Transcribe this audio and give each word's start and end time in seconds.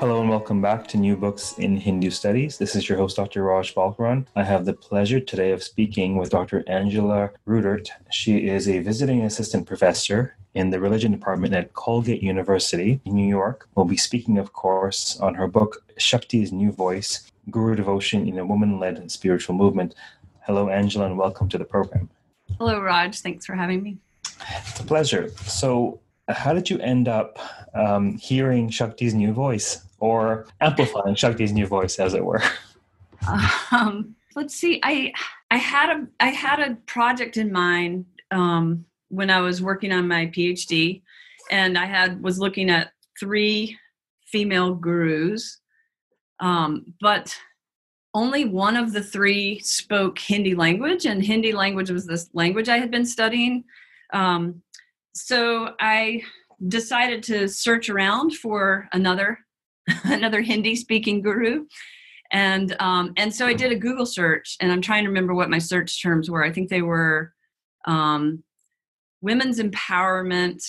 Hello 0.00 0.22
and 0.22 0.30
welcome 0.30 0.62
back 0.62 0.88
to 0.88 0.96
New 0.96 1.14
Books 1.14 1.58
in 1.58 1.76
Hindu 1.76 2.08
Studies. 2.08 2.56
This 2.56 2.74
is 2.74 2.88
your 2.88 2.96
host, 2.96 3.16
Dr. 3.16 3.42
Raj 3.42 3.74
Balkaran. 3.74 4.24
I 4.34 4.42
have 4.42 4.64
the 4.64 4.72
pleasure 4.72 5.20
today 5.20 5.50
of 5.50 5.62
speaking 5.62 6.16
with 6.16 6.30
Dr. 6.30 6.64
Angela 6.66 7.32
Rudert. 7.46 7.90
She 8.10 8.48
is 8.48 8.66
a 8.66 8.78
visiting 8.78 9.20
assistant 9.24 9.66
professor 9.66 10.38
in 10.54 10.70
the 10.70 10.80
religion 10.80 11.12
department 11.12 11.52
at 11.52 11.74
Colgate 11.74 12.22
University 12.22 12.98
in 13.04 13.14
New 13.14 13.28
York. 13.28 13.68
We'll 13.74 13.84
be 13.84 13.98
speaking, 13.98 14.38
of 14.38 14.54
course, 14.54 15.20
on 15.20 15.34
her 15.34 15.46
book, 15.46 15.84
Shakti's 15.98 16.50
New 16.50 16.72
Voice 16.72 17.30
Guru 17.50 17.76
Devotion 17.76 18.26
in 18.26 18.38
a 18.38 18.46
Woman 18.46 18.80
Led 18.80 19.10
Spiritual 19.10 19.54
Movement. 19.54 19.94
Hello, 20.46 20.70
Angela, 20.70 21.04
and 21.04 21.18
welcome 21.18 21.46
to 21.50 21.58
the 21.58 21.66
program. 21.66 22.08
Hello, 22.56 22.80
Raj. 22.80 23.20
Thanks 23.20 23.44
for 23.44 23.54
having 23.54 23.82
me. 23.82 23.98
It's 24.66 24.80
a 24.80 24.84
pleasure. 24.84 25.28
So, 25.44 26.00
how 26.26 26.54
did 26.54 26.70
you 26.70 26.78
end 26.78 27.06
up 27.06 27.38
um, 27.74 28.16
hearing 28.16 28.70
Shakti's 28.70 29.12
new 29.12 29.34
voice? 29.34 29.84
Or 30.00 30.46
amplifying 30.60 31.14
Shakti's 31.14 31.52
new 31.52 31.66
voice, 31.66 31.98
as 31.98 32.14
it 32.14 32.24
were? 32.24 32.42
Um, 33.70 34.16
let's 34.34 34.54
see. 34.54 34.80
I 34.82 35.12
I 35.50 35.56
had 35.56 35.90
a 35.90 36.06
I 36.20 36.28
had 36.28 36.60
a 36.60 36.76
project 36.86 37.36
in 37.36 37.52
mind 37.52 38.06
um, 38.30 38.84
when 39.08 39.30
I 39.30 39.40
was 39.40 39.62
working 39.62 39.92
on 39.92 40.08
my 40.08 40.26
PhD, 40.26 41.02
and 41.50 41.76
I 41.76 41.86
had 41.86 42.22
was 42.22 42.38
looking 42.38 42.70
at 42.70 42.92
three 43.18 43.76
female 44.26 44.74
gurus, 44.74 45.60
um, 46.40 46.94
but 47.00 47.36
only 48.14 48.44
one 48.44 48.76
of 48.76 48.92
the 48.92 49.02
three 49.02 49.60
spoke 49.60 50.18
Hindi 50.18 50.54
language, 50.54 51.06
and 51.06 51.22
Hindi 51.22 51.52
language 51.52 51.90
was 51.90 52.06
this 52.06 52.30
language 52.32 52.68
I 52.68 52.78
had 52.78 52.90
been 52.90 53.06
studying. 53.06 53.64
Um, 54.12 54.62
so 55.12 55.74
I 55.80 56.22
decided 56.68 57.22
to 57.24 57.48
search 57.48 57.88
around 57.88 58.34
for 58.34 58.88
another 58.92 59.38
another 60.04 60.40
Hindi 60.40 60.76
speaking 60.76 61.22
guru. 61.22 61.66
And 62.32 62.76
um, 62.80 63.12
and 63.16 63.34
so 63.34 63.46
I 63.46 63.54
did 63.54 63.72
a 63.72 63.76
Google 63.76 64.06
search, 64.06 64.56
and 64.60 64.70
I'm 64.70 64.82
trying 64.82 65.02
to 65.02 65.08
remember 65.08 65.34
what 65.34 65.50
my 65.50 65.58
search 65.58 66.00
terms 66.00 66.30
were. 66.30 66.44
I 66.44 66.52
think 66.52 66.68
they 66.68 66.82
were 66.82 67.32
um, 67.86 68.44
women's 69.20 69.58
empowerment. 69.58 70.64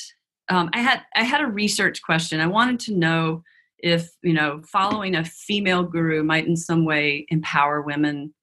Um, 0.50 0.70
I 0.74 0.80
had 0.80 1.04
I 1.16 1.24
had 1.24 1.42
a 1.42 1.48
research 1.48 2.02
question. 2.02 2.40
I 2.40 2.48
wanted 2.48 2.80
to 2.82 2.96
know 2.96 3.44
if 3.78 4.10
you 4.24 4.34
know 4.34 4.62
following 4.66 5.16
a 5.16 5.26
female 5.26 5.84
guru 5.84 6.24
might 6.24 6.48
in 6.48 6.56
some 6.56 6.84
way 6.84 7.26
empower 7.30 7.82
women 7.82 8.34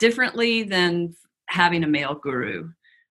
differently 0.00 0.64
than 0.64 1.14
having 1.48 1.84
a 1.84 1.88
male 1.88 2.14
guru. 2.14 2.68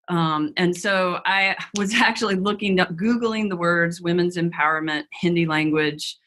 Um, 0.09 0.51
and 0.57 0.75
so 0.75 1.19
I 1.25 1.55
was 1.77 1.93
actually 1.95 2.35
looking 2.35 2.79
up, 2.81 2.89
googling 2.95 3.47
the 3.47 3.55
words 3.55 4.01
"women's 4.01 4.35
empowerment," 4.35 5.05
Hindi 5.21 5.45
language, 5.45 6.17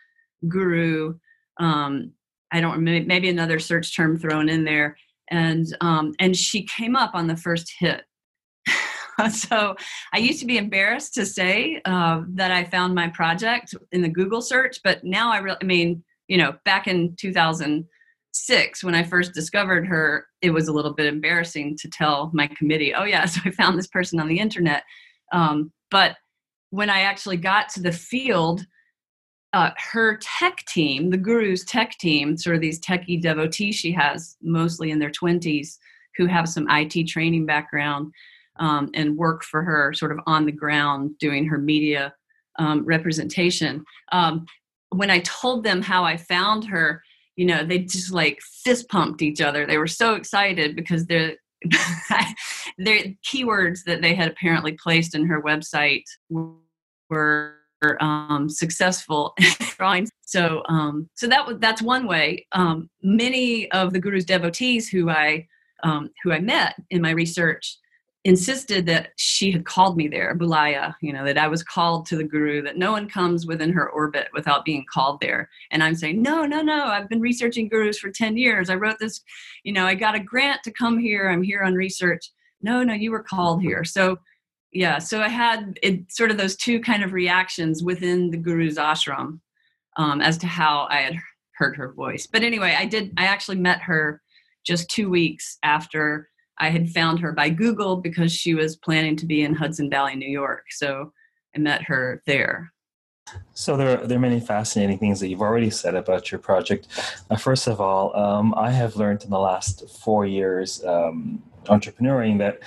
guru 0.48 1.14
um, 1.58 2.12
i 2.52 2.60
don't 2.60 2.80
maybe 2.82 3.28
another 3.28 3.58
search 3.58 3.94
term 3.96 4.18
thrown 4.18 4.48
in 4.48 4.64
there. 4.64 4.96
And 5.30 5.66
um, 5.80 6.12
and 6.20 6.36
she 6.36 6.66
came 6.66 6.96
up 6.96 7.14
on 7.14 7.27
the 7.27 7.36
first 7.36 7.72
hit. 7.78 8.02
So 9.30 9.77
i 10.12 10.18
used 10.18 10.40
to 10.40 10.46
be 10.46 10.58
embarrassed 10.58 11.14
to 11.14 11.24
say 11.24 11.80
uh, 11.84 12.22
that 12.30 12.50
i 12.50 12.64
found 12.64 12.96
my 12.96 13.06
project 13.08 13.72
in 13.92 14.02
the 14.02 14.08
google 14.08 14.42
search 14.42 14.80
but 14.83 15.04
now 15.04 15.33
i 15.33 15.38
really 15.38 15.56
i 15.62 15.64
mean 15.64 16.02
you 16.27 16.36
know 16.36 16.56
back 16.64 16.88
in 16.88 17.14
2006 17.14 18.83
when 18.84 18.94
i 18.96 19.04
first 19.04 19.33
discovered 19.33 19.86
her 19.86 20.27
it 20.42 20.50
was 20.50 20.66
a 20.66 20.72
little 20.72 20.94
bit 20.94 21.06
embarrassing 21.06 21.77
to 21.80 21.88
tell 21.88 22.33
my 22.34 22.48
committee 22.58 22.92
oh 22.92 23.04
yeah 23.04 23.24
so 23.33 23.40
i 23.44 23.52
found 23.52 23.78
this 23.78 23.86
person 23.86 24.18
on 24.18 24.27
the 24.27 24.40
internet. 24.40 24.83
Um, 25.33 25.70
but 25.92 26.16
when 26.70 26.90
i 26.90 27.02
actually 27.02 27.36
got 27.36 27.68
to 27.70 27.80
the 27.80 27.92
field 27.92 28.66
uh, 29.54 29.70
her 29.78 30.18
tech 30.20 30.64
team, 30.66 31.10
the 31.10 31.16
guru's 31.16 31.64
tech 31.64 31.96
team, 31.98 32.36
sort 32.36 32.56
of 32.56 32.60
these 32.60 32.80
techie 32.80 33.22
devotees 33.22 33.76
she 33.76 33.92
has, 33.92 34.36
mostly 34.42 34.90
in 34.90 34.98
their 34.98 35.12
20s, 35.12 35.78
who 36.16 36.26
have 36.26 36.48
some 36.48 36.66
IT 36.68 37.06
training 37.06 37.46
background 37.46 38.12
um, 38.58 38.90
and 38.94 39.16
work 39.16 39.44
for 39.44 39.62
her 39.62 39.92
sort 39.94 40.10
of 40.10 40.18
on 40.26 40.44
the 40.44 40.52
ground 40.52 41.16
doing 41.20 41.46
her 41.46 41.56
media 41.56 42.12
um, 42.58 42.84
representation. 42.84 43.84
Um, 44.10 44.44
when 44.90 45.10
I 45.10 45.20
told 45.20 45.62
them 45.62 45.82
how 45.82 46.02
I 46.02 46.16
found 46.16 46.64
her, 46.66 47.00
you 47.36 47.46
know, 47.46 47.64
they 47.64 47.78
just 47.78 48.12
like 48.12 48.40
fist 48.64 48.88
pumped 48.88 49.22
each 49.22 49.40
other. 49.40 49.66
They 49.66 49.78
were 49.78 49.86
so 49.86 50.14
excited 50.14 50.74
because 50.74 51.06
they're 51.06 51.36
the 52.78 53.16
keywords 53.24 53.84
that 53.86 54.02
they 54.02 54.14
had 54.14 54.32
apparently 54.32 54.72
placed 54.72 55.14
in 55.14 55.26
her 55.26 55.40
website 55.40 56.04
were 57.08 57.54
um, 58.00 58.48
successful. 58.48 59.34
So, 60.27 60.62
um, 60.68 61.08
so 61.14 61.27
that 61.28 61.46
was 61.46 61.58
that's 61.58 61.83
one 61.83 62.06
way. 62.06 62.46
Um, 62.52 62.89
many 63.02 63.70
of 63.72 63.92
the 63.92 64.00
guru's 64.00 64.24
devotees 64.24 64.89
who 64.89 65.11
I 65.11 65.46
um, 65.83 66.11
who 66.22 66.33
I 66.33 66.40
met 66.40 66.74
in 66.90 67.02
my 67.02 67.11
research 67.11 67.78
insisted 68.24 68.86
that 68.86 69.11
she 69.17 69.52
had 69.52 69.67
called 69.67 69.96
me 69.96 70.08
there, 70.08 70.34
Bulaya. 70.34 70.95
You 71.02 71.12
know 71.12 71.24
that 71.24 71.39
I 71.39 71.46
was 71.46 71.62
called 71.62 72.06
to 72.06 72.17
the 72.17 72.24
guru. 72.24 72.62
That 72.62 72.78
no 72.78 72.92
one 72.92 73.08
comes 73.08 73.46
within 73.46 73.72
her 73.72 73.90
orbit 73.90 74.28
without 74.33 74.64
being 74.64 74.84
called 74.92 75.20
there. 75.20 75.48
And 75.70 75.83
I'm 75.83 75.95
saying, 75.95 76.22
no, 76.22 76.46
no, 76.46 76.62
no. 76.62 76.86
I've 76.86 77.08
been 77.08 77.20
researching 77.20 77.68
gurus 77.68 77.98
for 77.98 78.11
ten 78.11 78.36
years. 78.36 78.70
I 78.70 78.77
wrote 78.77 78.98
this. 78.98 79.20
You 79.62 79.72
know, 79.72 79.86
I 79.86 79.95
got 79.95 80.14
a 80.14 80.20
grant 80.20 80.62
to 80.64 80.72
come 80.72 80.98
here. 80.98 81.28
I'm 81.28 81.42
here 81.42 81.62
on 81.62 81.74
research. 81.74 82.30
No, 82.62 82.83
no, 82.83 82.95
you 82.95 83.11
were 83.11 83.22
called 83.22 83.61
here. 83.61 83.84
So 83.84 84.18
yeah 84.74 84.98
so 84.98 85.23
i 85.23 85.29
had 85.29 85.79
it, 85.83 86.11
sort 86.12 86.30
of 86.30 86.36
those 86.36 86.57
two 86.57 86.80
kind 86.80 87.02
of 87.02 87.12
reactions 87.12 87.83
within 87.83 88.30
the 88.30 88.36
guru's 88.36 88.77
ashram 88.77 89.40
um, 89.96 90.20
as 90.20 90.36
to 90.36 90.46
how 90.46 90.86
i 90.90 90.96
had 90.96 91.17
heard 91.57 91.77
her 91.77 91.92
voice. 91.92 92.27
But 92.27 92.42
anyway 92.42 92.77
i 92.79 92.84
did 92.84 93.13
i 93.17 93.24
actually 93.24 93.58
met 93.58 93.80
her 93.83 94.20
just 94.67 94.90
two 94.90 95.08
weeks 95.08 95.57
after 95.63 96.29
i 96.58 96.68
had 96.68 96.90
found 96.90 97.20
her 97.20 97.33
by 97.33 97.48
google 97.48 97.96
because 97.96 98.33
she 98.33 98.55
was 98.55 98.77
planning 98.77 99.17
to 99.17 99.27
be 99.27 99.42
in 99.42 99.55
hudson 99.55 99.89
valley 99.89 100.17
new 100.17 100.30
york. 100.30 100.64
So 100.70 101.13
i 101.57 101.58
met 101.58 101.83
her 101.83 102.23
there. 102.27 102.73
So 103.55 103.77
there, 103.77 103.98
are, 103.98 104.07
there 104.07 104.18
are 104.18 104.20
many 104.20 104.40
fascinating 104.40 104.98
things 104.98 105.20
that 105.20 105.29
you've 105.29 105.40
already 105.40 105.70
said 105.70 105.95
about 105.95 106.30
your 106.30 106.39
project. 106.39 106.89
Uh, 107.30 107.36
first 107.36 107.67
of 107.67 107.80
all, 107.80 108.14
um, 108.14 108.55
I 108.55 108.70
have 108.70 108.96
learned 108.96 109.24
in 109.24 109.30
the 109.30 109.39
last 109.39 109.89
four 109.89 110.27
years 110.27 110.84
um, 110.84 111.42
entrepreneuring 111.67 112.39
that 112.39 112.61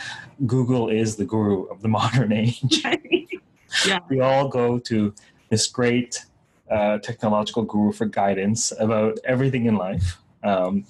Google 0.46 0.90
is 0.90 1.16
the 1.16 1.26
guru 1.26 1.64
of 1.66 1.82
the 1.82 1.88
modern 2.00 2.32
age. 2.32 2.84
yeah. 3.86 4.00
We 4.10 4.20
all 4.20 4.48
go 4.48 4.80
to 4.80 5.14
this 5.50 5.68
great 5.68 6.26
uh, 6.70 6.98
technological 7.00 7.64
guru 7.64 7.92
for 7.92 8.06
guidance 8.06 8.74
about 8.80 9.18
everything 9.24 9.66
in 9.66 9.76
life. 9.76 10.18
Um, 10.44 10.86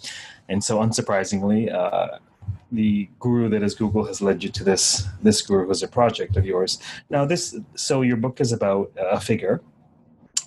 and 0.49 0.63
so, 0.63 0.79
unsurprisingly, 0.79 1.73
uh, 1.73 2.19
the 2.71 3.09
guru 3.19 3.49
that 3.49 3.63
is 3.63 3.75
Google 3.75 4.05
has 4.05 4.21
led 4.21 4.43
you 4.43 4.49
to 4.49 4.63
this. 4.63 5.07
This 5.21 5.41
guru 5.41 5.67
was 5.67 5.83
a 5.83 5.87
project 5.87 6.35
of 6.35 6.45
yours. 6.45 6.79
Now, 7.09 7.25
this 7.25 7.55
so 7.75 8.01
your 8.01 8.17
book 8.17 8.41
is 8.41 8.51
about 8.51 8.91
a 8.99 9.19
figure. 9.19 9.61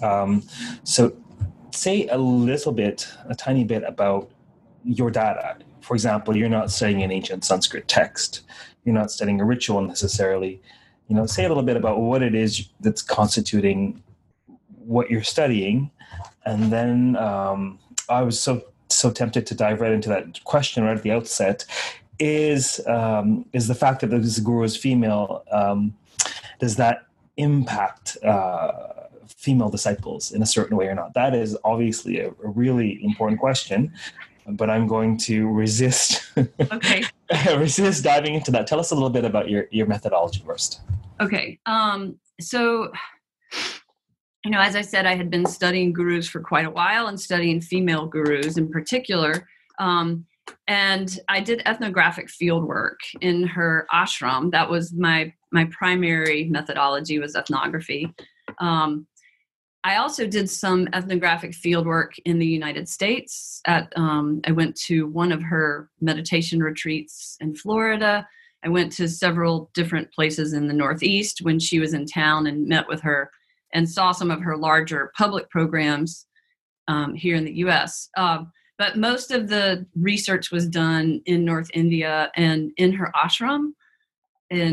Um, 0.03 0.43
so, 0.85 1.13
say 1.71 2.09
a 2.09 2.19
little 2.19 2.73
bit, 2.73 3.09
a 3.29 3.35
tiny 3.35 3.65
bit 3.65 3.85
about 3.85 4.31
your 4.85 5.11
data 5.11 5.59
for 5.91 5.97
example, 5.97 6.37
you're 6.37 6.49
not 6.49 6.71
studying 6.71 7.03
an 7.03 7.11
ancient 7.11 7.45
Sanskrit 7.45 7.89
text. 7.89 8.43
You're 8.85 8.95
not 8.95 9.11
studying 9.11 9.41
a 9.41 9.45
ritual 9.45 9.81
necessarily. 9.81 10.63
You 11.09 11.17
know, 11.17 11.27
say 11.27 11.45
a 11.45 11.49
little 11.49 11.65
bit 11.65 11.77
about 11.77 11.99
what 11.99 12.23
it 12.23 12.33
is 12.33 12.69
that's 12.79 13.03
constituting 13.03 14.01
what 14.87 15.11
you're 15.11 15.25
studying, 15.25 15.91
and 16.47 16.73
then 16.73 17.17
um, 17.17 17.81
I 18.09 18.23
was 18.23 18.39
so 18.39 18.63
so 18.87 19.11
tempted 19.11 19.47
to 19.49 19.55
dive 19.57 19.81
right 19.81 19.91
into 19.91 20.09
that 20.11 20.45
question 20.45 20.85
right 20.85 20.97
at 20.97 21.03
the 21.03 21.11
outset. 21.11 21.67
Is 22.21 22.81
um, 22.87 23.45
is 23.53 23.67
the 23.67 23.75
fact 23.75 24.03
that 24.03 24.11
this 24.11 24.39
guru 24.39 24.63
is 24.63 24.77
female? 24.77 25.43
Um, 25.51 25.97
does 26.61 26.77
that 26.77 27.09
impact 27.37 28.17
uh, 28.23 28.71
female 29.27 29.71
disciples 29.71 30.31
in 30.31 30.41
a 30.41 30.47
certain 30.47 30.77
way 30.77 30.87
or 30.87 30.95
not? 30.95 31.15
That 31.15 31.35
is 31.35 31.59
obviously 31.65 32.21
a, 32.21 32.29
a 32.29 32.49
really 32.49 33.03
important 33.03 33.41
question 33.41 33.93
but 34.57 34.71
I'm 34.71 34.87
going 34.87 35.17
to 35.19 35.49
resist. 35.49 36.33
Okay. 36.73 37.05
resist 37.57 38.05
diving 38.05 38.35
into 38.35 38.51
that. 38.53 38.67
Tell 38.67 38.81
us 38.81 38.91
a 38.91 38.95
little 38.95 39.11
bit 39.11 39.25
about 39.25 39.49
your 39.49 39.67
your 39.71 39.87
methodology 39.87 40.43
first. 40.45 40.81
Okay. 41.21 41.59
Um, 41.67 42.19
so 42.41 42.93
you 44.45 44.51
know, 44.51 44.61
as 44.61 44.75
I 44.75 44.81
said, 44.81 45.07
I 45.07 45.17
had 45.17 45.31
been 45.31 45.45
studying 45.47 45.93
gurus 45.93 46.29
for 46.29 46.41
quite 46.41 46.65
a 46.65 46.71
while 46.71 47.09
and 47.09 47.21
studying 47.21 47.61
female 47.61 48.07
gurus 48.07 48.57
in 48.57 48.71
particular. 48.71 49.47
Um, 49.79 50.27
and 50.67 51.19
I 51.29 51.41
did 51.41 51.63
ethnographic 51.67 52.31
field 52.31 52.65
work 52.65 52.99
in 53.21 53.47
her 53.47 53.87
ashram. 53.93 54.51
That 54.51 54.71
was 54.71 54.93
my 54.93 55.33
my 55.53 55.67
primary 55.67 56.45
methodology 56.45 57.19
was 57.19 57.35
ethnography. 57.35 58.13
Um, 58.59 59.07
I 59.83 59.97
also 59.97 60.27
did 60.27 60.51
some 60.51 60.89
ethnographic 60.93 61.55
field 61.55 61.87
work 61.87 62.15
in 62.27 62.39
the 62.39 62.47
United 62.47 62.89
States. 62.89 63.61
At 63.67 63.93
um, 63.97 64.41
I 64.47 64.53
went 64.53 64.77
to 64.83 65.07
one 65.07 65.33
of 65.33 65.43
her 65.43 65.89
meditation 66.01 66.63
retreats 66.63 67.37
in 67.41 67.55
Florida. 67.55 68.29
I 68.63 68.69
went 68.69 68.93
to 68.93 69.09
several 69.09 69.71
different 69.73 70.13
places 70.13 70.53
in 70.53 70.67
the 70.67 70.75
Northeast 70.75 71.41
when 71.43 71.59
she 71.59 71.81
was 71.81 71.95
in 71.95 72.05
town 72.05 72.47
and 72.47 72.69
met 72.69 72.89
with 72.89 73.01
her 73.01 73.31
and 73.73 73.89
saw 73.89 74.13
some 74.13 74.31
of 74.31 74.43
her 74.43 74.57
larger 74.57 75.13
public 75.17 75.49
programs 75.49 76.27
um, 76.89 77.15
here 77.15 77.37
in 77.37 77.45
the 77.45 77.55
US. 77.65 78.11
Uh, 78.17 78.45
but 78.77 78.97
most 78.97 79.31
of 79.31 79.49
the 79.49 79.87
research 79.95 80.51
was 80.51 80.67
done 80.67 81.23
in 81.27 81.45
North 81.45 81.71
India 81.73 82.31
and 82.35 82.71
in 82.77 82.93
her 82.93 83.11
ashram, 83.15 83.73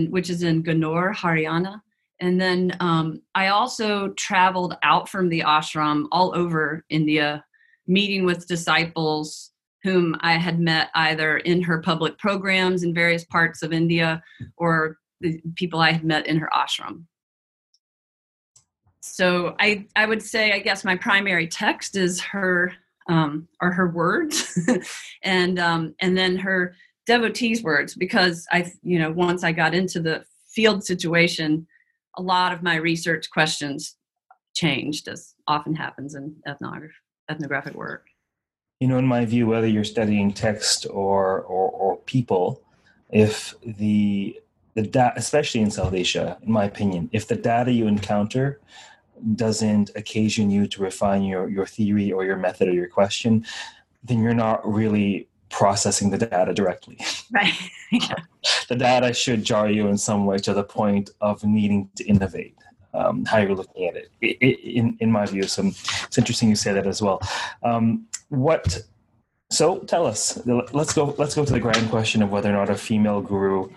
which 0.09 0.29
is 0.29 0.43
in 0.43 0.63
Gannaur, 0.63 1.15
Haryana. 1.15 1.81
And 2.19 2.41
then 2.41 2.75
um, 2.79 3.21
I 3.35 3.49
also 3.49 4.09
traveled 4.13 4.75
out 4.83 5.07
from 5.07 5.29
the 5.29 5.41
ashram 5.41 6.05
all 6.11 6.35
over 6.35 6.83
India, 6.89 7.43
meeting 7.85 8.25
with 8.25 8.47
disciples 8.47 9.51
whom 9.83 10.15
I 10.19 10.33
had 10.33 10.59
met 10.59 10.89
either 10.95 11.37
in 11.37 11.61
her 11.61 11.79
public 11.79 12.17
programs 12.17 12.83
in 12.83 12.93
various 12.93 13.23
parts 13.25 13.61
of 13.61 13.71
India 13.71 14.21
or 14.57 14.97
the 15.21 15.39
people 15.55 15.79
I 15.79 15.91
had 15.91 16.03
met 16.03 16.27
in 16.27 16.37
her 16.37 16.49
ashram. 16.53 17.03
So 19.01 19.55
I, 19.59 19.85
I 19.95 20.05
would 20.05 20.21
say 20.21 20.51
i 20.51 20.59
guess 20.59 20.83
my 20.83 20.95
primary 20.95 21.47
text 21.47 21.95
is 21.95 22.19
her 22.21 22.73
um, 23.09 23.47
her 23.61 23.87
words 23.87 24.59
and 25.23 25.57
um, 25.59 25.95
and 26.01 26.17
then 26.17 26.35
her 26.37 26.75
devotees 27.05 27.63
words 27.63 27.95
because 27.95 28.45
i 28.51 28.69
you 28.83 28.99
know 28.99 29.11
once 29.11 29.45
i 29.45 29.51
got 29.51 29.73
into 29.73 30.01
the 30.01 30.25
field 30.49 30.83
situation 30.83 31.65
a 32.17 32.21
lot 32.21 32.51
of 32.51 32.63
my 32.63 32.75
research 32.75 33.29
questions 33.29 33.95
changed 34.55 35.07
as 35.07 35.35
often 35.47 35.75
happens 35.75 36.15
in 36.15 36.35
ethnography 36.47 36.93
ethnographic 37.29 37.75
work. 37.75 38.07
You 38.79 38.87
know 38.87 38.97
in 38.97 39.05
my 39.05 39.25
view 39.25 39.47
whether 39.47 39.67
you're 39.67 39.83
studying 39.83 40.33
text 40.33 40.85
or 40.89 41.41
or, 41.41 41.69
or 41.71 41.97
people 41.97 42.61
if 43.11 43.53
the 43.63 44.39
the 44.75 44.81
data 44.83 45.13
especially 45.15 45.61
in 45.61 45.71
south 45.71 45.93
asia 45.93 46.37
in 46.43 46.51
my 46.51 46.65
opinion 46.65 47.09
if 47.11 47.27
the 47.27 47.35
data 47.35 47.71
you 47.71 47.87
encounter 47.87 48.59
doesn't 49.35 49.91
occasion 49.95 50.49
you 50.51 50.67
to 50.67 50.81
refine 50.81 51.23
your, 51.23 51.49
your 51.49 51.65
theory 51.65 52.11
or 52.11 52.25
your 52.25 52.37
method 52.37 52.67
or 52.67 52.73
your 52.73 52.87
question, 52.87 53.45
then 54.03 54.21
you're 54.21 54.33
not 54.33 54.65
really 54.67 55.27
processing 55.49 56.09
the 56.09 56.17
data 56.17 56.53
directly. 56.53 56.97
Right. 57.29 57.53
yeah. 57.91 58.15
The 58.69 58.77
data 58.77 59.13
should 59.13 59.43
jar 59.43 59.69
you 59.69 59.87
in 59.87 59.97
some 59.97 60.25
way 60.25 60.37
to 60.37 60.53
the 60.53 60.63
point 60.63 61.09
of 61.19 61.43
needing 61.43 61.89
to 61.97 62.05
innovate. 62.05 62.55
Um, 62.93 63.25
how 63.25 63.39
you're 63.39 63.53
looking 63.53 63.85
at 63.89 63.97
it. 63.97 64.09
it, 64.21 64.37
it 64.39 64.59
in, 64.63 64.97
in 65.01 65.11
my 65.11 65.25
view, 65.25 65.43
so 65.43 65.63
it's 65.65 66.17
interesting 66.17 66.47
you 66.47 66.55
say 66.55 66.71
that 66.71 66.87
as 66.87 67.01
well. 67.01 67.21
Um, 67.63 68.07
what? 68.29 68.81
So 69.51 69.79
tell 69.79 70.05
us. 70.05 70.39
Let's 70.45 70.93
go. 70.93 71.13
Let's 71.17 71.35
go 71.35 71.43
to 71.43 71.51
the 71.51 71.59
grand 71.59 71.89
question 71.89 72.21
of 72.23 72.31
whether 72.31 72.49
or 72.49 72.53
not 72.53 72.69
a 72.69 72.75
female 72.75 73.21
guru 73.21 73.69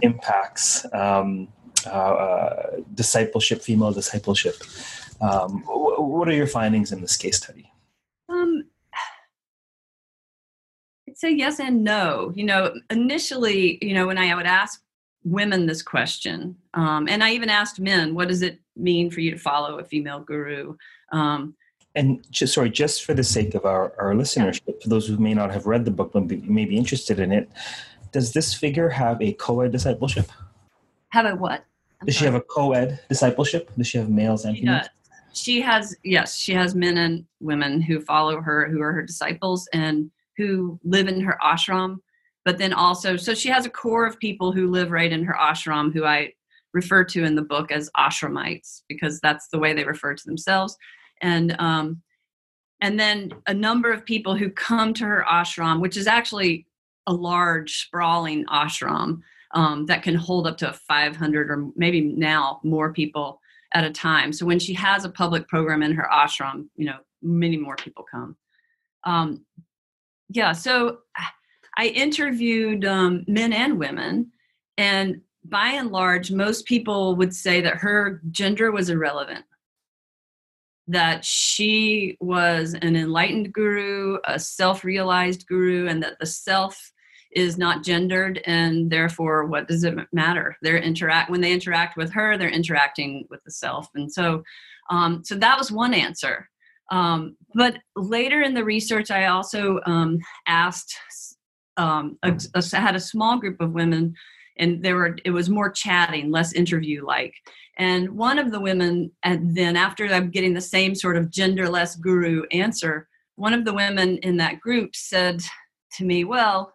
impacts 0.00 0.86
um, 0.94 1.48
uh, 1.86 1.90
uh, 1.90 2.76
discipleship, 2.94 3.60
female 3.60 3.92
discipleship. 3.92 4.56
Um, 5.20 5.62
what 5.66 6.26
are 6.28 6.34
your 6.34 6.46
findings 6.46 6.90
in 6.90 7.00
this 7.02 7.16
case 7.16 7.36
study? 7.36 7.70
Um, 8.28 8.64
I'd 11.03 11.03
say 11.14 11.32
yes 11.32 11.60
and 11.60 11.84
no. 11.84 12.32
You 12.34 12.44
know, 12.44 12.74
initially, 12.90 13.78
you 13.82 13.94
know, 13.94 14.06
when 14.06 14.18
I 14.18 14.34
would 14.34 14.46
ask 14.46 14.82
women 15.24 15.66
this 15.66 15.82
question, 15.82 16.56
um, 16.74 17.08
and 17.08 17.22
I 17.22 17.32
even 17.32 17.50
asked 17.50 17.80
men, 17.80 18.14
what 18.14 18.28
does 18.28 18.42
it 18.42 18.58
mean 18.76 19.10
for 19.10 19.20
you 19.20 19.30
to 19.30 19.38
follow 19.38 19.78
a 19.78 19.84
female 19.84 20.20
guru? 20.20 20.76
Um, 21.12 21.54
and 21.94 22.26
just 22.30 22.54
sorry, 22.54 22.70
just 22.70 23.04
for 23.04 23.14
the 23.14 23.22
sake 23.22 23.54
of 23.54 23.64
our, 23.64 23.92
our 23.98 24.14
listenership, 24.14 24.82
for 24.82 24.88
those 24.88 25.06
who 25.06 25.16
may 25.16 25.32
not 25.32 25.52
have 25.52 25.66
read 25.66 25.84
the 25.84 25.90
book 25.90 26.12
but 26.12 26.28
may 26.28 26.64
be 26.64 26.76
interested 26.76 27.20
in 27.20 27.30
it, 27.30 27.48
does 28.10 28.32
this 28.32 28.52
figure 28.52 28.88
have 28.88 29.20
a 29.22 29.32
co-ed 29.34 29.72
discipleship? 29.72 30.30
Have 31.10 31.26
a 31.26 31.36
what? 31.36 31.64
Does 32.04 32.16
she 32.16 32.24
have 32.24 32.34
a 32.34 32.40
co-ed 32.40 33.00
discipleship? 33.08 33.70
Does 33.78 33.86
she 33.86 33.98
have 33.98 34.10
males 34.10 34.44
and 34.44 34.56
females? 34.56 34.88
She 35.32 35.60
has 35.60 35.96
yes, 36.04 36.36
she 36.36 36.52
has 36.52 36.74
men 36.74 36.98
and 36.98 37.24
women 37.40 37.80
who 37.80 38.00
follow 38.00 38.40
her, 38.40 38.68
who 38.68 38.80
are 38.82 38.92
her 38.92 39.02
disciples, 39.02 39.68
and 39.72 40.10
who 40.36 40.78
live 40.84 41.08
in 41.08 41.20
her 41.20 41.38
ashram. 41.42 41.98
But 42.44 42.58
then 42.58 42.72
also, 42.72 43.16
so 43.16 43.34
she 43.34 43.48
has 43.48 43.64
a 43.64 43.70
core 43.70 44.06
of 44.06 44.18
people 44.18 44.52
who 44.52 44.70
live 44.70 44.90
right 44.90 45.10
in 45.10 45.24
her 45.24 45.34
ashram, 45.34 45.92
who 45.92 46.04
I 46.04 46.32
refer 46.72 47.04
to 47.04 47.24
in 47.24 47.34
the 47.34 47.42
book 47.42 47.70
as 47.70 47.90
ashramites, 47.96 48.82
because 48.88 49.20
that's 49.20 49.48
the 49.48 49.58
way 49.58 49.72
they 49.72 49.84
refer 49.84 50.14
to 50.14 50.26
themselves. 50.26 50.76
And 51.22 51.58
um, 51.58 52.02
and 52.80 53.00
then 53.00 53.32
a 53.46 53.54
number 53.54 53.92
of 53.92 54.04
people 54.04 54.36
who 54.36 54.50
come 54.50 54.92
to 54.94 55.04
her 55.04 55.24
ashram, 55.30 55.80
which 55.80 55.96
is 55.96 56.06
actually 56.06 56.66
a 57.06 57.12
large, 57.14 57.78
sprawling 57.78 58.44
ashram 58.46 59.20
um, 59.52 59.86
that 59.86 60.02
can 60.02 60.14
hold 60.14 60.46
up 60.46 60.58
to 60.58 60.72
500 60.72 61.50
or 61.50 61.68
maybe 61.76 62.00
now 62.00 62.60
more 62.62 62.92
people 62.92 63.40
at 63.72 63.84
a 63.84 63.90
time. 63.90 64.32
So 64.32 64.44
when 64.44 64.58
she 64.58 64.74
has 64.74 65.04
a 65.04 65.10
public 65.10 65.48
program 65.48 65.82
in 65.82 65.92
her 65.92 66.08
ashram, 66.12 66.66
you 66.76 66.86
know, 66.86 66.98
many 67.22 67.56
more 67.56 67.76
people 67.76 68.04
come. 68.10 68.36
Um, 69.04 69.44
yeah, 70.28 70.52
so 70.52 70.98
I 71.76 71.86
interviewed 71.86 72.84
um, 72.84 73.24
men 73.26 73.52
and 73.52 73.78
women, 73.78 74.32
and 74.78 75.20
by 75.44 75.68
and 75.68 75.90
large, 75.90 76.30
most 76.30 76.64
people 76.64 77.16
would 77.16 77.34
say 77.34 77.60
that 77.60 77.76
her 77.76 78.22
gender 78.30 78.70
was 78.72 78.90
irrelevant. 78.90 79.44
That 80.86 81.24
she 81.24 82.16
was 82.20 82.74
an 82.74 82.96
enlightened 82.96 83.52
guru, 83.52 84.18
a 84.26 84.38
self 84.38 84.84
realized 84.84 85.46
guru, 85.46 85.88
and 85.88 86.02
that 86.02 86.18
the 86.18 86.26
self 86.26 86.92
is 87.34 87.58
not 87.58 87.82
gendered 87.82 88.40
and 88.46 88.90
therefore 88.90 89.44
what 89.46 89.66
does 89.66 89.84
it 89.84 89.94
matter 90.12 90.56
they're 90.62 90.78
interact 90.78 91.30
when 91.30 91.40
they 91.40 91.52
interact 91.52 91.96
with 91.96 92.12
her 92.12 92.38
they're 92.38 92.48
interacting 92.48 93.26
with 93.28 93.42
the 93.44 93.50
self 93.50 93.88
and 93.94 94.12
so 94.12 94.42
um, 94.90 95.22
so 95.24 95.34
that 95.34 95.58
was 95.58 95.72
one 95.72 95.94
answer 95.94 96.48
um, 96.90 97.36
but 97.54 97.76
later 97.96 98.42
in 98.42 98.54
the 98.54 98.64
research 98.64 99.10
i 99.10 99.26
also 99.26 99.80
um, 99.86 100.18
asked 100.46 100.96
um, 101.76 102.18
had 102.72 102.94
a 102.94 103.00
small 103.00 103.38
group 103.38 103.60
of 103.60 103.72
women 103.72 104.14
and 104.58 104.82
there 104.82 104.96
were 104.96 105.16
it 105.24 105.30
was 105.30 105.50
more 105.50 105.70
chatting 105.70 106.30
less 106.30 106.52
interview 106.52 107.04
like 107.04 107.34
and 107.76 108.08
one 108.10 108.38
of 108.38 108.52
the 108.52 108.60
women 108.60 109.10
and 109.24 109.56
then 109.56 109.76
after 109.76 110.06
i'm 110.06 110.30
getting 110.30 110.54
the 110.54 110.60
same 110.60 110.94
sort 110.94 111.16
of 111.16 111.30
genderless 111.30 112.00
guru 112.00 112.42
answer 112.52 113.08
one 113.36 113.52
of 113.52 113.64
the 113.64 113.74
women 113.74 114.18
in 114.18 114.36
that 114.36 114.60
group 114.60 114.94
said 114.94 115.42
to 115.92 116.04
me 116.04 116.24
well 116.24 116.74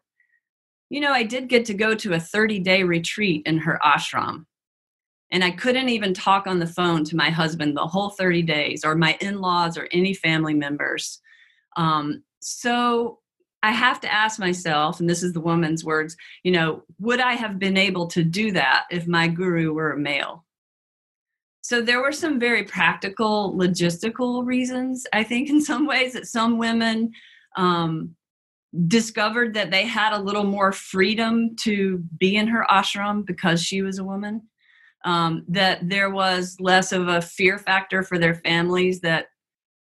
you 0.89 0.99
know, 0.99 1.11
I 1.11 1.23
did 1.23 1.49
get 1.49 1.65
to 1.65 1.73
go 1.73 1.93
to 1.95 2.13
a 2.13 2.19
30 2.19 2.59
day 2.59 2.83
retreat 2.83 3.43
in 3.45 3.59
her 3.59 3.79
ashram. 3.83 4.45
And 5.31 5.43
I 5.43 5.51
couldn't 5.51 5.89
even 5.89 6.13
talk 6.13 6.47
on 6.47 6.59
the 6.59 6.67
phone 6.67 7.03
to 7.05 7.15
my 7.15 7.29
husband 7.29 7.77
the 7.77 7.85
whole 7.85 8.09
30 8.09 8.41
days, 8.43 8.83
or 8.83 8.95
my 8.95 9.17
in 9.21 9.39
laws, 9.41 9.77
or 9.77 9.87
any 9.91 10.13
family 10.13 10.53
members. 10.53 11.19
Um, 11.77 12.23
so 12.39 13.19
I 13.61 13.71
have 13.71 13.99
to 14.01 14.11
ask 14.11 14.39
myself, 14.39 14.99
and 14.99 15.09
this 15.09 15.21
is 15.21 15.33
the 15.33 15.41
woman's 15.41 15.83
words, 15.83 16.15
you 16.43 16.51
know, 16.51 16.83
would 16.99 17.19
I 17.19 17.33
have 17.33 17.59
been 17.59 17.77
able 17.77 18.07
to 18.07 18.23
do 18.23 18.51
that 18.53 18.85
if 18.89 19.05
my 19.05 19.27
guru 19.27 19.73
were 19.73 19.91
a 19.91 19.99
male? 19.99 20.45
So 21.61 21.81
there 21.81 22.01
were 22.01 22.13
some 22.13 22.39
very 22.39 22.63
practical, 22.63 23.53
logistical 23.55 24.45
reasons, 24.45 25.05
I 25.13 25.23
think, 25.23 25.49
in 25.49 25.61
some 25.61 25.85
ways, 25.85 26.13
that 26.13 26.27
some 26.27 26.57
women 26.57 27.11
um, 27.57 28.15
discovered 28.87 29.53
that 29.55 29.71
they 29.71 29.85
had 29.85 30.13
a 30.13 30.21
little 30.21 30.45
more 30.45 30.71
freedom 30.71 31.55
to 31.57 32.03
be 32.17 32.37
in 32.37 32.47
her 32.47 32.65
ashram 32.71 33.25
because 33.25 33.61
she 33.61 33.81
was 33.81 33.99
a 33.99 34.03
woman. 34.03 34.41
Um, 35.05 35.45
that 35.47 35.87
there 35.87 36.09
was 36.09 36.57
less 36.59 36.91
of 36.91 37.07
a 37.07 37.21
fear 37.21 37.57
factor 37.57 38.03
for 38.03 38.17
their 38.17 38.35
families 38.35 38.99
that 38.99 39.27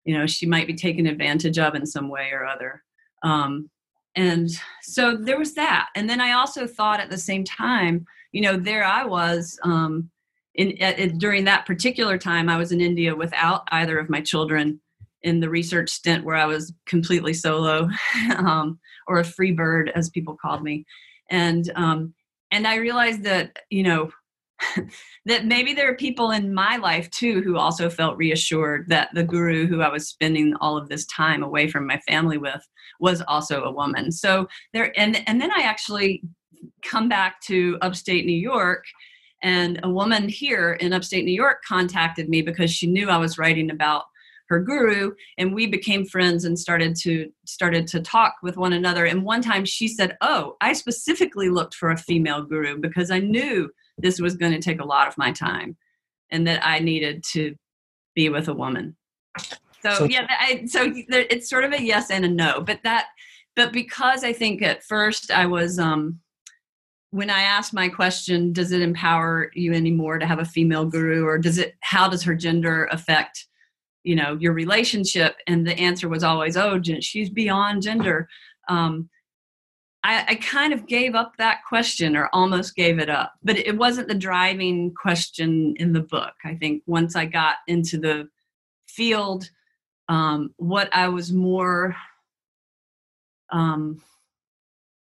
you 0.04 0.16
know 0.16 0.26
she 0.26 0.46
might 0.46 0.66
be 0.66 0.75
taken 0.75 1.06
advantage 1.06 1.58
of 1.58 1.75
in 1.75 1.86
some 1.86 2.08
way 2.08 2.30
or 2.32 2.44
other. 2.44 2.82
Um, 3.22 3.70
and 4.16 4.50
so 4.82 5.16
there 5.16 5.38
was 5.38 5.54
that. 5.54 5.88
And 5.94 6.08
then 6.08 6.20
I 6.20 6.32
also 6.32 6.66
thought 6.66 7.00
at 7.00 7.10
the 7.10 7.18
same 7.18 7.44
time, 7.44 8.06
you 8.32 8.40
know, 8.40 8.56
there 8.56 8.84
I 8.84 9.04
was. 9.04 9.58
Um, 9.62 10.10
in, 10.54 10.70
in, 10.70 11.18
during 11.18 11.44
that 11.44 11.66
particular 11.66 12.16
time, 12.16 12.48
I 12.48 12.56
was 12.56 12.72
in 12.72 12.80
India 12.80 13.14
without 13.14 13.68
either 13.72 13.98
of 13.98 14.08
my 14.08 14.22
children 14.22 14.80
in 15.22 15.40
the 15.40 15.50
research 15.50 15.90
stint 15.90 16.25
where 16.25 16.36
I 16.36 16.46
was 16.46 16.72
completely 16.86 17.34
solo, 17.34 17.88
um, 18.36 18.78
or 19.06 19.18
a 19.18 19.25
free 19.25 19.52
bird, 19.52 19.92
as 19.94 20.08
people 20.08 20.36
called 20.40 20.62
me, 20.62 20.86
and 21.30 21.70
um, 21.75 22.14
and 22.50 22.66
I 22.66 22.76
realized 22.76 23.22
that 23.25 23.58
you 23.70 23.82
know 23.82 24.10
that 25.26 25.44
maybe 25.44 25.75
there 25.75 25.90
are 25.90 25.96
people 25.96 26.30
in 26.30 26.54
my 26.54 26.76
life 26.76 27.10
too 27.10 27.42
who 27.42 27.56
also 27.56 27.90
felt 27.90 28.16
reassured 28.16 28.88
that 28.88 29.10
the 29.14 29.25
guru 29.25 29.66
who 29.66 29.82
I 29.82 29.88
was 29.88 30.08
spending 30.08 30.54
all 30.60 30.76
of 30.76 30.88
this 30.88 31.04
time 31.06 31.42
away 31.42 31.68
from 31.68 31.86
my 31.86 31.98
family 32.08 32.38
with 32.38 32.66
was 33.00 33.22
also 33.22 33.64
a 33.64 33.72
woman. 33.72 34.10
So 34.10 34.48
there, 34.72 34.98
and 34.98 35.22
and 35.28 35.40
then 35.40 35.50
I 35.52 35.62
actually 35.62 36.22
come 36.82 37.08
back 37.08 37.40
to 37.42 37.78
upstate 37.82 38.25
New 38.25 38.32
York, 38.32 38.84
and 39.42 39.78
a 39.82 39.90
woman 39.90 40.28
here 40.28 40.72
in 40.75 40.92
upstate 40.92 41.25
New 41.25 41.34
York 41.34 41.58
contacted 41.66 42.28
me 42.28 42.42
because 42.42 42.70
she 42.70 42.86
knew 42.86 43.10
I 43.10 43.18
was 43.18 43.38
writing 43.38 43.70
about 43.70 44.04
her 44.48 44.60
guru 44.60 45.12
and 45.38 45.54
we 45.54 45.66
became 45.66 46.04
friends 46.04 46.44
and 46.44 46.58
started 46.58 46.96
to 46.96 47.30
started 47.44 47.86
to 47.88 48.00
talk 48.00 48.34
with 48.42 48.56
one 48.56 48.72
another 48.72 49.04
and 49.04 49.25
one 49.25 49.42
time 49.42 49.64
she 49.64 49.88
said 49.88 50.16
oh 50.20 50.54
i 50.60 50.72
specifically 50.72 51.48
looked 51.48 51.75
for 51.75 51.90
a 51.90 51.96
female 51.96 52.42
guru 52.42 52.78
because 52.78 53.10
i 53.10 53.18
knew 53.18 53.68
this 53.98 54.20
was 54.20 54.36
going 54.36 54.52
to 54.52 54.60
take 54.60 54.80
a 54.80 54.84
lot 54.84 55.08
of 55.08 55.18
my 55.18 55.32
time 55.32 55.76
and 56.30 56.46
that 56.46 56.64
i 56.66 56.78
needed 56.78 57.22
to 57.24 57.54
be 58.14 58.30
with 58.30 58.48
a 58.48 58.54
woman. 58.54 58.96
So, 59.82 59.90
so 59.90 60.04
yeah 60.04 60.26
I, 60.28 60.64
so 60.66 60.92
it's 61.08 61.50
sort 61.50 61.64
of 61.64 61.72
a 61.72 61.82
yes 61.82 62.10
and 62.10 62.24
a 62.24 62.28
no 62.28 62.60
but 62.60 62.80
that 62.82 63.06
but 63.54 63.72
because 63.72 64.24
i 64.24 64.32
think 64.32 64.62
at 64.62 64.82
first 64.82 65.30
i 65.30 65.46
was 65.46 65.78
um 65.78 66.18
when 67.10 67.30
i 67.30 67.42
asked 67.42 67.74
my 67.74 67.88
question 67.88 68.52
does 68.52 68.72
it 68.72 68.80
empower 68.80 69.50
you 69.54 69.72
anymore 69.74 70.18
to 70.18 70.26
have 70.26 70.38
a 70.38 70.44
female 70.44 70.86
guru 70.86 71.24
or 71.24 71.38
does 71.38 71.58
it 71.58 71.76
how 71.80 72.08
does 72.08 72.22
her 72.22 72.34
gender 72.34 72.86
affect 72.90 73.46
you 74.06 74.14
know 74.14 74.38
your 74.40 74.52
relationship? 74.52 75.36
And 75.46 75.66
the 75.66 75.78
answer 75.78 76.08
was 76.08 76.22
always 76.22 76.56
oh 76.56 76.80
she's 77.00 77.28
beyond 77.28 77.82
gender. 77.82 78.28
Um, 78.68 79.10
I, 80.06 80.25
I, 80.28 80.34
kind 80.36 80.72
of 80.72 80.86
gave 80.86 81.14
up 81.14 81.36
that 81.36 81.64
question 81.68 82.16
or 82.16 82.30
almost 82.32 82.76
gave 82.76 82.98
it 82.98 83.10
up 83.10 83.32
but 83.42 83.58
it 83.58 83.76
wasn't 83.76 84.08
the 84.08 84.14
driving 84.14 84.94
question 84.94 85.75
in 85.78 85.92
the 85.92 86.00
book 86.00 86.34
i 86.44 86.54
think 86.54 86.82
once 86.86 87.16
i 87.16 87.25
got 87.25 87.56
into 87.66 87.98
the 87.98 88.28
field 88.86 89.50
um, 90.08 90.54
what 90.56 90.88
i 90.94 91.08
was 91.08 91.32
more 91.32 91.96
um, 93.50 94.00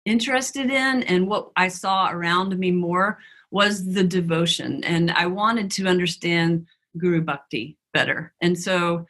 interested 0.05 0.69
in 0.69 1.03
and 1.03 1.27
what 1.27 1.51
i 1.55 1.67
saw 1.67 2.09
around 2.11 2.57
me 2.57 2.71
more 2.71 3.17
was 3.49 3.93
the 3.93 4.03
devotion 4.03 4.83
and 4.83 5.11
i 5.11 5.25
wanted 5.25 5.71
to 5.71 5.87
understand 5.87 6.65
guru 6.97 7.21
bhakti 7.21 7.77
better. 7.93 8.33
And 8.41 8.57
so, 8.57 9.05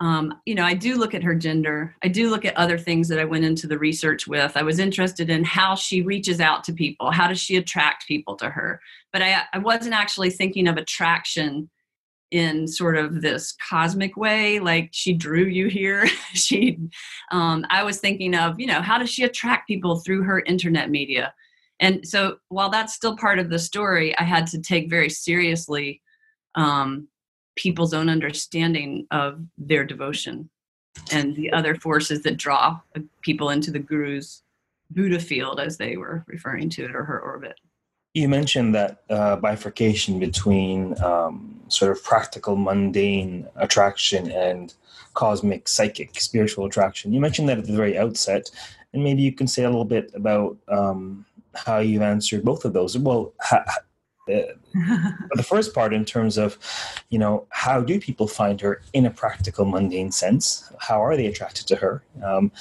um, 0.00 0.40
you 0.46 0.54
know, 0.54 0.64
I 0.64 0.74
do 0.74 0.96
look 0.96 1.14
at 1.14 1.24
her 1.24 1.34
gender. 1.34 1.94
I 2.04 2.08
do 2.08 2.30
look 2.30 2.44
at 2.44 2.56
other 2.56 2.78
things 2.78 3.08
that 3.08 3.18
I 3.18 3.24
went 3.24 3.44
into 3.44 3.66
the 3.66 3.78
research 3.78 4.28
with. 4.28 4.56
I 4.56 4.62
was 4.62 4.78
interested 4.78 5.28
in 5.28 5.42
how 5.42 5.74
she 5.74 6.02
reaches 6.02 6.40
out 6.40 6.62
to 6.64 6.72
people. 6.72 7.10
How 7.10 7.26
does 7.26 7.40
she 7.40 7.56
attract 7.56 8.06
people 8.06 8.36
to 8.36 8.48
her? 8.48 8.80
But 9.12 9.22
I, 9.22 9.42
I 9.52 9.58
wasn't 9.58 9.94
actually 9.94 10.30
thinking 10.30 10.68
of 10.68 10.76
attraction 10.76 11.68
in 12.30 12.68
sort 12.68 12.96
of 12.96 13.22
this 13.22 13.54
cosmic 13.70 14.14
way 14.14 14.58
like 14.58 14.90
she 14.92 15.14
drew 15.14 15.44
you 15.44 15.68
here 15.68 16.06
she 16.34 16.78
um, 17.30 17.64
i 17.70 17.82
was 17.82 18.00
thinking 18.00 18.34
of 18.34 18.60
you 18.60 18.66
know 18.66 18.82
how 18.82 18.98
does 18.98 19.08
she 19.08 19.24
attract 19.24 19.66
people 19.66 19.96
through 20.00 20.22
her 20.22 20.40
internet 20.40 20.90
media 20.90 21.32
and 21.80 22.06
so 22.06 22.36
while 22.50 22.68
that's 22.68 22.92
still 22.92 23.16
part 23.16 23.38
of 23.38 23.48
the 23.48 23.58
story 23.58 24.14
i 24.18 24.24
had 24.24 24.46
to 24.46 24.60
take 24.60 24.90
very 24.90 25.08
seriously 25.08 26.02
um, 26.54 27.08
people's 27.58 27.92
own 27.92 28.08
understanding 28.08 29.04
of 29.10 29.40
their 29.58 29.84
devotion 29.84 30.48
and 31.10 31.34
the 31.34 31.52
other 31.52 31.74
forces 31.74 32.22
that 32.22 32.36
draw 32.36 32.78
people 33.20 33.50
into 33.50 33.70
the 33.70 33.80
guru's 33.80 34.42
Buddha 34.90 35.18
field, 35.20 35.60
as 35.60 35.76
they 35.76 35.96
were 35.96 36.24
referring 36.26 36.70
to 36.70 36.84
it, 36.84 36.94
or 36.94 37.04
her 37.04 37.20
orbit. 37.20 37.60
You 38.14 38.28
mentioned 38.28 38.74
that 38.74 39.02
uh, 39.10 39.36
bifurcation 39.36 40.18
between 40.18 41.00
um, 41.02 41.60
sort 41.68 41.92
of 41.92 42.02
practical, 42.02 42.56
mundane 42.56 43.46
attraction 43.56 44.30
and 44.30 44.72
cosmic, 45.12 45.68
psychic, 45.68 46.18
spiritual 46.20 46.64
attraction. 46.64 47.12
You 47.12 47.20
mentioned 47.20 47.48
that 47.48 47.58
at 47.58 47.66
the 47.66 47.76
very 47.76 47.98
outset, 47.98 48.50
and 48.92 49.04
maybe 49.04 49.20
you 49.22 49.32
can 49.32 49.46
say 49.46 49.64
a 49.64 49.68
little 49.68 49.84
bit 49.84 50.10
about 50.14 50.56
um, 50.68 51.26
how 51.54 51.78
you've 51.78 52.02
answered 52.02 52.44
both 52.44 52.64
of 52.64 52.72
those. 52.72 52.96
Well, 52.96 53.34
the 55.34 55.42
first 55.42 55.74
part 55.74 55.92
in 55.92 56.04
terms 56.04 56.38
of 56.38 56.58
you 57.10 57.18
know 57.18 57.46
how 57.50 57.80
do 57.80 57.98
people 57.98 58.28
find 58.28 58.60
her 58.60 58.82
in 58.92 59.06
a 59.06 59.10
practical 59.10 59.64
mundane 59.64 60.12
sense? 60.12 60.70
How 60.78 61.02
are 61.02 61.16
they 61.16 61.26
attracted 61.26 61.66
to 61.68 61.76
her? 61.76 62.02
Um, 62.22 62.52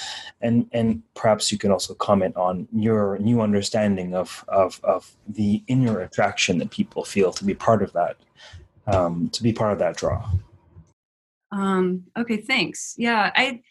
and 0.41 0.67
and 0.71 1.03
perhaps 1.13 1.51
you 1.51 1.57
can 1.57 1.71
also 1.71 1.93
comment 1.93 2.35
on 2.35 2.67
your 2.73 3.17
new 3.19 3.41
understanding 3.41 4.15
of 4.15 4.43
of 4.47 4.79
of 4.83 5.15
the 5.27 5.63
inner 5.67 6.01
attraction 6.01 6.57
that 6.59 6.71
people 6.71 7.03
feel 7.03 7.31
to 7.33 7.45
be 7.45 7.53
part 7.53 7.83
of 7.83 7.93
that 7.93 8.17
um, 8.87 9.29
to 9.29 9.43
be 9.43 9.53
part 9.53 9.73
of 9.73 9.79
that 9.79 9.97
draw. 9.97 10.27
Um, 11.51 12.03
okay 12.17 12.37
thanks. 12.37 12.95
Yeah 12.97 13.31
i 13.35 13.61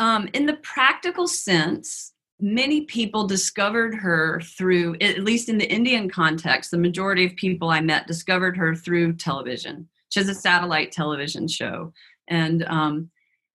um, 0.00 0.28
in 0.32 0.46
the 0.46 0.54
practical 0.54 1.28
sense 1.28 2.13
many 2.46 2.82
people 2.82 3.26
discovered 3.26 3.94
her 3.94 4.38
through 4.40 4.94
at 5.00 5.20
least 5.20 5.48
in 5.48 5.56
the 5.56 5.70
indian 5.72 6.10
context 6.10 6.70
the 6.70 6.76
majority 6.76 7.24
of 7.24 7.34
people 7.36 7.70
i 7.70 7.80
met 7.80 8.06
discovered 8.06 8.56
her 8.56 8.74
through 8.74 9.14
television. 9.14 9.88
She 10.14 10.20
has 10.20 10.28
a 10.28 10.34
satellite 10.34 10.92
television 10.92 11.48
show. 11.48 11.92
And 12.28 12.64
um, 12.66 13.10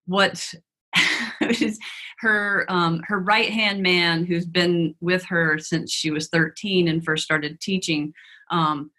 what 0.08 0.54
is 1.42 1.80
her 2.20 2.66
um, 2.68 3.02
her 3.08 3.20
right 3.20 3.50
hand 3.50 3.82
man 3.82 4.26
who's 4.26 4.46
been 4.46 4.94
with 5.00 5.24
her 5.26 5.58
since 5.58 5.90
she 5.94 6.12
was 6.12 6.28
13 6.28 6.90
and 6.90 7.06
first 7.06 7.24
started 7.24 7.62
teaching 7.62 8.14
um, 8.52 8.92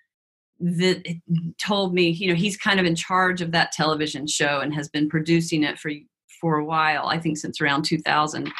that 0.58 1.04
told 1.58 1.92
me 1.92 2.08
you 2.08 2.28
know 2.28 2.34
he's 2.34 2.56
kind 2.56 2.80
of 2.80 2.86
in 2.86 2.94
charge 2.94 3.42
of 3.42 3.52
that 3.52 3.72
television 3.72 4.26
show 4.26 4.60
and 4.60 4.72
has 4.72 4.88
been 4.88 5.08
producing 5.08 5.64
it 5.64 5.78
for 5.78 5.90
for 6.40 6.56
a 6.56 6.64
while 6.64 7.06
i 7.06 7.18
think 7.18 7.38
since 7.38 7.60
around 7.60 7.82
2000 7.82 8.50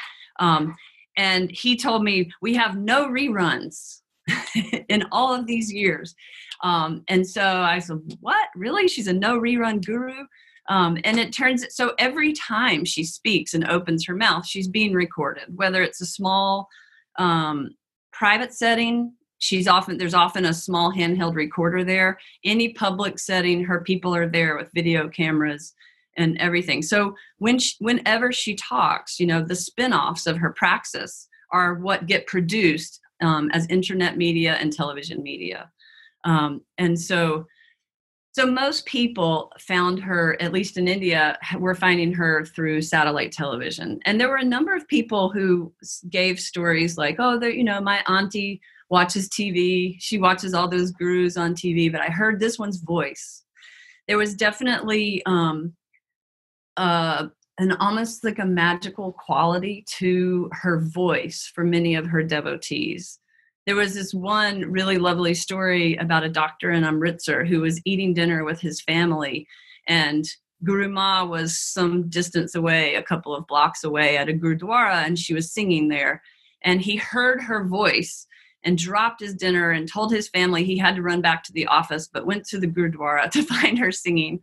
um, 0.40 0.74
and 1.16 1.50
he 1.50 1.76
told 1.76 2.02
me 2.02 2.30
we 2.40 2.54
have 2.54 2.76
no 2.76 3.08
reruns 3.08 4.00
in 4.88 5.04
all 5.12 5.34
of 5.34 5.46
these 5.46 5.72
years. 5.72 6.14
Um, 6.62 7.04
and 7.08 7.26
so 7.26 7.42
i 7.42 7.78
said 7.78 8.00
what? 8.20 8.48
Really? 8.54 8.86
She's 8.88 9.08
a 9.08 9.12
no 9.12 9.40
rerun 9.40 9.84
guru? 9.84 10.26
Um, 10.68 10.98
and 11.04 11.18
it 11.18 11.32
turns 11.32 11.64
so 11.74 11.94
every 11.98 12.32
time 12.32 12.84
she 12.84 13.02
speaks 13.02 13.54
and 13.54 13.66
opens 13.68 14.06
her 14.06 14.14
mouth 14.14 14.46
she's 14.46 14.68
being 14.68 14.92
recorded 14.92 15.44
whether 15.56 15.82
it's 15.82 16.00
a 16.00 16.06
small 16.06 16.68
um, 17.18 17.70
private 18.12 18.52
setting 18.52 19.14
she's 19.40 19.66
often 19.66 19.98
there's 19.98 20.14
often 20.14 20.44
a 20.44 20.54
small 20.54 20.92
handheld 20.92 21.34
recorder 21.34 21.82
there. 21.82 22.18
Any 22.44 22.72
public 22.74 23.18
setting 23.18 23.64
her 23.64 23.80
people 23.80 24.14
are 24.14 24.28
there 24.28 24.56
with 24.56 24.70
video 24.74 25.08
cameras 25.08 25.74
and 26.16 26.36
everything. 26.38 26.82
So 26.82 27.14
when 27.38 27.58
she, 27.58 27.74
whenever 27.78 28.32
she 28.32 28.54
talks, 28.54 29.20
you 29.20 29.26
know, 29.26 29.42
the 29.42 29.56
spin-offs 29.56 30.26
of 30.26 30.36
her 30.38 30.52
praxis 30.52 31.28
are 31.52 31.74
what 31.74 32.06
get 32.06 32.26
produced 32.26 33.00
um, 33.20 33.50
as 33.52 33.66
internet 33.66 34.16
media 34.16 34.54
and 34.54 34.72
television 34.72 35.22
media. 35.22 35.70
Um, 36.24 36.62
and 36.78 37.00
so 37.00 37.46
so 38.32 38.46
most 38.46 38.86
people 38.86 39.50
found 39.58 39.98
her 39.98 40.40
at 40.40 40.52
least 40.52 40.76
in 40.76 40.86
india 40.86 41.36
were 41.58 41.74
finding 41.74 42.12
her 42.12 42.44
through 42.44 42.80
satellite 42.80 43.32
television 43.32 43.98
and 44.04 44.20
there 44.20 44.28
were 44.28 44.36
a 44.36 44.44
number 44.44 44.74
of 44.74 44.86
people 44.88 45.30
who 45.30 45.72
gave 46.08 46.38
stories 46.38 46.96
like 46.96 47.16
oh 47.18 47.42
you 47.42 47.64
know 47.64 47.80
my 47.80 48.02
auntie 48.06 48.60
watches 48.88 49.28
tv 49.28 49.96
she 49.98 50.18
watches 50.18 50.54
all 50.54 50.68
those 50.68 50.92
gurus 50.92 51.36
on 51.36 51.54
tv 51.54 51.90
but 51.90 52.00
i 52.00 52.06
heard 52.06 52.38
this 52.38 52.58
one's 52.58 52.78
voice 52.78 53.42
there 54.08 54.18
was 54.18 54.34
definitely 54.34 55.22
um, 55.26 55.72
uh, 56.80 57.28
an 57.58 57.72
almost 57.72 58.24
like 58.24 58.38
a 58.38 58.46
magical 58.46 59.12
quality 59.12 59.84
to 59.98 60.48
her 60.52 60.80
voice 60.80 61.50
for 61.54 61.62
many 61.62 61.94
of 61.94 62.06
her 62.06 62.22
devotees. 62.22 63.18
There 63.66 63.76
was 63.76 63.92
this 63.92 64.14
one 64.14 64.62
really 64.62 64.96
lovely 64.96 65.34
story 65.34 65.94
about 65.96 66.24
a 66.24 66.30
doctor 66.30 66.70
in 66.70 66.84
Amritsar 66.84 67.44
who 67.44 67.60
was 67.60 67.82
eating 67.84 68.14
dinner 68.14 68.44
with 68.44 68.60
his 68.60 68.80
family, 68.80 69.46
and 69.86 70.24
Guru 70.64 70.88
Ma 70.88 71.24
was 71.24 71.60
some 71.60 72.08
distance 72.08 72.54
away, 72.54 72.94
a 72.94 73.02
couple 73.02 73.34
of 73.34 73.46
blocks 73.46 73.84
away 73.84 74.16
at 74.16 74.30
a 74.30 74.32
Gurdwara, 74.32 75.04
and 75.04 75.18
she 75.18 75.34
was 75.34 75.52
singing 75.52 75.88
there. 75.88 76.22
And 76.62 76.80
he 76.80 76.96
heard 76.96 77.42
her 77.42 77.64
voice 77.64 78.26
and 78.64 78.78
dropped 78.78 79.20
his 79.20 79.34
dinner 79.34 79.70
and 79.70 79.86
told 79.86 80.12
his 80.12 80.28
family 80.28 80.64
he 80.64 80.78
had 80.78 80.96
to 80.96 81.02
run 81.02 81.20
back 81.20 81.42
to 81.44 81.52
the 81.52 81.66
office, 81.66 82.08
but 82.10 82.26
went 82.26 82.46
to 82.46 82.58
the 82.58 82.66
Gurdwara 82.66 83.30
to 83.32 83.42
find 83.42 83.78
her 83.78 83.92
singing. 83.92 84.40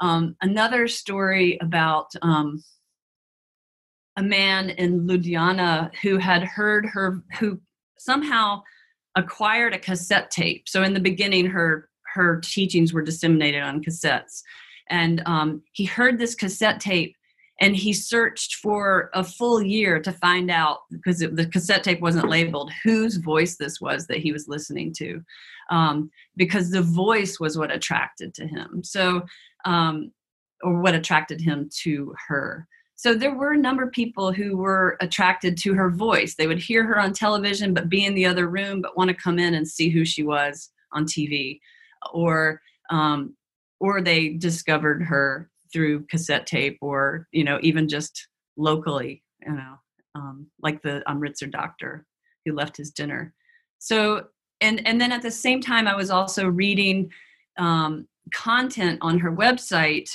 Um, 0.00 0.36
another 0.40 0.88
story 0.88 1.58
about 1.60 2.10
um, 2.22 2.62
a 4.16 4.22
man 4.22 4.70
in 4.70 5.06
Ludhiana 5.06 5.94
who 6.02 6.18
had 6.18 6.42
heard 6.42 6.86
her, 6.86 7.22
who 7.38 7.60
somehow 7.98 8.62
acquired 9.16 9.74
a 9.74 9.78
cassette 9.78 10.30
tape. 10.30 10.68
So 10.68 10.82
in 10.82 10.94
the 10.94 11.00
beginning, 11.00 11.46
her 11.46 11.88
her 12.14 12.40
teachings 12.40 12.92
were 12.92 13.02
disseminated 13.02 13.62
on 13.62 13.82
cassettes, 13.82 14.42
and 14.90 15.22
um, 15.24 15.62
he 15.72 15.84
heard 15.84 16.18
this 16.18 16.34
cassette 16.34 16.80
tape, 16.80 17.16
and 17.60 17.76
he 17.76 17.92
searched 17.92 18.56
for 18.56 19.10
a 19.14 19.24
full 19.24 19.62
year 19.62 20.00
to 20.00 20.12
find 20.12 20.50
out 20.50 20.80
because 20.90 21.20
the 21.20 21.48
cassette 21.50 21.84
tape 21.84 22.00
wasn't 22.00 22.28
labeled 22.28 22.70
whose 22.84 23.16
voice 23.16 23.56
this 23.56 23.80
was 23.80 24.06
that 24.08 24.18
he 24.18 24.32
was 24.32 24.48
listening 24.48 24.92
to 24.98 25.22
um, 25.70 26.10
because 26.36 26.70
the 26.70 26.82
voice 26.82 27.38
was 27.38 27.56
what 27.56 27.70
attracted 27.70 28.34
to 28.34 28.46
him 28.46 28.82
so 28.82 29.22
um, 29.64 30.12
or 30.62 30.80
what 30.80 30.94
attracted 30.94 31.40
him 31.40 31.68
to 31.82 32.14
her. 32.28 32.66
So 32.94 33.14
there 33.14 33.34
were 33.34 33.52
a 33.52 33.58
number 33.58 33.82
of 33.82 33.90
people 33.90 34.32
who 34.32 34.56
were 34.56 34.96
attracted 35.00 35.56
to 35.58 35.74
her 35.74 35.90
voice. 35.90 36.36
They 36.36 36.46
would 36.46 36.60
hear 36.60 36.84
her 36.84 37.00
on 37.00 37.12
television 37.12 37.74
but 37.74 37.88
be 37.88 38.04
in 38.04 38.14
the 38.14 38.26
other 38.26 38.48
room 38.48 38.80
but 38.80 38.96
want 38.96 39.08
to 39.08 39.14
come 39.14 39.38
in 39.38 39.54
and 39.54 39.66
see 39.66 39.88
who 39.88 40.04
she 40.04 40.22
was 40.22 40.70
on 40.92 41.04
tv 41.04 41.58
or 42.12 42.60
um, 42.90 43.34
or 43.80 44.00
they 44.00 44.28
discovered 44.28 45.02
her 45.02 45.50
through 45.72 46.04
cassette 46.06 46.46
tape 46.46 46.78
or 46.80 47.26
you 47.32 47.42
know 47.42 47.58
even 47.62 47.88
just 47.88 48.28
locally 48.56 49.22
you 49.44 49.52
know 49.52 49.74
um, 50.14 50.46
like 50.62 50.82
the 50.82 51.02
Amritsar 51.08 51.48
doctor 51.48 52.06
who 52.44 52.52
left 52.52 52.76
his 52.76 52.90
dinner. 52.90 53.34
So 53.78 54.26
and 54.62 54.86
and 54.86 55.00
then 55.00 55.12
at 55.12 55.22
the 55.22 55.30
same 55.30 55.60
time 55.60 55.86
i 55.86 55.94
was 55.94 56.10
also 56.10 56.46
reading 56.48 57.10
um, 57.58 58.06
content 58.32 58.98
on 59.02 59.18
her 59.18 59.34
website 59.34 60.08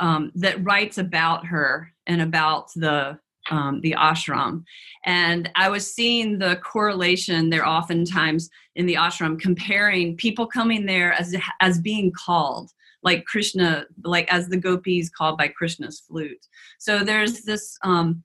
um, 0.00 0.30
that 0.34 0.62
writes 0.64 0.98
about 0.98 1.46
her 1.46 1.92
and 2.06 2.22
about 2.22 2.70
the 2.76 3.18
um, 3.50 3.80
the 3.80 3.92
ashram 3.98 4.62
and 5.06 5.50
i 5.56 5.70
was 5.70 5.90
seeing 5.90 6.38
the 6.38 6.56
correlation 6.56 7.48
there 7.48 7.66
oftentimes 7.66 8.50
in 8.76 8.84
the 8.84 8.94
ashram 8.94 9.40
comparing 9.40 10.16
people 10.16 10.46
coming 10.46 10.84
there 10.84 11.14
as 11.14 11.34
as 11.60 11.80
being 11.80 12.12
called 12.12 12.70
like 13.02 13.24
Krishna, 13.26 13.86
like 14.04 14.30
as 14.32 14.48
the 14.48 14.56
gopis 14.56 15.08
called 15.08 15.38
by 15.38 15.48
Krishna's 15.48 16.00
flute. 16.00 16.46
So 16.78 17.04
there's 17.04 17.42
this 17.42 17.78
um, 17.84 18.22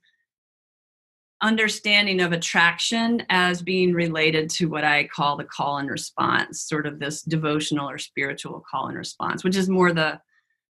understanding 1.44 2.20
of 2.20 2.32
attraction 2.32 3.24
as 3.28 3.62
being 3.62 3.92
related 3.92 4.48
to 4.50 4.66
what 4.66 4.84
I 4.84 5.04
call 5.04 5.36
the 5.36 5.44
call 5.44 5.78
and 5.78 5.88
response, 5.88 6.62
sort 6.62 6.86
of 6.86 6.98
this 6.98 7.22
devotional 7.22 7.88
or 7.88 7.98
spiritual 7.98 8.64
call 8.68 8.88
and 8.88 8.96
response, 8.96 9.44
which 9.44 9.56
is 9.56 9.68
more 9.68 9.92
the 9.92 10.20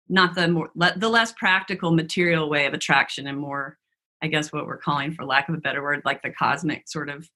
not 0.08 0.34
the 0.34 0.48
more 0.48 0.70
the 0.74 1.08
less 1.08 1.32
practical 1.32 1.92
material 1.92 2.50
way 2.50 2.66
of 2.66 2.74
attraction 2.74 3.28
and 3.28 3.38
more 3.38 3.78
i 4.24 4.26
guess 4.26 4.52
what 4.52 4.66
we're 4.66 4.76
calling 4.76 5.12
for 5.12 5.24
lack 5.24 5.48
of 5.48 5.54
a 5.54 5.58
better 5.58 5.84
word 5.84 6.02
like 6.04 6.20
the 6.22 6.30
cosmic 6.30 6.82
sort 6.88 7.08
of 7.08 7.30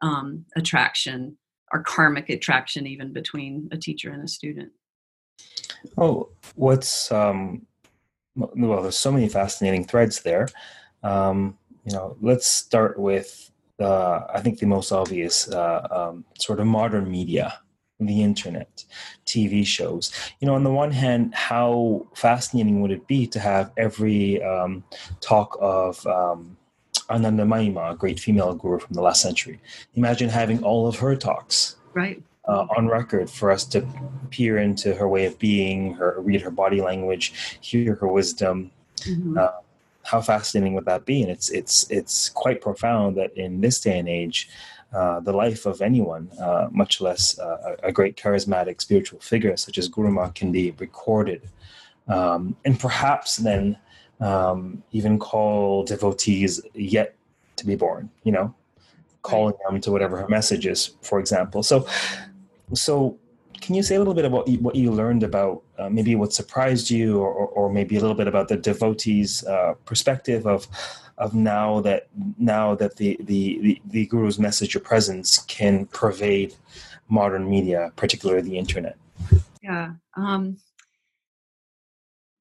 um, 0.00 0.44
attraction 0.56 1.36
or 1.72 1.82
karmic 1.82 2.30
attraction 2.30 2.86
even 2.86 3.12
between 3.12 3.68
a 3.72 3.76
teacher 3.76 4.12
and 4.12 4.22
a 4.22 4.28
student 4.28 4.70
Oh, 5.96 6.30
what's 6.54 7.10
um, 7.12 7.66
well, 8.36 8.82
there's 8.82 8.96
so 8.96 9.12
many 9.12 9.28
fascinating 9.28 9.84
threads 9.84 10.20
there. 10.22 10.48
Um, 11.02 11.56
you 11.90 11.96
know, 11.96 12.16
let's 12.20 12.46
start 12.46 12.98
with 12.98 13.50
uh, 13.80 14.26
I 14.32 14.40
think 14.40 14.58
the 14.58 14.66
most 14.66 14.92
obvious 14.92 15.48
uh, 15.48 15.88
um, 15.90 16.24
sort 16.38 16.60
of 16.60 16.66
modern 16.66 17.10
media, 17.10 17.58
the 17.98 18.22
internet, 18.22 18.84
TV 19.26 19.66
shows. 19.66 20.12
You 20.38 20.46
know, 20.46 20.54
on 20.54 20.64
the 20.64 20.70
one 20.70 20.90
hand, 20.92 21.34
how 21.34 22.06
fascinating 22.14 22.82
would 22.82 22.90
it 22.90 23.06
be 23.06 23.26
to 23.28 23.40
have 23.40 23.72
every 23.76 24.42
um, 24.42 24.84
talk 25.20 25.56
of 25.60 26.06
um, 26.06 26.58
Anandamayi 27.08 27.72
Ma, 27.72 27.92
a 27.92 27.96
great 27.96 28.20
female 28.20 28.54
guru 28.54 28.78
from 28.78 28.94
the 28.94 29.02
last 29.02 29.22
century? 29.22 29.58
Imagine 29.94 30.28
having 30.28 30.62
all 30.62 30.86
of 30.86 30.98
her 30.98 31.16
talks. 31.16 31.76
Right 31.94 32.22
uh, 32.50 32.66
on 32.76 32.88
record 32.88 33.30
for 33.30 33.50
us 33.50 33.64
to 33.64 33.86
peer 34.30 34.58
into 34.58 34.94
her 34.94 35.08
way 35.08 35.24
of 35.26 35.38
being, 35.38 35.94
her 35.94 36.16
read 36.18 36.40
her 36.42 36.50
body 36.50 36.80
language, 36.80 37.58
hear 37.60 37.94
her 37.94 38.08
wisdom. 38.08 38.70
Mm-hmm. 38.98 39.38
Uh, 39.38 39.48
how 40.10 40.20
fascinating 40.20 40.74
would 40.74 40.86
that 40.86 41.04
be? 41.04 41.22
And 41.22 41.30
it's 41.30 41.50
it's 41.50 41.88
it's 41.90 42.28
quite 42.30 42.60
profound 42.60 43.16
that 43.16 43.30
in 43.36 43.60
this 43.60 43.80
day 43.80 43.98
and 43.98 44.08
age, 44.08 44.48
uh, 44.92 45.20
the 45.20 45.32
life 45.32 45.66
of 45.66 45.80
anyone, 45.80 46.28
uh, 46.40 46.68
much 46.72 47.00
less 47.00 47.38
uh, 47.38 47.76
a 47.84 47.92
great 47.92 48.16
charismatic 48.16 48.80
spiritual 48.80 49.20
figure 49.20 49.56
such 49.56 49.78
as 49.78 49.86
Guru 49.88 50.10
Ma, 50.10 50.28
can 50.30 50.50
be 50.50 50.72
recorded, 50.72 51.42
um, 52.08 52.56
and 52.64 52.78
perhaps 52.80 53.36
then 53.36 53.76
um, 54.20 54.82
even 54.90 55.18
call 55.18 55.84
devotees 55.84 56.60
yet 56.74 57.14
to 57.56 57.64
be 57.64 57.76
born. 57.76 58.10
You 58.24 58.32
know, 58.32 58.54
calling 59.22 59.54
them 59.64 59.80
to 59.80 59.92
whatever 59.92 60.16
her 60.16 60.28
message 60.28 60.66
is, 60.66 60.96
for 61.02 61.20
example. 61.20 61.62
So 61.62 61.86
so, 62.74 63.16
can 63.60 63.74
you 63.76 63.82
say 63.82 63.94
a 63.94 63.98
little 63.98 64.14
bit 64.14 64.24
about 64.24 64.48
what 64.48 64.74
you 64.74 64.90
learned 64.90 65.22
about 65.22 65.62
uh, 65.80 65.88
maybe 65.88 66.14
what 66.14 66.32
surprised 66.32 66.90
you, 66.90 67.18
or, 67.18 67.32
or, 67.32 67.70
maybe 67.70 67.96
a 67.96 68.00
little 68.00 68.16
bit 68.16 68.28
about 68.28 68.48
the 68.48 68.56
devotees' 68.56 69.44
uh, 69.44 69.74
perspective 69.84 70.46
of 70.46 70.66
of 71.18 71.34
now 71.34 71.80
that 71.80 72.08
now 72.38 72.74
that 72.74 72.96
the, 72.96 73.16
the, 73.20 73.58
the 73.60 73.82
the 73.86 74.06
guru's 74.06 74.38
message 74.38 74.74
or 74.74 74.80
presence 74.80 75.38
can 75.48 75.86
pervade 75.86 76.54
modern 77.08 77.48
media, 77.48 77.92
particularly 77.96 78.42
the 78.42 78.58
internet? 78.58 78.96
Yeah. 79.62 79.92
Um, 80.16 80.56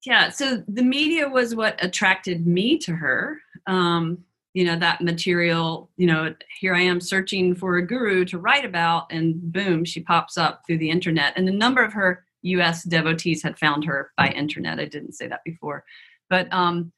yeah. 0.06 0.30
So 0.30 0.64
the 0.68 0.84
media 0.84 1.28
was 1.28 1.56
what 1.56 1.84
attracted 1.84 2.48
me 2.48 2.78
to 2.80 2.96
her. 2.96 3.40
Um, 3.68 4.24
you 4.54 4.66
know 4.66 4.78
that 4.78 5.02
material 5.02 5.90
you 5.96 6.08
know 6.08 6.34
here 6.60 6.74
i 6.74 6.82
am 6.82 7.00
searching 7.00 7.54
for 7.54 7.78
a 7.78 7.86
guru 7.86 8.26
to 8.26 8.40
write 8.40 8.66
about 8.66 9.06
and 9.12 9.54
boom 9.54 9.86
she 9.86 10.02
pops 10.02 10.38
up 10.38 10.64
through 10.66 10.78
the 10.78 10.90
internet 10.90 11.34
and 11.36 11.48
a 11.48 11.52
number 11.52 11.84
of 11.84 11.94
her 11.94 12.26
us 12.44 12.84
devotees 12.84 13.44
had 13.44 13.60
found 13.60 13.86
her 13.86 14.12
by 14.18 14.30
internet. 14.30 14.80
I 14.80 14.86
didn't 14.86 15.14
say 15.14 15.28
that 15.28 15.44
before. 15.44 15.84
But 16.30 16.52
um 16.54 16.92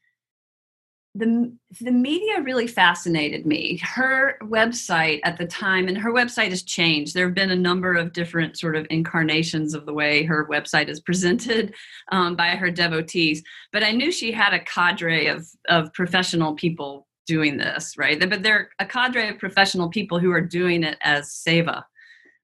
the 1.13 1.53
the 1.81 1.91
media 1.91 2.41
really 2.41 2.67
fascinated 2.67 3.45
me. 3.45 3.81
Her 3.83 4.37
website 4.43 5.19
at 5.23 5.37
the 5.37 5.45
time 5.45 5.89
and 5.89 5.97
her 5.97 6.11
website 6.13 6.49
has 6.49 6.63
changed. 6.63 7.13
There 7.13 7.25
have 7.25 7.35
been 7.35 7.51
a 7.51 7.55
number 7.55 7.95
of 7.95 8.13
different 8.13 8.57
sort 8.57 8.77
of 8.77 8.87
incarnations 8.89 9.73
of 9.73 9.85
the 9.85 9.93
way 9.93 10.23
her 10.23 10.47
website 10.47 10.87
is 10.87 11.01
presented 11.01 11.73
um, 12.13 12.35
by 12.37 12.49
her 12.49 12.71
devotees. 12.71 13.43
But 13.73 13.83
i 13.83 13.91
knew 13.91 14.11
she 14.11 14.31
had 14.31 14.53
a 14.53 14.63
cadre 14.63 15.27
of 15.27 15.47
of 15.67 15.91
professional 15.93 16.53
people 16.53 17.07
doing 17.27 17.57
this, 17.57 17.97
right? 17.97 18.19
But 18.19 18.41
they're 18.41 18.69
a 18.79 18.85
cadre 18.85 19.29
of 19.29 19.37
professional 19.37 19.89
people 19.89 20.17
who 20.17 20.31
are 20.31 20.41
doing 20.41 20.83
it 20.83 20.97
as 21.01 21.43
seva 21.47 21.83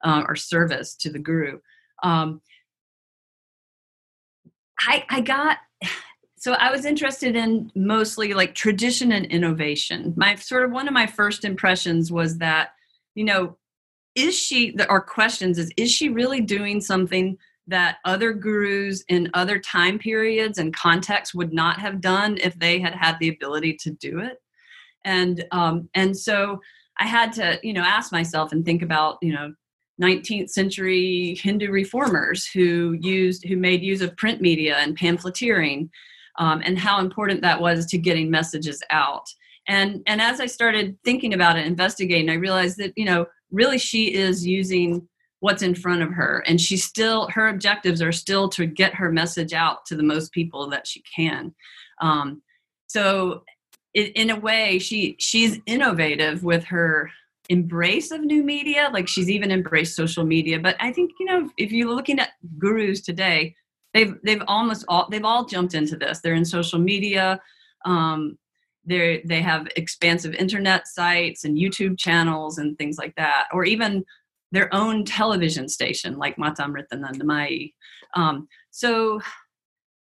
uh, 0.04 0.24
or 0.28 0.36
service 0.36 0.96
to 0.96 1.10
the 1.10 1.20
guru. 1.20 1.60
Um, 2.04 2.42
I, 4.80 5.06
I 5.10 5.22
got 5.22 5.58
so 6.38 6.54
I 6.54 6.72
was 6.72 6.86
interested 6.86 7.36
in 7.36 7.72
mostly 7.76 8.34
like 8.34 8.54
tradition 8.54 9.12
and 9.12 9.26
innovation. 9.26 10.14
My 10.16 10.36
sort 10.36 10.64
of 10.64 10.72
one 10.72 10.88
of 10.88 10.94
my 10.94 11.08
first 11.08 11.44
impressions 11.44 12.12
was 12.12 12.38
that, 12.38 12.70
you 13.16 13.24
know, 13.24 13.58
is 14.16 14.38
she, 14.38 14.78
our 14.88 15.02
questions 15.02 15.58
is, 15.58 15.72
is 15.78 15.92
she 15.92 16.10
really 16.10 16.42
doing 16.42 16.80
something 16.80 17.38
that 17.66 17.98
other 18.06 18.34
gurus 18.34 19.04
in 19.10 19.30
other 19.34 19.60
time 19.60 20.00
periods 20.00 20.58
and 20.58 20.76
contexts 20.76 21.36
would 21.36 21.52
not 21.52 21.80
have 21.80 22.02
done 22.02 22.38
if 22.38 22.58
they 22.60 22.80
had 22.80 22.94
had 22.94 23.18
the 23.20 23.30
ability 23.30 23.74
to 23.74 23.92
do 23.92 24.20
it? 24.20 24.40
and 25.08 25.46
um, 25.52 25.90
and 25.96 26.16
so 26.16 26.62
I 26.98 27.08
had 27.08 27.34
to 27.34 27.60
you 27.64 27.74
know 27.74 27.82
ask 27.82 28.12
myself 28.12 28.52
and 28.52 28.64
think 28.64 28.82
about 28.82 29.18
you 29.22 29.34
know 29.34 29.54
19th 30.02 30.50
century 30.50 31.38
Hindu 31.42 31.72
reformers 31.72 32.46
who 32.48 32.98
used 33.02 33.46
who 33.46 33.58
made 33.58 33.82
use 33.82 34.02
of 34.02 34.16
print 34.18 34.42
media 34.42 34.78
and 34.78 34.96
pamphleteering 34.96 35.90
um, 36.38 36.62
and 36.64 36.78
how 36.78 37.00
important 37.00 37.42
that 37.42 37.60
was 37.60 37.86
to 37.88 37.98
getting 37.98 38.30
messages 38.30 38.82
out. 38.92 39.28
And 39.68 40.02
and 40.06 40.22
as 40.22 40.40
I 40.40 40.46
started 40.46 40.98
thinking 41.04 41.34
about 41.34 41.58
it 41.58 41.66
investigating 41.66 42.30
I 42.30 42.36
realized 42.36 42.78
that 42.78 42.94
you 42.96 43.06
know 43.06 43.26
really 43.52 43.78
she 43.78 44.14
is 44.14 44.46
using 44.46 45.08
what's 45.40 45.62
in 45.62 45.76
front 45.76 46.02
of 46.02 46.12
her 46.12 46.44
and 46.48 46.60
she 46.60 46.78
still 46.78 47.28
her 47.30 47.48
objectives 47.48 48.02
are 48.02 48.12
still 48.12 48.50
to 48.50 48.66
get 48.66 48.94
her 48.96 49.12
message 49.12 49.54
out 49.54 49.86
to 49.86 49.96
the 49.96 50.04
most 50.04 50.32
people 50.32 50.70
that 50.70 50.88
she 50.88 51.04
can. 51.16 51.54
Um, 52.02 52.42
so 52.88 53.44
in 53.94 54.30
a 54.30 54.40
way 54.40 54.78
she 54.78 55.16
she's 55.20 55.60
innovative 55.66 56.44
with 56.44 56.64
her 56.66 57.10
embrace 57.50 58.12
of 58.12 58.22
new 58.22 58.44
media 58.44 58.90
like 58.92 59.08
she's 59.08 59.30
even 59.30 59.52
embraced 59.52 59.96
social 59.96 60.24
media 60.24 60.60
but 60.60 60.76
i 60.80 60.92
think 60.92 61.12
you 61.20 61.26
know 61.26 61.50
if 61.58 61.72
you're 61.72 61.94
looking 61.94 62.20
at 62.20 62.32
gurus 62.58 63.02
today 63.02 63.56
they've 63.94 64.16
they've 64.24 64.44
almost 64.48 64.84
all 64.88 65.08
they've 65.10 65.26
all 65.26 65.46
jumped 65.46 65.74
into 65.74 65.96
this 65.96 66.20
they're 66.20 66.34
in 66.34 66.46
social 66.46 66.80
media 66.80 67.40
um, 67.86 68.38
they 68.86 69.22
they 69.26 69.42
have 69.42 69.68
expansive 69.76 70.34
internet 70.36 70.88
sites 70.88 71.46
and 71.46 71.58
youtube 71.58 71.98
channels 71.98 72.58
and 72.58 72.78
things 72.78 72.98
like 72.98 73.16
that 73.16 73.48
or 73.54 73.64
even 73.64 74.04
their 74.52 74.74
own 74.74 75.04
television 75.04 75.68
station 75.68 76.18
like 76.18 76.38
Mata 76.38 76.64
Amritanandamayi. 76.64 77.74
Um, 78.16 78.48
so 78.72 79.20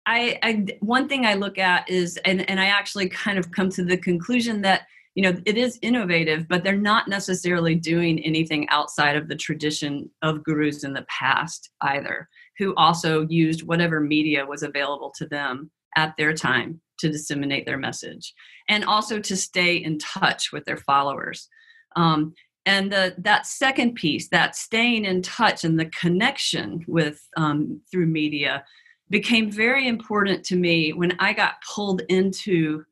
I, 0.06 0.39
I 0.41 0.65
one 0.80 1.08
thing 1.08 1.25
I 1.25 1.36
look 1.36 1.58
at 1.58 1.89
is 1.89 2.17
and, 2.25 2.49
and 2.49 2.60
I 2.60 2.65
actually 2.65 3.10
kind 3.10 3.38
of 3.38 3.51
come 3.51 3.69
to 3.71 3.84
the 3.84 3.97
conclusion 3.97 4.62
that 4.62 4.88
you 5.15 5.24
know 5.24 5.36
it 5.45 5.58
is 5.58 5.80
innovative 5.82 6.47
but 6.47 6.63
they're 6.63 6.76
not 6.76 7.08
necessarily 7.08 7.76
doing 7.76 8.19
anything 8.19 8.67
outside 8.69 9.15
of 9.15 9.28
the 9.28 9.36
tradition 9.36 10.10
of 10.21 10.43
gurus 10.43 10.84
in 10.84 10.93
the 10.93 11.06
past 11.10 11.69
either 11.82 12.30
who 12.58 12.74
also 12.76 13.26
used 13.28 13.63
whatever 13.63 14.00
media 14.00 14.45
was 14.45 14.63
available 14.63 15.12
to 15.17 15.26
them 15.28 15.69
at 15.97 16.15
their 16.17 16.34
time 16.34 16.80
to 17.00 17.10
disseminate 17.10 17.65
their 17.65 17.78
message 17.78 18.34
and 18.69 18.86
also 18.86 19.19
to 19.19 19.36
stay 19.36 19.76
in 19.76 19.97
touch 19.97 20.52
with 20.52 20.63
their 20.65 20.78
followers. 20.78 21.50
Um, 21.95 22.34
and 22.65 22.91
the, 22.91 23.15
that 23.17 23.47
second 23.47 23.95
piece, 23.95 24.30
that 24.30 24.56
staying 24.56 25.06
in 25.06 25.24
touch 25.24 25.63
and 25.63 25.80
the 25.80 25.88
connection 25.88 26.86
with 26.88 27.19
um, 27.36 27.82
through 27.91 28.06
media, 28.06 28.63
became 29.10 29.52
very 29.52 29.88
important 29.88 30.45
to 30.45 30.56
me 30.56 30.93
when 30.93 31.13
I 31.19 31.34
got 31.34 31.56
pulled 31.69 32.02
into 32.08 32.86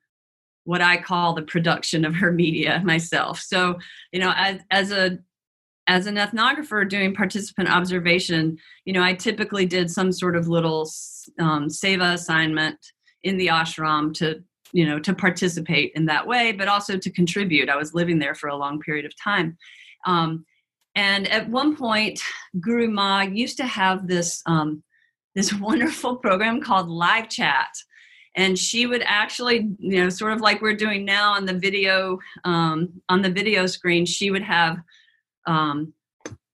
what 0.70 0.82
I 0.82 1.02
call 1.02 1.34
the 1.34 1.42
production 1.42 2.06
of 2.06 2.14
her 2.14 2.32
media 2.32 2.80
myself. 2.86 3.40
So, 3.40 3.80
you 4.12 4.20
know, 4.20 4.32
as, 4.38 4.60
as 4.70 4.92
a 4.92 5.18
as 5.88 6.06
an 6.06 6.18
ethnographer 6.18 6.88
doing 6.88 7.16
participant 7.16 7.68
observation, 7.68 8.56
you 8.86 8.94
know, 8.94 9.02
I 9.02 9.16
typically 9.16 9.66
did 9.66 9.90
some 9.90 10.12
sort 10.12 10.36
of 10.36 10.48
little 10.48 10.82
um, 11.40 11.70
seva 11.70 12.14
assignment 12.14 12.78
in 13.24 13.38
the 13.38 13.48
ashram 13.48 14.14
to, 14.20 14.44
you 14.72 14.86
know, 14.86 15.00
to 15.00 15.16
participate 15.16 15.92
in 15.96 16.06
that 16.06 16.28
way, 16.28 16.52
but 16.52 16.68
also 16.68 17.00
to 17.00 17.10
contribute. 17.10 17.68
I 17.68 17.76
was 17.76 17.96
living 17.96 18.20
there 18.20 18.36
for 18.36 18.48
a 18.48 18.56
long 18.56 18.80
period 18.80 19.06
of 19.06 19.14
time. 19.20 19.58
Um, 20.06 20.46
and 20.94 21.28
at 21.30 21.50
one 21.50 21.76
point, 21.76 22.22
Guru 22.60 22.90
Ma 22.90 23.22
used 23.22 23.58
to 23.58 23.66
have 23.66 24.08
this 24.08 24.44
um, 24.46 24.84
this 25.34 25.52
wonderful 25.68 26.18
program 26.18 26.62
called 26.62 26.90
Live 26.90 27.28
Chat, 27.28 27.70
and 28.36 28.58
she 28.58 28.86
would 28.86 29.04
actually, 29.06 29.70
you 29.80 30.04
know, 30.04 30.10
sort 30.10 30.34
of 30.34 30.42
like 30.42 30.62
we're 30.62 30.76
doing 30.76 31.04
now 31.06 31.34
on 31.34 31.46
the 31.46 31.54
video 31.54 32.20
um, 32.46 32.90
on 33.10 33.22
the 33.22 33.30
video 33.30 33.66
screen, 33.66 34.06
she 34.06 34.32
would 34.32 34.44
have 34.44 34.78
um, 35.46 35.94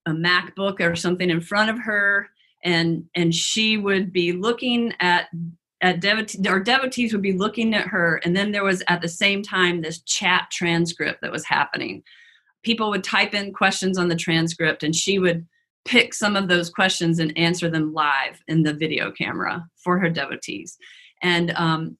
a 0.06 0.10
MacBook 0.10 0.80
or 0.80 0.96
something 0.96 1.30
in 1.30 1.40
front 1.40 1.70
of 1.70 1.78
her, 1.78 2.28
and 2.64 3.04
and 3.14 3.34
she 3.34 3.76
would 3.76 4.12
be 4.12 4.32
looking 4.32 4.92
at 5.00 5.28
at 5.82 6.00
devotees 6.00 6.40
or 6.46 6.60
devotees 6.60 7.12
would 7.12 7.22
be 7.22 7.34
looking 7.34 7.74
at 7.74 7.86
her, 7.86 8.20
and 8.24 8.34
then 8.34 8.52
there 8.52 8.64
was 8.64 8.82
at 8.88 9.02
the 9.02 9.08
same 9.08 9.42
time 9.42 9.80
this 9.80 10.00
chat 10.02 10.48
transcript 10.50 11.20
that 11.20 11.32
was 11.32 11.44
happening. 11.44 12.02
People 12.62 12.90
would 12.90 13.04
type 13.04 13.34
in 13.34 13.52
questions 13.52 13.98
on 13.98 14.08
the 14.08 14.16
transcript, 14.16 14.82
and 14.82 14.94
she 14.96 15.18
would 15.18 15.46
pick 15.84 16.12
some 16.12 16.34
of 16.34 16.48
those 16.48 16.68
questions 16.68 17.20
and 17.20 17.36
answer 17.38 17.70
them 17.70 17.92
live 17.92 18.42
in 18.48 18.62
the 18.62 18.74
video 18.74 19.12
camera 19.12 19.64
for 19.76 19.98
her 19.98 20.10
devotees. 20.10 20.76
And 21.26 21.50
um, 21.56 21.96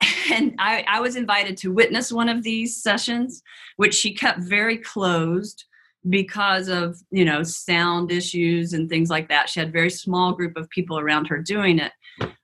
and 0.32 0.54
I, 0.58 0.84
I 0.86 1.00
was 1.00 1.16
invited 1.16 1.56
to 1.58 1.72
witness 1.72 2.12
one 2.12 2.28
of 2.28 2.42
these 2.42 2.82
sessions, 2.82 3.42
which 3.76 3.94
she 3.94 4.14
kept 4.14 4.40
very 4.40 4.78
closed 4.78 5.64
because 6.08 6.68
of 6.68 6.96
you 7.10 7.24
know 7.24 7.42
sound 7.42 8.12
issues 8.12 8.72
and 8.72 8.88
things 8.88 9.10
like 9.10 9.28
that. 9.28 9.48
She 9.48 9.60
had 9.60 9.70
a 9.70 9.72
very 9.72 9.90
small 9.90 10.32
group 10.32 10.56
of 10.56 10.68
people 10.70 10.98
around 10.98 11.26
her 11.26 11.38
doing 11.38 11.78
it. 11.78 11.92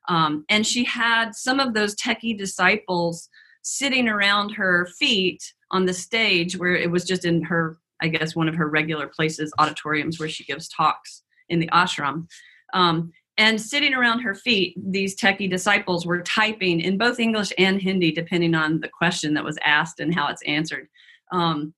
Um, 0.08 0.44
and 0.48 0.66
she 0.66 0.84
had 0.84 1.34
some 1.34 1.60
of 1.60 1.74
those 1.74 1.96
techie 1.96 2.37
disciples 2.37 3.28
sitting 3.62 4.08
around 4.08 4.50
her 4.50 4.87
feet 4.98 5.42
on 5.70 5.87
the 5.87 5.94
stage 5.94 6.58
where 6.58 6.76
it 6.76 6.90
was 6.90 7.04
just 7.04 7.24
in 7.24 7.42
her 7.42 7.78
i 8.02 8.08
guess 8.08 8.37
one 8.37 8.46
of 8.46 8.54
her 8.54 8.68
regular 8.68 9.08
places 9.08 9.50
auditoriums 9.58 10.20
where 10.20 10.28
she 10.28 10.44
gives 10.44 10.68
talks 10.68 11.22
in 11.48 11.60
the 11.60 11.68
ashram. 11.68 12.26
Um, 12.72 13.12
and 13.37 13.61
sitting 13.61 13.94
around 13.94 14.20
her 14.20 14.35
feet 14.35 14.75
these 14.77 15.16
techie 15.16 15.51
disciples 15.51 16.07
were 16.07 16.23
typing 16.23 16.81
in 16.81 16.97
both 16.97 17.18
english 17.18 17.53
and 17.59 17.81
hindi 17.81 18.12
depending 18.12 18.55
on 18.55 18.81
the 18.81 18.88
question 18.88 19.35
that 19.35 19.44
was 19.44 19.59
asked 19.64 20.01
and 20.01 20.14
how 20.14 20.29
it's 20.29 20.42
answered 20.42 20.88
um, 21.33 21.75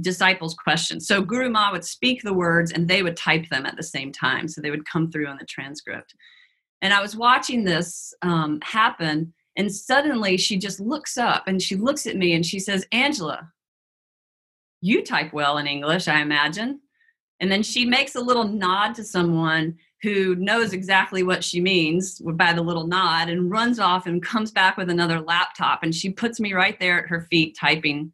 disciples 0.00 0.54
questions. 0.54 1.06
So 1.06 1.22
Guru 1.22 1.48
Ma 1.48 1.72
would 1.72 1.84
speak 1.84 2.22
the 2.22 2.34
words 2.34 2.72
and 2.72 2.86
they 2.86 3.02
would 3.02 3.16
type 3.16 3.48
them 3.48 3.66
at 3.66 3.76
the 3.76 3.82
same 3.82 4.12
time. 4.12 4.48
So 4.48 4.60
they 4.60 4.70
would 4.70 4.88
come 4.88 5.10
through 5.10 5.26
on 5.26 5.38
the 5.38 5.46
transcript. 5.46 6.14
And 6.82 6.92
I 6.92 7.00
was 7.00 7.16
watching 7.16 7.64
this 7.64 8.14
um, 8.22 8.58
happen, 8.62 9.34
and 9.56 9.74
suddenly 9.74 10.38
she 10.38 10.56
just 10.56 10.80
looks 10.80 11.18
up 11.18 11.44
and 11.46 11.60
she 11.60 11.76
looks 11.76 12.06
at 12.06 12.16
me 12.16 12.32
and 12.32 12.44
she 12.44 12.58
says, 12.58 12.86
Angela, 12.90 13.50
you 14.80 15.04
type 15.04 15.32
well 15.34 15.58
in 15.58 15.66
English, 15.66 16.08
I 16.08 16.22
imagine. 16.22 16.80
And 17.38 17.52
then 17.52 17.62
she 17.62 17.84
makes 17.84 18.14
a 18.14 18.20
little 18.20 18.44
nod 18.44 18.94
to 18.94 19.04
someone 19.04 19.76
who 20.02 20.34
knows 20.36 20.72
exactly 20.72 21.22
what 21.22 21.44
she 21.44 21.60
means 21.60 22.20
by 22.20 22.52
the 22.52 22.62
little 22.62 22.86
nod 22.86 23.28
and 23.28 23.50
runs 23.50 23.78
off 23.78 24.06
and 24.06 24.22
comes 24.22 24.50
back 24.50 24.76
with 24.76 24.88
another 24.88 25.20
laptop. 25.20 25.82
And 25.82 25.94
she 25.94 26.10
puts 26.10 26.40
me 26.40 26.54
right 26.54 26.78
there 26.80 27.02
at 27.02 27.10
her 27.10 27.26
feet 27.30 27.56
typing 27.58 28.12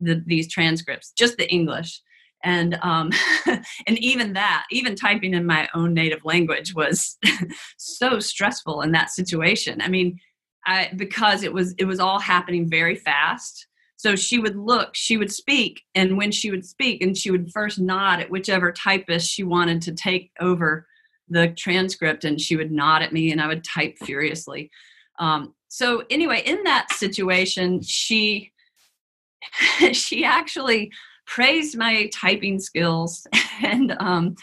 the, 0.00 0.22
these 0.26 0.50
transcripts, 0.50 1.12
just 1.12 1.36
the 1.36 1.50
English. 1.50 2.00
And 2.44 2.74
um, 2.82 3.12
and 3.46 3.98
even 3.98 4.32
that, 4.32 4.64
even 4.70 4.96
typing 4.96 5.34
in 5.34 5.46
my 5.46 5.68
own 5.74 5.94
native 5.94 6.24
language 6.24 6.74
was 6.74 7.18
so 7.76 8.18
stressful 8.18 8.80
in 8.80 8.92
that 8.92 9.10
situation. 9.10 9.80
I 9.80 9.88
mean, 9.88 10.18
I, 10.66 10.90
because 10.96 11.42
it 11.42 11.52
was 11.52 11.74
it 11.78 11.84
was 11.84 12.00
all 12.00 12.18
happening 12.18 12.68
very 12.68 12.96
fast. 12.96 13.66
So 13.96 14.16
she 14.16 14.40
would 14.40 14.56
look, 14.56 14.96
she 14.96 15.16
would 15.16 15.30
speak, 15.30 15.82
and 15.94 16.16
when 16.16 16.32
she 16.32 16.50
would 16.50 16.66
speak, 16.66 17.02
and 17.02 17.16
she 17.16 17.30
would 17.30 17.52
first 17.52 17.78
nod 17.78 18.18
at 18.18 18.30
whichever 18.30 18.72
typist 18.72 19.30
she 19.30 19.44
wanted 19.44 19.80
to 19.82 19.92
take 19.92 20.32
over 20.40 20.88
the 21.32 21.48
transcript, 21.56 22.24
and 22.24 22.40
she 22.40 22.56
would 22.56 22.70
nod 22.70 23.02
at 23.02 23.12
me, 23.12 23.32
and 23.32 23.40
I 23.40 23.46
would 23.46 23.64
type 23.64 23.96
furiously. 23.98 24.70
Um, 25.18 25.54
so 25.68 26.04
anyway, 26.10 26.42
in 26.44 26.62
that 26.64 26.92
situation, 26.92 27.82
she 27.82 28.52
she 29.92 30.24
actually 30.24 30.90
praised 31.26 31.76
my 31.76 32.08
typing 32.12 32.58
skills 32.58 33.26
and 33.62 33.96
um, 34.00 34.34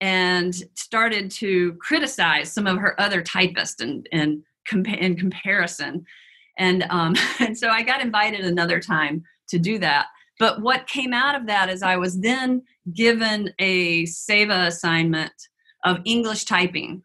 and 0.00 0.54
started 0.74 1.30
to 1.30 1.74
criticize 1.74 2.52
some 2.52 2.66
of 2.66 2.78
her 2.78 3.00
other 3.00 3.22
typists 3.22 3.80
and 3.80 4.08
and 4.12 4.42
in 4.72 5.16
comparison 5.16 6.04
and 6.58 6.84
um, 6.90 7.14
and 7.40 7.56
so 7.56 7.68
I 7.68 7.82
got 7.82 8.02
invited 8.02 8.44
another 8.44 8.80
time 8.80 9.22
to 9.48 9.58
do 9.58 9.78
that. 9.78 10.06
But 10.38 10.60
what 10.60 10.86
came 10.86 11.12
out 11.12 11.34
of 11.34 11.46
that 11.46 11.68
is 11.68 11.82
I 11.82 11.96
was 11.96 12.20
then 12.20 12.62
given 12.94 13.52
a 13.58 14.04
Seva 14.04 14.66
assignment 14.66 15.32
of 15.84 16.00
English 16.04 16.44
typing. 16.44 17.02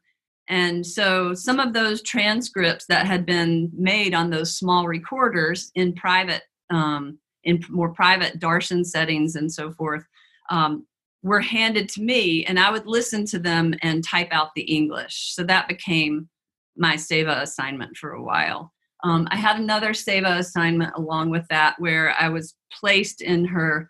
And 0.50 0.86
so 0.86 1.34
some 1.34 1.60
of 1.60 1.74
those 1.74 2.02
transcripts 2.02 2.86
that 2.88 3.08
had 3.08 3.26
been 3.26 3.72
made 3.74 4.14
on 4.14 4.30
those 4.30 4.58
small 4.58 4.88
recorders 4.88 5.72
in 5.76 5.94
private 5.94 6.44
um, 6.70 7.20
in 7.44 7.64
more 7.70 7.94
private 7.94 8.40
darshan 8.40 8.86
settings 8.86 9.36
and 9.36 9.52
so 9.52 9.72
forth 9.72 10.04
um, 10.50 10.86
were 11.24 11.42
handed 11.42 11.88
to 11.90 12.02
me 12.02 12.46
and 12.46 12.60
i 12.60 12.72
would 12.72 12.86
listen 12.86 13.26
to 13.26 13.40
them 13.40 13.74
and 13.82 14.04
type 14.04 14.30
out 14.32 14.50
the 14.56 14.62
english. 14.62 15.34
So 15.34 15.44
that 15.44 15.68
became 15.68 16.30
my 16.76 16.96
seva 16.96 17.42
assignment 17.42 17.96
for 17.98 18.14
a 18.14 18.24
while. 18.24 18.74
Um, 19.04 19.28
i 19.32 19.36
had 19.36 19.58
another 19.58 19.92
seva 19.92 20.38
assignment 20.40 20.94
along 20.96 21.30
with 21.30 21.48
that 21.50 21.76
where 21.80 22.16
i 22.20 22.30
was 22.30 22.56
placed 22.72 23.22
in 23.22 23.46
her 23.46 23.90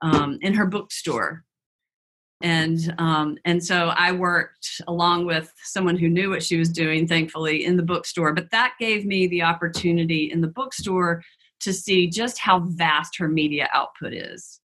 um, 0.00 0.38
in 0.40 0.54
her 0.54 0.66
bookstore 0.66 1.44
and 2.42 2.94
um, 2.98 3.38
and 3.44 3.64
so 3.64 3.88
I 3.96 4.12
worked 4.12 4.80
along 4.88 5.26
with 5.26 5.52
someone 5.62 5.96
who 5.96 6.08
knew 6.08 6.30
what 6.30 6.42
she 6.42 6.58
was 6.58 6.68
doing, 6.68 7.06
thankfully, 7.06 7.64
in 7.64 7.76
the 7.76 7.82
bookstore. 7.82 8.32
But 8.32 8.50
that 8.50 8.74
gave 8.78 9.06
me 9.06 9.28
the 9.28 9.42
opportunity 9.42 10.30
in 10.30 10.40
the 10.40 10.48
bookstore 10.48 11.22
to 11.60 11.72
see 11.72 12.08
just 12.08 12.38
how 12.38 12.58
vast 12.60 13.16
her 13.18 13.28
media 13.28 13.68
output 13.72 14.12
is. 14.12 14.60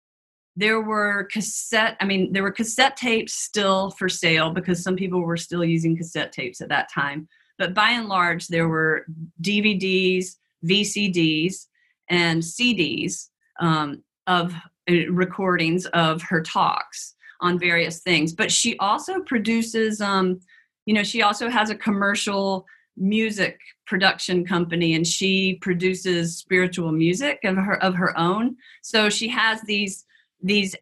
There 0.54 0.82
were 0.82 1.24
cassette, 1.24 1.96
I 1.98 2.04
mean, 2.04 2.34
there 2.34 2.42
were 2.42 2.52
cassette 2.52 2.98
tapes 2.98 3.32
still 3.32 3.90
for 3.92 4.10
sale 4.10 4.50
because 4.50 4.82
some 4.82 4.96
people 4.96 5.22
were 5.22 5.38
still 5.38 5.64
using 5.64 5.96
cassette 5.96 6.30
tapes 6.30 6.60
at 6.60 6.68
that 6.68 6.92
time. 6.92 7.26
But 7.56 7.72
by 7.72 7.90
and 7.90 8.06
large, 8.06 8.48
there 8.48 8.68
were 8.68 9.06
DVDs, 9.40 10.36
VCDs, 10.66 11.68
and 12.10 12.42
CDs 12.42 13.28
um, 13.60 14.02
of 14.26 14.52
uh, 14.90 15.10
recordings 15.10 15.86
of 15.86 16.20
her 16.22 16.42
talks 16.42 17.14
on 17.42 17.58
various 17.58 18.00
things. 18.00 18.32
But 18.32 18.50
she 18.50 18.78
also 18.78 19.20
produces, 19.20 20.00
um, 20.00 20.40
you 20.86 20.94
know, 20.94 21.02
she 21.02 21.22
also 21.22 21.50
has 21.50 21.68
a 21.68 21.74
commercial 21.74 22.64
music 22.96 23.58
production 23.86 24.44
company 24.44 24.94
and 24.94 25.06
she 25.06 25.58
produces 25.60 26.36
spiritual 26.36 26.92
music 26.92 27.40
of 27.44 27.56
her 27.56 27.82
of 27.82 27.94
her 27.94 28.18
own. 28.18 28.56
So 28.82 29.08
she 29.08 29.28
has 29.28 29.60
these 29.62 30.04
these 30.42 30.74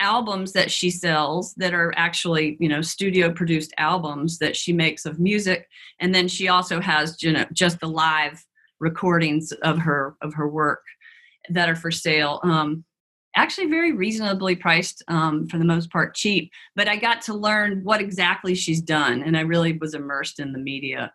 albums 0.00 0.52
that 0.52 0.70
she 0.70 0.90
sells 0.90 1.54
that 1.54 1.74
are 1.74 1.92
actually 1.96 2.56
you 2.60 2.68
know 2.68 2.80
studio 2.82 3.32
produced 3.32 3.72
albums 3.78 4.38
that 4.38 4.56
she 4.56 4.72
makes 4.72 5.06
of 5.06 5.18
music. 5.18 5.68
And 6.00 6.14
then 6.14 6.28
she 6.28 6.48
also 6.48 6.80
has 6.80 7.22
you 7.22 7.32
know 7.32 7.46
just 7.52 7.80
the 7.80 7.88
live 7.88 8.44
recordings 8.80 9.52
of 9.62 9.78
her 9.78 10.16
of 10.22 10.34
her 10.34 10.48
work 10.48 10.82
that 11.50 11.68
are 11.68 11.76
for 11.76 11.90
sale. 11.90 12.40
Um 12.42 12.84
actually 13.38 13.66
very 13.66 13.92
reasonably 13.92 14.56
priced 14.56 15.02
um, 15.08 15.46
for 15.48 15.58
the 15.58 15.64
most 15.64 15.90
part 15.90 16.14
cheap 16.14 16.50
but 16.76 16.88
i 16.88 16.96
got 16.96 17.20
to 17.22 17.34
learn 17.34 17.80
what 17.84 18.00
exactly 18.00 18.54
she's 18.54 18.80
done 18.80 19.22
and 19.22 19.36
i 19.36 19.40
really 19.40 19.76
was 19.78 19.94
immersed 19.94 20.40
in 20.40 20.52
the 20.52 20.58
media 20.58 21.12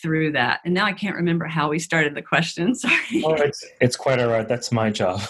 through 0.00 0.32
that. 0.32 0.60
And 0.64 0.74
now 0.74 0.84
I 0.84 0.92
can't 0.92 1.16
remember 1.16 1.46
how 1.46 1.68
we 1.68 1.78
started 1.78 2.14
the 2.14 2.22
question. 2.22 2.74
Sorry. 2.74 3.22
Oh, 3.24 3.34
it's 3.34 3.64
it's 3.80 3.96
quite 3.96 4.18
all 4.18 4.28
right. 4.28 4.46
That's 4.46 4.72
my 4.72 4.90
job. 4.90 5.20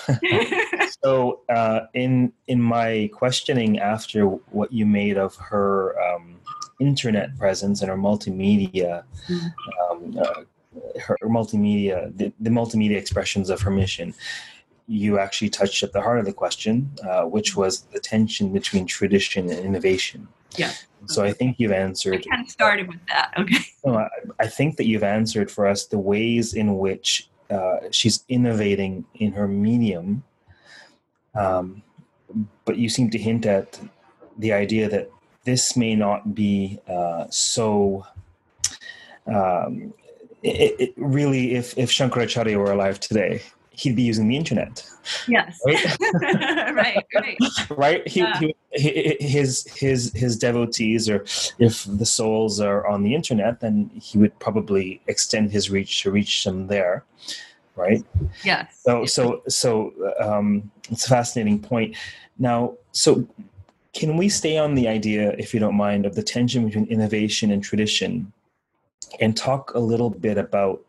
so 1.04 1.40
uh, 1.48 1.80
in 1.94 2.32
in 2.48 2.60
my 2.60 3.10
questioning 3.12 3.78
after 3.78 4.24
what 4.26 4.72
you 4.72 4.86
made 4.86 5.18
of 5.18 5.36
her 5.36 6.00
um, 6.00 6.36
internet 6.80 7.36
presence 7.36 7.82
and 7.82 7.90
her 7.90 7.96
multimedia, 7.96 9.04
Mm. 9.28 9.52
um, 9.90 10.18
uh, 10.18 10.42
her, 11.00 11.16
her 11.20 11.28
multimedia, 11.28 12.16
the, 12.16 12.32
the 12.40 12.50
multimedia 12.50 12.96
expressions 12.96 13.50
of 13.50 13.60
her 13.60 13.70
mission, 13.70 14.14
you 14.92 15.18
actually 15.18 15.48
touched 15.48 15.82
at 15.82 15.92
the 15.92 16.02
heart 16.02 16.18
of 16.18 16.26
the 16.26 16.32
question, 16.32 16.90
uh, 17.08 17.22
which 17.22 17.56
was 17.56 17.82
the 17.92 17.98
tension 17.98 18.52
between 18.52 18.86
tradition 18.86 19.50
and 19.50 19.58
innovation. 19.64 20.28
Yeah. 20.56 20.72
So 21.06 21.24
I 21.24 21.32
think 21.32 21.56
you've 21.58 21.72
I 21.72 21.76
answered. 21.76 22.24
kind 22.28 22.44
of 22.44 22.50
started 22.50 22.86
with 22.88 23.00
that. 23.08 23.32
Okay. 23.38 23.64
No, 23.84 23.96
I, 23.96 24.08
I 24.38 24.46
think 24.46 24.76
that 24.76 24.86
you've 24.86 25.02
answered 25.02 25.50
for 25.50 25.66
us 25.66 25.86
the 25.86 25.98
ways 25.98 26.54
in 26.54 26.78
which 26.78 27.28
uh, 27.50 27.78
she's 27.90 28.24
innovating 28.28 29.04
in 29.14 29.32
her 29.32 29.48
medium. 29.48 30.22
Um, 31.34 31.82
but 32.64 32.76
you 32.76 32.88
seem 32.88 33.10
to 33.10 33.18
hint 33.18 33.46
at 33.46 33.80
the 34.38 34.52
idea 34.52 34.88
that 34.88 35.10
this 35.44 35.76
may 35.76 35.94
not 35.94 36.34
be 36.34 36.78
uh, 36.86 37.24
so. 37.30 38.06
Um, 39.26 39.94
it, 40.42 40.74
it 40.78 40.94
really, 40.96 41.54
if 41.54 41.78
if 41.78 41.90
Shankaracharya 41.90 42.56
were 42.56 42.72
alive 42.72 42.98
today, 43.00 43.42
he'd 43.82 43.96
be 43.96 44.02
using 44.02 44.28
the 44.28 44.36
internet, 44.36 44.84
Yes. 45.26 45.60
right? 45.66 45.84
right. 46.82 47.06
Right. 47.14 47.38
right? 47.70 48.08
He, 48.08 48.20
Yeah. 48.20 48.38
he, 48.40 48.54
hi- 48.84 49.16
his 49.20 49.66
his 49.82 50.12
his 50.14 50.36
devotees, 50.38 51.08
or 51.08 51.24
if 51.58 51.84
the 52.02 52.06
souls 52.06 52.60
are 52.60 52.86
on 52.86 53.02
the 53.02 53.14
internet, 53.14 53.60
then 53.60 53.90
he 53.94 54.18
would 54.18 54.38
probably 54.38 55.00
extend 55.08 55.50
his 55.50 55.70
reach 55.70 56.02
to 56.02 56.10
reach 56.10 56.44
them 56.44 56.66
there, 56.68 57.04
right? 57.76 58.04
Yes. 58.44 58.80
So 58.86 59.04
so 59.06 59.42
so 59.48 59.92
um, 60.20 60.70
it's 60.90 61.06
a 61.06 61.08
fascinating 61.08 61.58
point. 61.60 61.96
Now, 62.38 62.74
so 62.92 63.26
can 63.92 64.16
we 64.16 64.28
stay 64.28 64.56
on 64.58 64.74
the 64.74 64.88
idea, 64.88 65.32
if 65.38 65.52
you 65.52 65.60
don't 65.60 65.76
mind, 65.76 66.06
of 66.06 66.14
the 66.14 66.22
tension 66.22 66.64
between 66.66 66.86
innovation 66.86 67.50
and 67.50 67.62
tradition, 67.62 68.32
and 69.20 69.36
talk 69.36 69.74
a 69.74 69.78
little 69.78 70.08
bit 70.10 70.38
about 70.38 70.80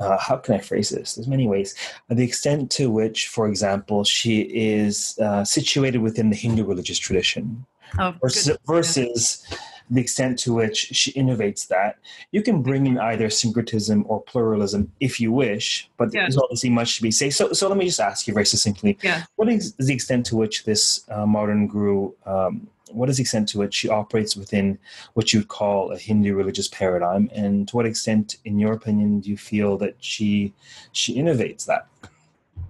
uh, 0.00 0.18
how 0.18 0.36
can 0.36 0.54
I 0.54 0.58
phrase 0.58 0.90
this? 0.90 1.14
There's 1.14 1.28
many 1.28 1.46
ways. 1.46 1.74
Uh, 2.10 2.14
the 2.14 2.24
extent 2.24 2.70
to 2.72 2.90
which, 2.90 3.28
for 3.28 3.48
example, 3.48 4.04
she 4.04 4.40
is 4.42 5.18
uh, 5.20 5.44
situated 5.44 5.98
within 5.98 6.30
the 6.30 6.36
Hindu 6.36 6.64
religious 6.64 6.98
tradition 6.98 7.64
Oh, 7.98 8.12
versus, 8.20 8.56
versus 8.66 9.46
the 9.90 10.00
extent 10.00 10.38
to 10.40 10.52
which 10.54 10.78
she 10.78 11.12
innovates 11.12 11.68
that. 11.68 11.98
You 12.32 12.42
can 12.42 12.62
bring 12.62 12.86
in 12.86 12.98
either 12.98 13.30
syncretism 13.30 14.04
or 14.08 14.22
pluralism 14.22 14.90
if 14.98 15.20
you 15.20 15.30
wish, 15.30 15.88
but 15.96 16.12
Yeah. 16.12 16.22
there's 16.22 16.38
obviously 16.38 16.70
much 16.70 16.96
to 16.96 17.02
be 17.02 17.10
said. 17.12 17.32
So, 17.32 17.52
so 17.52 17.68
let 17.68 17.78
me 17.78 17.84
just 17.84 18.00
ask 18.00 18.26
you 18.26 18.34
very 18.34 18.46
succinctly: 18.46 18.98
Yeah. 19.02 19.24
What 19.36 19.48
is 19.48 19.74
the 19.74 19.92
extent 19.94 20.26
to 20.26 20.36
which 20.36 20.64
this 20.64 21.04
uh, 21.08 21.26
modern 21.26 21.68
guru? 21.68 22.12
Um, 22.26 22.68
what 22.94 23.08
is 23.08 23.16
the 23.16 23.22
extent 23.22 23.48
to 23.50 23.58
which 23.58 23.74
she 23.74 23.88
operates 23.88 24.36
within 24.36 24.78
what 25.14 25.32
you'd 25.32 25.48
call 25.48 25.92
a 25.92 25.98
Hindu 25.98 26.34
religious 26.34 26.68
paradigm, 26.68 27.30
and 27.34 27.66
to 27.68 27.76
what 27.76 27.86
extent, 27.86 28.36
in 28.44 28.58
your 28.58 28.72
opinion, 28.72 29.20
do 29.20 29.30
you 29.30 29.36
feel 29.36 29.76
that 29.78 29.96
she 30.00 30.52
she 30.92 31.16
innovates 31.16 31.66
that? 31.66 31.88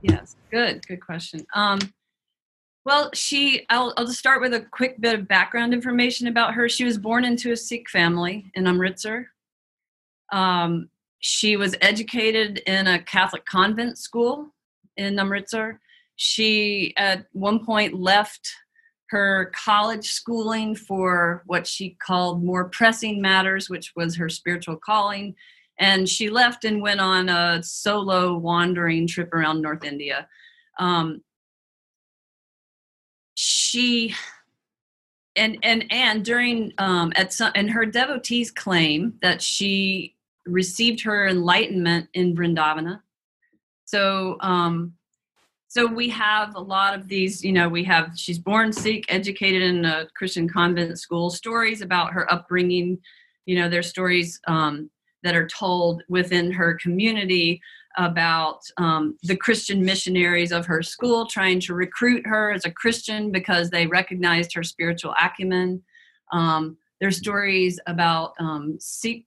Yes, 0.03 0.37
good, 0.51 0.87
good 0.87 1.01
question. 1.01 1.47
Um, 1.55 1.79
well, 2.85 3.11
she, 3.15 3.65
I'll, 3.71 3.95
I'll 3.97 4.05
just 4.05 4.19
start 4.19 4.43
with 4.43 4.53
a 4.53 4.61
quick 4.61 5.01
bit 5.01 5.19
of 5.19 5.27
background 5.27 5.73
information 5.73 6.27
about 6.27 6.53
her. 6.53 6.69
She 6.69 6.85
was 6.85 6.99
born 6.99 7.25
into 7.25 7.51
a 7.53 7.57
Sikh 7.57 7.89
family 7.89 8.51
in 8.55 8.67
Amritsar. 8.67 9.29
Um, 10.33 10.91
she 11.21 11.57
was 11.57 11.75
educated 11.81 12.59
in 12.67 12.87
a 12.87 13.03
Catholic 13.03 13.47
convent 13.47 13.97
school 13.97 14.53
in 14.99 15.19
Amritsar. 15.19 15.81
She, 16.17 16.93
at 16.99 17.27
one 17.33 17.65
point, 17.65 17.95
left 17.95 18.53
her 19.11 19.53
college 19.55 20.11
schooling 20.11 20.75
for 20.75 21.43
what 21.47 21.67
she 21.67 21.97
called 22.05 22.43
more 22.43 22.69
pressing 22.69 23.21
matters, 23.21 23.69
which 23.69 23.93
was 23.95 24.17
her 24.17 24.29
spiritual 24.29 24.77
calling. 24.77 25.35
And 25.79 26.09
she 26.09 26.31
left 26.31 26.65
and 26.65 26.81
went 26.81 27.01
on 27.01 27.29
a 27.29 27.63
solo 27.63 28.37
wandering 28.37 29.07
trip 29.07 29.33
around 29.33 29.61
North 29.61 29.85
India. 29.85 30.29
Um, 30.79 31.23
she 33.35 34.15
and 35.37 35.59
and 35.63 35.85
and 35.91 36.25
during 36.25 36.73
um, 36.79 37.13
at 37.17 37.33
some 37.33 37.53
and 37.55 37.71
her 37.71 37.85
devotees 37.85 38.51
claim 38.51 39.15
that 39.21 39.43
she 39.43 40.15
received 40.47 41.03
her 41.03 41.27
enlightenment 41.27 42.09
in 42.15 42.37
Vrindavana. 42.37 43.01
So 43.85 44.37
um, 44.41 44.95
so 45.75 45.87
we 45.87 46.09
have 46.09 46.55
a 46.55 46.61
lot 46.61 46.95
of 46.97 47.09
these 47.09 47.45
you 47.45 47.53
know 47.53 47.69
we 47.69 47.83
have 47.83 48.13
she's 48.17 48.39
born 48.39 48.73
sikh 48.73 49.05
educated 49.09 49.63
in 49.63 49.85
a 49.85 50.07
christian 50.17 50.49
convent 50.49 50.99
school 50.99 51.31
stories 51.31 51.83
about 51.83 52.13
her 52.13 52.33
upbringing 52.33 52.97
you 53.47 53.57
know 53.57 53.69
there's 53.69 53.89
stories 53.89 54.41
um, 54.47 54.89
that 55.25 55.35
are 55.35 55.49
told 55.49 56.03
within 56.09 56.53
her 56.53 56.79
community 56.81 57.61
about 57.97 58.61
um, 58.77 59.17
the 59.25 59.37
christian 59.37 59.85
missionaries 59.85 60.53
of 60.53 60.65
her 60.65 60.83
school 60.83 61.27
trying 61.27 61.59
to 61.59 61.75
recruit 61.75 62.25
her 62.25 62.53
as 62.53 62.65
a 62.65 62.71
christian 62.71 63.33
because 63.33 63.69
they 63.71 63.87
recognized 63.87 64.55
her 64.55 64.63
spiritual 64.63 65.15
acumen. 65.21 65.83
Um, 66.33 66.77
there's 67.01 67.19
stories 67.19 67.79
about 67.87 68.33
um, 68.39 68.77
sikh 68.79 69.27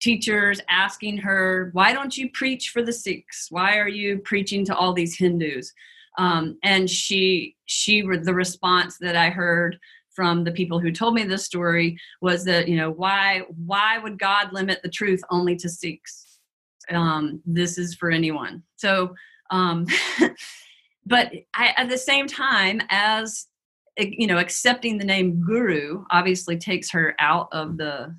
teachers 0.00 0.60
asking 0.68 1.18
her, 1.18 1.70
Why 1.72 1.92
don't 1.92 2.16
you 2.16 2.30
preach 2.30 2.70
for 2.70 2.82
the 2.82 2.92
Sikhs? 2.92 3.48
Why 3.50 3.78
are 3.78 3.88
you 3.88 4.18
preaching 4.18 4.64
to 4.66 4.76
all 4.76 4.92
these 4.92 5.16
Hindus? 5.16 5.72
Um, 6.18 6.58
and 6.62 6.88
she, 6.90 7.56
she, 7.66 8.02
the 8.02 8.34
response 8.34 8.98
that 8.98 9.16
I 9.16 9.30
heard 9.30 9.78
from 10.10 10.42
the 10.42 10.50
people 10.50 10.80
who 10.80 10.90
told 10.90 11.14
me 11.14 11.22
this 11.22 11.44
story 11.44 11.96
was 12.20 12.44
that, 12.44 12.66
you 12.66 12.76
know, 12.76 12.90
why, 12.90 13.42
why 13.64 13.98
would 13.98 14.18
God 14.18 14.52
limit 14.52 14.80
the 14.82 14.88
truth 14.88 15.22
only 15.30 15.54
to 15.56 15.68
Sikhs? 15.68 16.40
Um, 16.90 17.40
this 17.46 17.78
is 17.78 17.94
for 17.94 18.10
anyone. 18.10 18.64
So, 18.76 19.14
um, 19.50 19.86
but 21.06 21.32
I, 21.54 21.72
at 21.76 21.88
the 21.88 21.98
same 21.98 22.26
time, 22.26 22.80
as 22.90 23.46
you 23.98 24.26
know, 24.26 24.38
accepting 24.38 24.98
the 24.98 25.04
name 25.04 25.42
guru 25.44 26.04
obviously 26.10 26.56
takes 26.56 26.90
her 26.90 27.14
out 27.18 27.48
of 27.52 27.76
the 27.76 28.14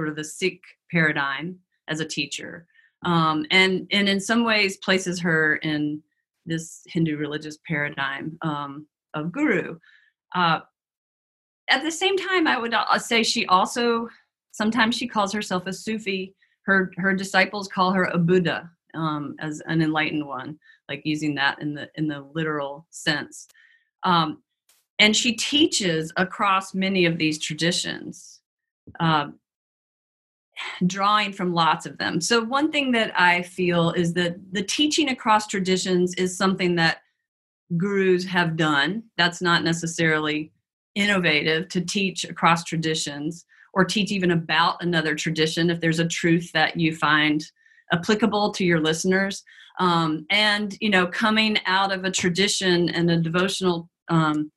sort 0.00 0.08
of 0.08 0.16
the 0.16 0.24
Sikh 0.24 0.62
paradigm 0.90 1.58
as 1.88 2.00
a 2.00 2.06
teacher. 2.06 2.66
Um, 3.04 3.44
and 3.50 3.86
and 3.92 4.08
in 4.08 4.18
some 4.18 4.44
ways 4.44 4.78
places 4.78 5.20
her 5.20 5.56
in 5.56 6.02
this 6.46 6.80
hindu 6.86 7.18
religious 7.18 7.58
paradigm 7.68 8.38
um, 8.40 8.86
of 9.12 9.30
guru. 9.30 9.78
Uh, 10.34 10.60
at 11.68 11.82
the 11.82 11.90
same 11.90 12.16
time 12.16 12.46
i 12.46 12.58
would 12.58 12.72
uh, 12.74 12.98
say 12.98 13.22
she 13.22 13.44
also 13.46 14.08
sometimes 14.52 14.94
she 14.96 15.06
calls 15.06 15.32
herself 15.34 15.66
a 15.66 15.72
sufi. 15.72 16.34
Her 16.62 16.90
her 16.96 17.14
disciples 17.14 17.68
call 17.68 17.92
her 17.92 18.04
a 18.04 18.18
buddha 18.18 18.70
um, 18.94 19.34
as 19.38 19.60
an 19.66 19.82
enlightened 19.82 20.26
one 20.26 20.58
like 20.88 21.02
using 21.04 21.34
that 21.34 21.60
in 21.60 21.74
the 21.74 21.90
in 21.96 22.08
the 22.08 22.20
literal 22.34 22.86
sense. 22.90 23.48
Um, 24.02 24.42
and 24.98 25.14
she 25.14 25.34
teaches 25.34 26.10
across 26.16 26.74
many 26.74 27.04
of 27.04 27.18
these 27.18 27.38
traditions. 27.38 28.40
Um, 28.98 29.38
drawing 30.86 31.32
from 31.32 31.52
lots 31.52 31.86
of 31.86 31.98
them. 31.98 32.20
So, 32.20 32.42
one 32.42 32.70
thing 32.70 32.92
that 32.92 33.18
I 33.18 33.42
feel 33.42 33.90
is 33.92 34.14
that 34.14 34.36
the 34.52 34.62
teaching 34.62 35.08
across 35.08 35.46
traditions 35.46 36.14
is 36.14 36.36
something 36.36 36.76
that 36.76 36.98
gurus 37.76 38.24
have 38.24 38.56
done. 38.56 39.04
That's 39.16 39.40
not 39.40 39.64
necessarily 39.64 40.52
innovative 40.94 41.68
to 41.68 41.80
teach 41.80 42.24
across 42.24 42.64
traditions 42.64 43.44
or 43.72 43.84
teach 43.84 44.10
even 44.10 44.32
about 44.32 44.82
another 44.82 45.14
tradition 45.14 45.70
if 45.70 45.80
there's 45.80 46.00
a 46.00 46.08
truth 46.08 46.50
that 46.52 46.76
you 46.76 46.94
find 46.94 47.44
applicable 47.92 48.52
to 48.52 48.64
your 48.64 48.80
listeners. 48.80 49.44
Um, 49.78 50.26
and, 50.30 50.76
you 50.80 50.90
know, 50.90 51.06
coming 51.06 51.58
out 51.66 51.92
of 51.92 52.04
a 52.04 52.10
tradition 52.10 52.88
and 52.90 53.10
a 53.10 53.16
devotional 53.16 53.88
um, 54.08 54.50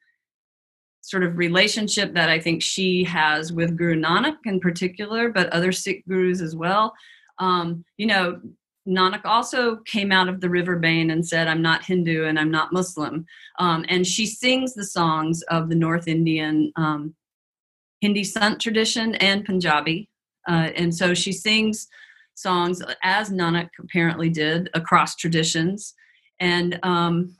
sort 1.03 1.23
of 1.23 1.37
relationship 1.37 2.13
that 2.13 2.29
I 2.29 2.39
think 2.39 2.63
she 2.63 3.03
has 3.03 3.51
with 3.51 3.77
Guru 3.77 3.99
Nanak 3.99 4.37
in 4.45 4.61
particular, 4.61 5.29
but 5.29 5.49
other 5.49 5.73
Sikh 5.73 6.07
gurus 6.07 6.41
as 6.41 6.55
well. 6.55 6.93
Um, 7.39 7.83
you 7.97 8.07
know, 8.07 8.39
Nanak 8.87 9.25
also 9.25 9.77
came 9.77 10.13
out 10.13 10.29
of 10.29 10.39
the 10.39 10.49
river 10.49 10.77
Bain 10.77 11.11
and 11.11 11.27
said, 11.27 11.49
I'm 11.49 11.61
not 11.61 11.83
Hindu 11.83 12.23
and 12.23 12.39
I'm 12.39 12.49
not 12.49 12.71
Muslim. 12.71 13.25
Um, 13.59 13.85
and 13.89 14.07
she 14.07 14.25
sings 14.25 14.73
the 14.73 14.85
songs 14.85 15.41
of 15.43 15.67
the 15.67 15.75
North 15.75 16.07
Indian 16.07 16.71
um, 16.77 17.13
Hindi 17.99 18.23
Sant 18.23 18.61
tradition 18.61 19.15
and 19.15 19.43
Punjabi. 19.43 20.09
Uh, 20.47 20.71
and 20.75 20.95
so 20.95 21.13
she 21.13 21.33
sings 21.33 21.87
songs 22.35 22.81
as 23.03 23.29
Nanak 23.29 23.69
apparently 23.77 24.29
did 24.29 24.69
across 24.73 25.15
traditions. 25.15 25.93
And 26.39 26.79
um, 26.83 27.35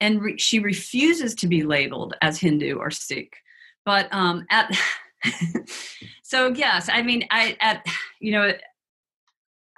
and 0.00 0.22
re- 0.22 0.38
she 0.38 0.58
refuses 0.58 1.34
to 1.36 1.46
be 1.46 1.62
labeled 1.62 2.14
as 2.22 2.38
Hindu 2.38 2.76
or 2.76 2.90
Sikh. 2.90 3.34
But 3.84 4.12
um, 4.12 4.46
at 4.50 4.74
so 6.22 6.48
yes, 6.48 6.88
I 6.92 7.02
mean, 7.02 7.26
I 7.30 7.56
at 7.60 7.84
you 8.20 8.32
know, 8.32 8.52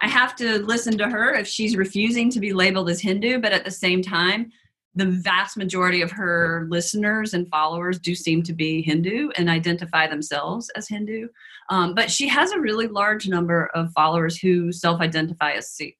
I 0.00 0.08
have 0.08 0.36
to 0.36 0.58
listen 0.58 0.98
to 0.98 1.08
her 1.08 1.34
if 1.34 1.46
she's 1.46 1.76
refusing 1.76 2.30
to 2.30 2.40
be 2.40 2.52
labeled 2.52 2.90
as 2.90 3.00
Hindu. 3.00 3.40
But 3.40 3.52
at 3.52 3.64
the 3.64 3.70
same 3.70 4.02
time, 4.02 4.50
the 4.94 5.06
vast 5.06 5.56
majority 5.56 6.02
of 6.02 6.10
her 6.10 6.66
listeners 6.68 7.32
and 7.34 7.48
followers 7.48 7.98
do 7.98 8.14
seem 8.14 8.42
to 8.42 8.52
be 8.52 8.82
Hindu 8.82 9.30
and 9.36 9.48
identify 9.48 10.06
themselves 10.06 10.70
as 10.76 10.88
Hindu. 10.88 11.28
Um, 11.70 11.94
but 11.94 12.10
she 12.10 12.28
has 12.28 12.52
a 12.52 12.60
really 12.60 12.88
large 12.88 13.26
number 13.26 13.70
of 13.74 13.92
followers 13.92 14.36
who 14.36 14.72
self 14.72 15.00
identify 15.00 15.52
as 15.52 15.70
Sikh. 15.70 15.96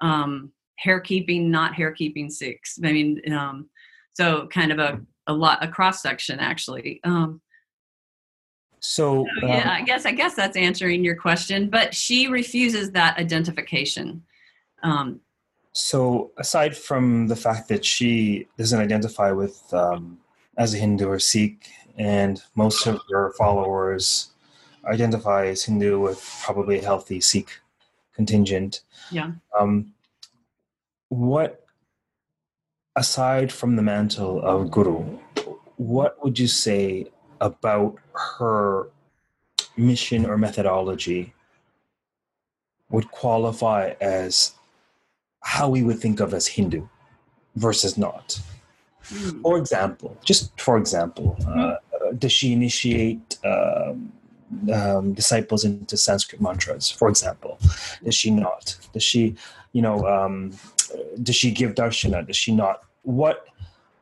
Um, 0.00 0.52
hair 0.82 1.00
keeping, 1.00 1.50
not 1.50 1.74
hair 1.74 1.92
keeping 1.92 2.28
Sikhs. 2.28 2.78
I 2.84 2.92
mean, 2.92 3.20
um, 3.32 3.68
so 4.12 4.46
kind 4.48 4.72
of 4.72 4.78
a, 4.78 5.00
a 5.26 5.32
lot, 5.32 5.62
a 5.62 5.68
cross 5.68 6.02
section 6.02 6.40
actually. 6.40 7.00
Um, 7.04 7.40
so, 8.80 9.26
so 9.40 9.46
yeah, 9.46 9.70
I 9.70 9.82
guess 9.82 10.06
I 10.06 10.12
guess 10.12 10.34
that's 10.34 10.56
answering 10.56 11.04
your 11.04 11.14
question. 11.14 11.70
But 11.70 11.94
she 11.94 12.26
refuses 12.26 12.90
that 12.92 13.16
identification. 13.16 14.24
Um, 14.82 15.20
so, 15.72 16.32
aside 16.36 16.76
from 16.76 17.28
the 17.28 17.36
fact 17.36 17.68
that 17.68 17.84
she 17.84 18.48
doesn't 18.58 18.80
identify 18.80 19.30
with 19.30 19.62
um, 19.72 20.18
as 20.58 20.74
a 20.74 20.78
Hindu 20.78 21.08
or 21.08 21.20
Sikh, 21.20 21.70
and 21.96 22.42
most 22.56 22.86
of 22.88 23.00
her 23.12 23.32
followers 23.38 24.30
identify 24.84 25.46
as 25.46 25.62
Hindu 25.62 26.00
with 26.00 26.20
probably 26.42 26.80
a 26.80 26.82
healthy 26.82 27.20
Sikh 27.20 27.60
contingent. 28.14 28.82
Yeah. 29.12 29.30
Um, 29.58 29.92
what, 31.12 31.64
aside 32.96 33.52
from 33.52 33.76
the 33.76 33.82
mantle 33.82 34.40
of 34.42 34.70
Guru, 34.70 35.18
what 35.76 36.22
would 36.22 36.38
you 36.38 36.48
say 36.48 37.06
about 37.40 37.98
her 38.14 38.88
mission 39.76 40.24
or 40.26 40.38
methodology 40.38 41.32
would 42.90 43.10
qualify 43.10 43.94
as 44.00 44.52
how 45.40 45.68
we 45.68 45.82
would 45.82 45.98
think 45.98 46.20
of 46.20 46.32
as 46.32 46.46
Hindu 46.46 46.86
versus 47.56 47.98
not. 47.98 48.40
Mm. 49.08 49.42
For 49.42 49.58
example, 49.58 50.16
just 50.24 50.58
for 50.60 50.76
example, 50.78 51.36
uh, 51.46 51.76
does 52.18 52.32
she 52.32 52.52
initiate 52.52 53.38
um, 53.44 54.12
um, 54.72 55.14
disciples 55.14 55.64
into 55.64 55.96
Sanskrit 55.96 56.40
mantras? 56.40 56.90
For 56.90 57.08
example, 57.08 57.58
does 58.04 58.14
she 58.14 58.30
not? 58.30 58.76
Does 58.92 59.02
she, 59.02 59.34
you 59.72 59.82
know, 59.82 60.06
um, 60.06 60.52
does 61.22 61.36
she 61.36 61.50
give 61.50 61.74
darshana? 61.74 62.26
Does 62.26 62.36
she 62.36 62.52
not? 62.52 62.82
What, 63.02 63.46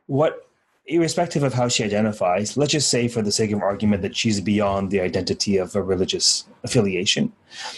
what, 0.07 0.47
irrespective 0.85 1.43
of 1.43 1.53
how 1.53 1.67
she 1.67 1.83
identifies, 1.83 2.57
let's 2.57 2.71
just 2.71 2.89
say 2.89 3.07
for 3.07 3.21
the 3.21 3.31
sake 3.31 3.51
of 3.51 3.61
argument 3.61 4.01
that 4.01 4.15
she's 4.15 4.41
beyond 4.41 4.91
the 4.91 4.99
identity 4.99 5.57
of 5.57 5.75
a 5.75 5.81
religious 5.81 6.45
affiliation. 6.63 7.31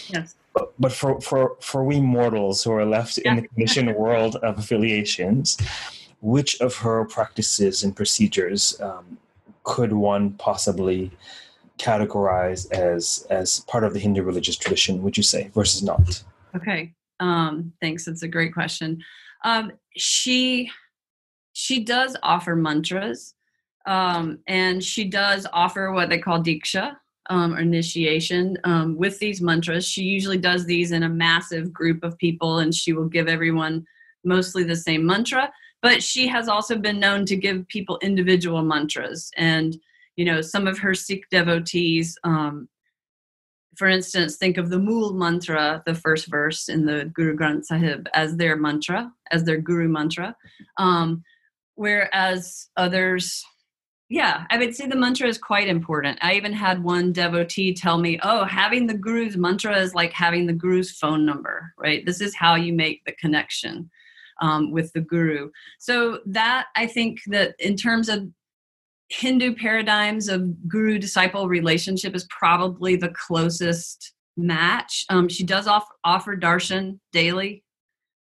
Yes 0.08 0.34
but 0.78 0.92
for, 0.92 1.20
for, 1.20 1.56
for 1.60 1.84
we 1.84 2.00
mortals 2.00 2.62
who 2.62 2.72
are 2.72 2.84
left 2.84 3.18
yeah. 3.18 3.30
in 3.30 3.36
the 3.36 3.48
conditioned 3.48 3.94
world 3.96 4.36
of 4.36 4.58
affiliations, 4.58 5.56
which 6.20 6.60
of 6.60 6.76
her 6.76 7.04
practices 7.06 7.82
and 7.82 7.94
procedures 7.94 8.80
um, 8.80 9.18
could 9.64 9.92
one 9.92 10.30
possibly 10.32 11.10
categorize 11.78 12.70
as 12.70 13.26
as 13.30 13.60
part 13.60 13.82
of 13.82 13.94
the 13.94 13.98
Hindu 13.98 14.22
religious 14.22 14.56
tradition? 14.56 15.02
Would 15.02 15.16
you 15.16 15.22
say 15.22 15.50
versus 15.54 15.82
not? 15.82 16.22
Okay, 16.54 16.94
um, 17.18 17.72
thanks. 17.80 18.04
That's 18.04 18.22
a 18.22 18.28
great 18.28 18.54
question. 18.54 19.02
Um, 19.44 19.72
she 19.96 20.70
she 21.52 21.84
does 21.84 22.16
offer 22.22 22.56
mantras, 22.56 23.34
um, 23.86 24.40
and 24.48 24.82
she 24.82 25.04
does 25.04 25.46
offer 25.52 25.92
what 25.92 26.08
they 26.08 26.18
call 26.18 26.42
diksha, 26.42 26.96
um, 27.30 27.56
initiation 27.56 28.58
um, 28.64 28.96
with 28.96 29.18
these 29.18 29.40
mantras. 29.40 29.86
She 29.86 30.02
usually 30.02 30.38
does 30.38 30.64
these 30.66 30.92
in 30.92 31.04
a 31.04 31.08
massive 31.08 31.72
group 31.72 32.02
of 32.02 32.18
people, 32.18 32.58
and 32.58 32.74
she 32.74 32.92
will 32.92 33.08
give 33.08 33.28
everyone 33.28 33.84
mostly 34.24 34.64
the 34.64 34.76
same 34.76 35.06
mantra. 35.06 35.52
But 35.82 36.02
she 36.02 36.26
has 36.28 36.48
also 36.48 36.76
been 36.76 36.98
known 36.98 37.26
to 37.26 37.36
give 37.36 37.68
people 37.68 37.98
individual 38.02 38.62
mantras. 38.62 39.30
And, 39.36 39.76
you 40.16 40.24
know, 40.24 40.40
some 40.40 40.66
of 40.66 40.78
her 40.78 40.94
Sikh 40.94 41.28
devotees, 41.30 42.16
um, 42.24 42.68
for 43.76 43.88
instance, 43.88 44.36
think 44.36 44.56
of 44.56 44.70
the 44.70 44.78
Mool 44.78 45.12
mantra, 45.14 45.82
the 45.86 45.94
first 45.94 46.26
verse 46.26 46.68
in 46.68 46.86
the 46.86 47.10
Guru 47.14 47.36
Granth 47.36 47.66
Sahib, 47.66 48.08
as 48.14 48.36
their 48.36 48.56
mantra, 48.56 49.10
as 49.30 49.44
their 49.44 49.58
Guru 49.58 49.88
mantra. 49.88 50.36
Um, 50.76 51.22
whereas 51.74 52.68
others, 52.76 53.44
yeah, 54.08 54.44
I 54.50 54.58
would 54.58 54.74
say 54.76 54.86
the 54.86 54.96
mantra 54.96 55.28
is 55.28 55.38
quite 55.38 55.68
important. 55.68 56.18
I 56.22 56.34
even 56.34 56.52
had 56.52 56.84
one 56.84 57.12
devotee 57.12 57.74
tell 57.74 57.98
me, 57.98 58.18
oh, 58.22 58.44
having 58.44 58.86
the 58.86 58.94
guru's 58.94 59.36
mantra 59.36 59.76
is 59.78 59.94
like 59.94 60.12
having 60.12 60.46
the 60.46 60.52
guru's 60.52 60.90
phone 60.92 61.24
number, 61.24 61.72
right? 61.78 62.04
This 62.04 62.20
is 62.20 62.34
how 62.34 62.54
you 62.54 62.72
make 62.72 63.04
the 63.04 63.12
connection 63.12 63.90
um, 64.40 64.70
with 64.70 64.92
the 64.92 65.00
guru. 65.00 65.50
So, 65.78 66.20
that 66.26 66.66
I 66.76 66.86
think 66.86 67.20
that 67.28 67.54
in 67.58 67.76
terms 67.76 68.08
of 68.08 68.28
Hindu 69.18 69.54
paradigms 69.54 70.28
of 70.28 70.68
guru 70.68 70.98
disciple 70.98 71.48
relationship 71.48 72.14
is 72.14 72.24
probably 72.24 72.96
the 72.96 73.10
closest 73.10 74.12
match. 74.36 75.04
Um, 75.08 75.28
she 75.28 75.44
does 75.44 75.66
off, 75.66 75.86
offer 76.04 76.36
darshan 76.36 76.98
daily 77.12 77.62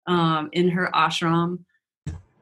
um, 0.06 0.48
in 0.52 0.68
her 0.70 0.90
ashram. 0.94 1.64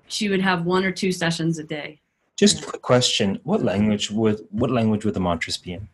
She 0.09 0.29
would 0.29 0.41
have 0.41 0.65
one 0.65 0.85
or 0.85 0.93
two 0.93 1.13
sessions 1.13 1.59
a 1.59 1.65
day. 1.65 2.01
Just 2.37 2.63
a 2.63 2.67
quick 2.67 2.83
question: 2.83 3.41
What 3.45 3.63
language 3.63 4.11
would 4.11 4.47
what 4.51 4.71
language 4.71 5.05
would 5.05 5.15
the 5.15 5.21
mantras 5.21 5.57
be 5.57 5.75
in? 5.75 5.89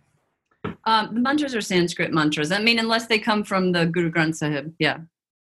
Um, 0.84 1.14
the 1.14 1.20
mantras 1.20 1.54
are 1.54 1.60
Sanskrit 1.60 2.12
mantras. 2.12 2.50
I 2.50 2.58
mean, 2.58 2.78
unless 2.78 3.06
they 3.06 3.18
come 3.18 3.44
from 3.44 3.72
the 3.72 3.86
Guru 3.86 4.10
Granth 4.10 4.36
Sahib. 4.36 4.74
Yeah, 4.78 4.98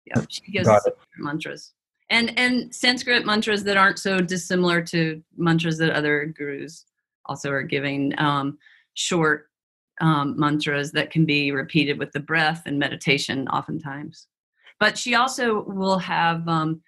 yeah. 0.05 0.23
She 0.29 0.51
gives 0.51 0.69
mantras 1.17 1.73
and 2.09 2.37
and 2.37 2.73
Sanskrit 2.73 3.25
mantras 3.25 3.63
that 3.63 3.77
aren't 3.77 3.99
so 3.99 4.19
dissimilar 4.19 4.81
to 4.83 5.21
mantras 5.37 5.77
that 5.79 5.91
other 5.91 6.25
gurus 6.25 6.85
also 7.27 7.51
are 7.51 7.63
giving. 7.63 8.13
Um, 8.17 8.57
short 8.97 9.49
um, 10.01 10.35
mantras 10.37 10.91
that 10.91 11.11
can 11.11 11.25
be 11.25 11.51
repeated 11.51 11.97
with 11.97 12.11
the 12.11 12.19
breath 12.19 12.63
and 12.65 12.77
meditation, 12.77 13.47
oftentimes. 13.47 14.27
But 14.79 14.97
she 14.97 15.15
also 15.15 15.63
will 15.63 15.99
have 15.99 16.47
um, 16.47 16.81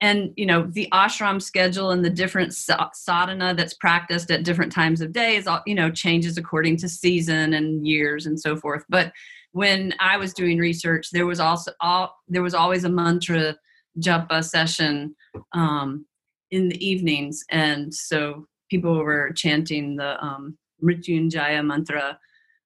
and 0.00 0.32
you 0.36 0.44
know 0.44 0.66
the 0.72 0.88
ashram 0.92 1.40
schedule 1.40 1.90
and 1.92 2.04
the 2.04 2.10
different 2.10 2.52
sadhana 2.54 3.54
that's 3.54 3.74
practiced 3.74 4.30
at 4.30 4.42
different 4.42 4.72
times 4.72 5.00
of 5.00 5.12
day 5.12 5.36
is 5.36 5.46
all 5.46 5.62
you 5.66 5.74
know 5.74 5.90
changes 5.90 6.36
according 6.36 6.76
to 6.76 6.88
season 6.88 7.54
and 7.54 7.86
years 7.86 8.26
and 8.26 8.38
so 8.38 8.56
forth 8.56 8.84
but 8.88 9.12
when 9.52 9.94
i 10.00 10.16
was 10.16 10.34
doing 10.34 10.58
research 10.58 11.10
there 11.12 11.26
was 11.26 11.38
also 11.38 11.70
all 11.80 12.12
there 12.26 12.42
was 12.42 12.54
always 12.54 12.82
a 12.82 12.88
mantra 12.88 13.56
japa 14.00 14.42
session 14.42 15.14
um, 15.52 16.04
in 16.50 16.68
the 16.68 16.84
evenings 16.84 17.44
and 17.50 17.94
so 17.94 18.48
people 18.74 19.04
were 19.04 19.30
chanting 19.34 19.94
the 19.94 20.12
um, 20.24 20.58
mrityunjaya 20.82 21.64
mantra 21.64 22.18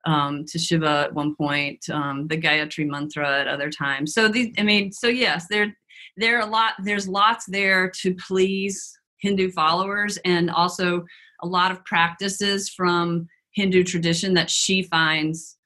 um, 0.07 0.45
to 0.47 0.59
Shiva 0.59 1.05
at 1.07 1.15
one 1.15 1.35
point, 1.35 1.81
um, 1.91 2.27
the 2.29 2.39
Gayatri 2.39 2.87
mantra 2.87 3.41
at 3.41 3.49
other 3.49 3.69
times. 3.69 4.15
So 4.15 4.29
these, 4.29 4.55
I 4.57 4.63
mean, 4.63 4.91
so 4.91 5.09
yes, 5.09 5.47
there 5.51 5.75
there 6.17 6.39
are 6.39 6.47
a 6.49 6.51
lot 6.51 6.73
there's 6.83 7.09
lots 7.09 7.45
there 7.47 7.91
to 8.03 8.15
please 8.15 8.99
hindu 9.21 9.51
followers 9.51 10.19
and 10.25 10.51
also 10.51 11.05
a 11.43 11.47
lot 11.47 11.71
of 11.71 11.85
practices 11.85 12.69
from 12.69 13.27
hindu 13.55 13.83
tradition 13.85 14.35
that 14.35 14.51
she 14.51 14.83
finds 14.83 15.57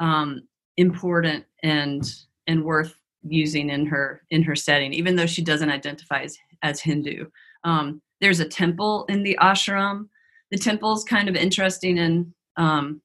um, 0.00 0.42
important 0.76 1.44
and 1.62 2.14
and 2.46 2.64
worth 2.64 2.94
using 3.22 3.70
in 3.70 3.86
her 3.86 4.22
in 4.30 4.42
her 4.42 4.56
setting 4.56 4.92
even 4.92 5.16
though 5.16 5.26
she 5.26 5.42
doesn't 5.42 5.70
identify 5.70 6.22
as, 6.22 6.36
as 6.62 6.80
hindu 6.80 7.26
um, 7.64 8.00
there's 8.20 8.40
a 8.40 8.48
temple 8.48 9.04
in 9.08 9.22
the 9.22 9.38
ashram 9.40 10.06
the 10.50 10.58
temple 10.58 10.92
is 10.94 11.04
kind 11.04 11.28
of 11.28 11.36
interesting 11.36 11.98
and 11.98 12.32
um, 12.56 13.00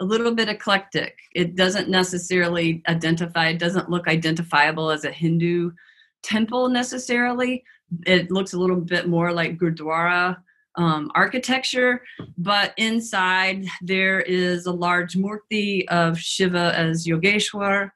a 0.00 0.04
little 0.04 0.34
bit 0.34 0.48
eclectic. 0.48 1.18
It 1.34 1.54
doesn't 1.54 1.88
necessarily 1.88 2.82
identify, 2.88 3.48
it 3.48 3.58
doesn't 3.58 3.90
look 3.90 4.08
identifiable 4.08 4.90
as 4.90 5.04
a 5.04 5.10
Hindu 5.10 5.72
temple 6.22 6.68
necessarily. 6.70 7.62
It 8.06 8.30
looks 8.30 8.54
a 8.54 8.58
little 8.58 8.80
bit 8.80 9.08
more 9.08 9.32
like 9.32 9.58
Gurdwara 9.58 10.38
um, 10.76 11.10
architecture, 11.14 12.02
but 12.38 12.72
inside 12.78 13.66
there 13.82 14.20
is 14.20 14.66
a 14.66 14.72
large 14.72 15.14
murti 15.14 15.86
of 15.88 16.18
Shiva 16.18 16.72
as 16.76 17.06
Yogeshwar, 17.06 17.90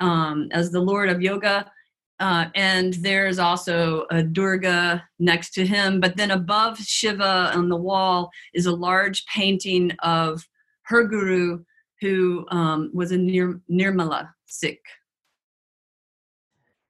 um, 0.00 0.48
as 0.52 0.70
the 0.70 0.80
Lord 0.80 1.10
of 1.10 1.20
Yoga. 1.20 1.70
Uh, 2.20 2.46
and 2.54 2.94
there's 2.94 3.38
also 3.38 4.06
a 4.10 4.22
Durga 4.22 5.02
next 5.18 5.50
to 5.54 5.66
him. 5.66 6.00
But 6.00 6.16
then 6.16 6.30
above 6.30 6.78
Shiva 6.78 7.52
on 7.54 7.68
the 7.68 7.76
wall 7.76 8.30
is 8.54 8.66
a 8.66 8.72
large 8.72 9.26
painting 9.26 9.92
of 10.02 10.46
her 10.82 11.04
guru, 11.04 11.64
who 12.00 12.46
um, 12.50 12.90
was 12.92 13.12
a 13.12 13.16
Nir- 13.16 13.60
Nirmala 13.70 14.28
Sikh. 14.46 14.82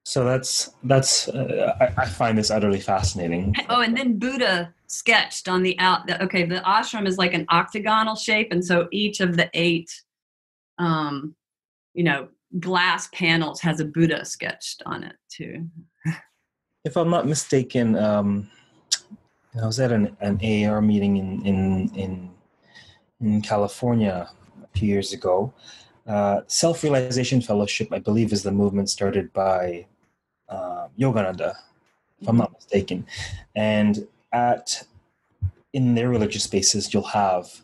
So 0.07 0.25
that's 0.25 0.71
that's 0.83 1.29
uh, 1.29 1.75
I, 1.81 2.03
I, 2.03 2.07
find 2.07 2.37
this 2.37 2.51
utterly 2.51 2.81
fascinating. 2.81 3.55
Oh, 3.71 3.81
and 3.81 3.97
then 3.97 4.19
Buddha 4.19 4.75
sketched 4.87 5.49
on 5.49 5.63
the 5.63 5.79
out. 5.79 6.11
Okay, 6.21 6.45
the 6.45 6.57
ashram 6.57 7.07
is 7.07 7.17
like 7.17 7.33
an 7.33 7.47
octagonal 7.51 8.15
shape, 8.15 8.49
and 8.53 8.63
so 8.63 8.87
each 8.93 9.21
of 9.21 9.39
the 9.39 9.49
eight, 9.55 9.91
um, 10.79 11.35
you 11.95 12.05
know, 12.05 12.29
glass 12.61 13.09
panels 13.13 13.61
has 13.61 13.81
a 13.81 13.85
Buddha 13.85 14.25
sketched 14.25 14.83
on 14.87 15.05
it 15.05 15.17
too. 15.29 15.69
if 16.85 16.97
I'm 16.97 17.11
not 17.11 17.27
mistaken, 17.27 17.97
um, 17.97 18.51
I 19.61 19.67
was 19.67 19.81
at 19.81 19.93
an, 19.93 20.17
an 20.21 20.39
meeting 20.87 21.17
in, 21.17 21.47
in, 21.47 21.89
in, 21.95 22.31
in 23.21 23.43
California 23.43 24.29
a 24.63 24.79
few 24.79 24.89
years 24.89 25.13
ago. 25.13 25.53
Uh, 26.07 26.41
Self 26.47 26.83
Realization 26.83 27.41
Fellowship, 27.41 27.89
I 27.93 27.99
believe, 27.99 28.33
is 28.33 28.43
the 28.43 28.53
movement 28.53 28.91
started 28.91 29.33
by 29.33 29.87
uh, 30.49 30.89
Yogananda, 30.99 31.55
if 32.21 32.29
I'm 32.29 32.37
not 32.37 32.53
mistaken. 32.53 33.07
And 33.55 34.07
at 34.33 34.83
in 35.73 35.95
their 35.95 36.09
religious 36.09 36.45
spaces, 36.45 36.93
you'll 36.93 37.03
have 37.05 37.63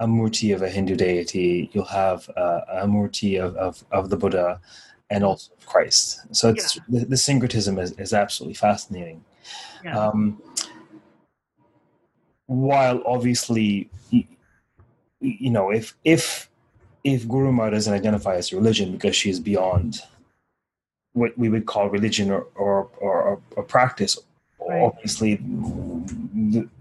a 0.00 0.06
murti 0.06 0.54
of 0.54 0.62
a 0.62 0.68
Hindu 0.68 0.96
deity, 0.96 1.70
you'll 1.72 1.84
have 1.84 2.28
uh, 2.36 2.62
a 2.68 2.86
murti 2.86 3.38
of, 3.38 3.54
of, 3.56 3.84
of 3.92 4.08
the 4.08 4.16
Buddha, 4.16 4.60
and 5.10 5.22
also 5.22 5.52
of 5.56 5.66
Christ. 5.66 6.20
So 6.34 6.48
it's 6.48 6.76
yeah. 6.76 6.82
the, 6.88 7.04
the, 7.04 7.16
syncretism 7.16 7.78
is, 7.78 7.92
is 7.92 8.14
absolutely 8.14 8.54
fascinating. 8.54 9.22
Yeah. 9.84 9.98
Um, 9.98 10.40
while 12.46 13.02
obviously, 13.06 13.90
you, 14.10 15.50
know, 15.50 15.70
if 15.70 15.96
if 16.04 16.48
if 17.04 17.28
Guru 17.28 17.52
Ma 17.52 17.70
doesn't 17.70 17.92
identify 17.92 18.36
as 18.36 18.52
a 18.52 18.56
religion 18.56 18.92
because 18.92 19.14
she 19.14 19.30
is 19.30 19.38
beyond 19.38 20.00
what 21.12 21.36
we 21.36 21.48
would 21.48 21.66
call 21.66 21.90
religion 21.90 22.30
or 22.30 22.46
or, 22.54 22.88
or, 22.98 23.40
or 23.56 23.62
practice, 23.62 24.18
right. 24.66 24.82
obviously 24.82 25.38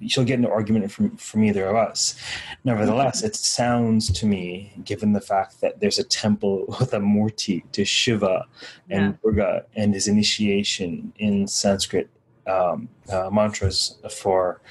she'll 0.07 0.23
get 0.23 0.39
an 0.39 0.45
argument 0.45 0.91
from 0.91 1.15
from 1.17 1.43
either 1.43 1.65
of 1.65 1.75
us. 1.75 2.15
Nevertheless, 2.63 3.23
it 3.23 3.35
sounds 3.35 4.11
to 4.11 4.25
me, 4.25 4.73
given 4.83 5.13
the 5.13 5.21
fact 5.21 5.61
that 5.61 5.79
there's 5.79 5.99
a 5.99 6.03
temple 6.03 6.65
with 6.79 6.93
a 6.93 6.99
murti 6.99 7.63
to 7.71 7.85
Shiva 7.85 8.45
and 8.89 9.13
yeah. 9.13 9.17
Durga 9.23 9.65
and 9.75 9.93
his 9.93 10.07
initiation 10.07 11.13
in 11.17 11.47
Sanskrit 11.47 12.09
um, 12.47 12.89
uh, 13.11 13.29
mantras 13.31 13.97
for 14.11 14.61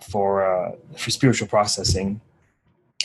for 0.00 0.44
uh, 0.44 0.72
for 0.96 1.10
spiritual 1.10 1.48
processing, 1.48 2.20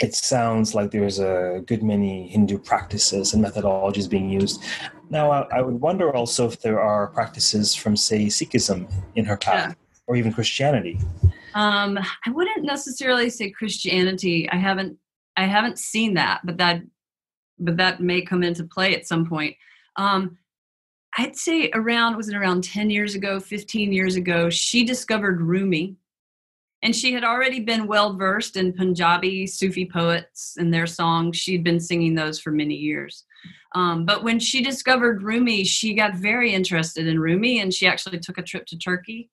it 0.01 0.15
sounds 0.15 0.73
like 0.73 0.91
there's 0.91 1.19
a 1.19 1.61
good 1.65 1.83
many 1.83 2.27
Hindu 2.27 2.57
practices 2.59 3.33
and 3.33 3.43
methodologies 3.43 4.09
being 4.09 4.29
used. 4.29 4.63
Now, 5.09 5.31
I, 5.31 5.47
I 5.57 5.61
would 5.61 5.81
wonder 5.81 6.15
also 6.15 6.47
if 6.47 6.61
there 6.61 6.79
are 6.79 7.07
practices 7.07 7.75
from, 7.75 7.97
say, 7.97 8.27
Sikhism 8.27 8.91
in 9.15 9.25
her 9.25 9.37
path, 9.37 9.69
yeah. 9.69 9.88
Or 10.09 10.15
even 10.15 10.33
Christianity. 10.33 10.99
Um, 11.53 11.99
I 12.25 12.31
wouldn't 12.31 12.65
necessarily 12.65 13.29
say 13.29 13.51
Christianity. 13.51 14.49
I 14.49 14.55
haven't, 14.55 14.97
I 15.37 15.45
haven't 15.45 15.77
seen 15.77 16.15
that, 16.15 16.41
but 16.43 16.57
that, 16.57 16.81
but 17.59 17.77
that 17.77 18.01
may 18.01 18.21
come 18.23 18.41
into 18.41 18.63
play 18.63 18.95
at 18.95 19.07
some 19.07 19.29
point. 19.29 19.55
Um, 19.97 20.39
I'd 21.15 21.35
say 21.35 21.69
around 21.75 22.17
was 22.17 22.27
it 22.27 22.35
around 22.35 22.63
10 22.63 22.89
years 22.89 23.13
ago, 23.13 23.39
15 23.39 23.93
years 23.93 24.15
ago, 24.15 24.49
she 24.49 24.83
discovered 24.83 25.41
Rumi 25.41 25.95
and 26.81 26.95
she 26.95 27.13
had 27.13 27.23
already 27.23 27.59
been 27.59 27.85
well 27.85 28.13
versed 28.13 28.55
in 28.57 28.73
Punjabi 28.73 29.45
Sufi 29.45 29.85
poets 29.85 30.55
and 30.57 30.73
their 30.73 30.87
songs. 30.87 31.37
She'd 31.37 31.63
been 31.63 31.79
singing 31.79 32.15
those 32.15 32.39
for 32.39 32.51
many 32.51 32.75
years. 32.75 33.25
Um, 33.75 34.05
but 34.05 34.23
when 34.23 34.39
she 34.39 34.63
discovered 34.63 35.21
Rumi, 35.21 35.65
she 35.65 35.93
got 35.93 36.15
very 36.15 36.53
interested 36.53 37.05
in 37.05 37.19
Rumi, 37.19 37.59
and 37.59 37.71
she 37.73 37.85
actually 37.85 38.19
took 38.19 38.37
a 38.37 38.43
trip 38.43 38.65
to 38.67 38.77
Turkey, 38.77 39.29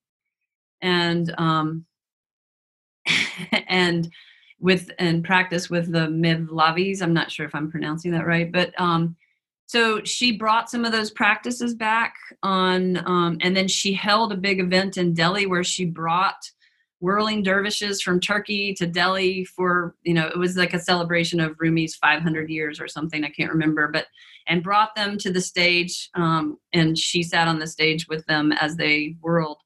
and 0.83 1.33
um, 1.39 1.85
and 3.68 4.11
with 4.59 4.91
and 4.99 5.24
practice 5.24 5.68
with 5.68 5.93
the 5.93 6.07
Mevlavis. 6.09 7.03
I'm 7.03 7.14
not 7.14 7.31
sure 7.31 7.47
if 7.47 7.55
I'm 7.55 7.70
pronouncing 7.70 8.12
that 8.12 8.27
right, 8.27 8.51
but 8.51 8.79
um, 8.81 9.16
so 9.66 10.03
she 10.05 10.33
brought 10.33 10.70
some 10.70 10.85
of 10.85 10.93
those 10.93 11.11
practices 11.11 11.74
back 11.74 12.14
on, 12.43 12.99
um, 13.07 13.39
and 13.41 13.57
then 13.57 13.66
she 13.66 13.93
held 13.93 14.33
a 14.33 14.37
big 14.37 14.61
event 14.61 14.97
in 14.97 15.12
Delhi 15.12 15.47
where 15.47 15.64
she 15.64 15.85
brought 15.85 16.51
whirling 17.01 17.43
dervishes 17.43 18.01
from 18.01 18.20
Turkey 18.20 18.72
to 18.74 18.87
Delhi 18.87 19.45
for, 19.45 19.95
you 20.03 20.14
know, 20.14 20.29
it 20.29 20.39
was 20.39 20.57
like 20.57 20.72
a 20.72 20.79
celebration 20.79 21.41
of 21.41 21.57
Rumi's 21.59 21.95
500 21.97 22.49
years 22.49 22.81
or 22.81 22.89
something, 22.89 23.22
I 23.22 23.29
can't 23.29 23.53
remember, 23.53 23.89
but, 23.89 24.07
and 24.47 24.62
brought 24.62 24.95
them 24.95 25.18
to 25.18 25.31
the 25.31 25.41
stage. 25.41 26.09
Um, 26.14 26.59
and 26.72 26.97
she 26.97 27.22
sat 27.22 27.49
on 27.49 27.59
the 27.59 27.66
stage 27.66 28.07
with 28.09 28.24
them 28.27 28.53
as 28.53 28.77
they 28.77 29.16
whirled. 29.20 29.59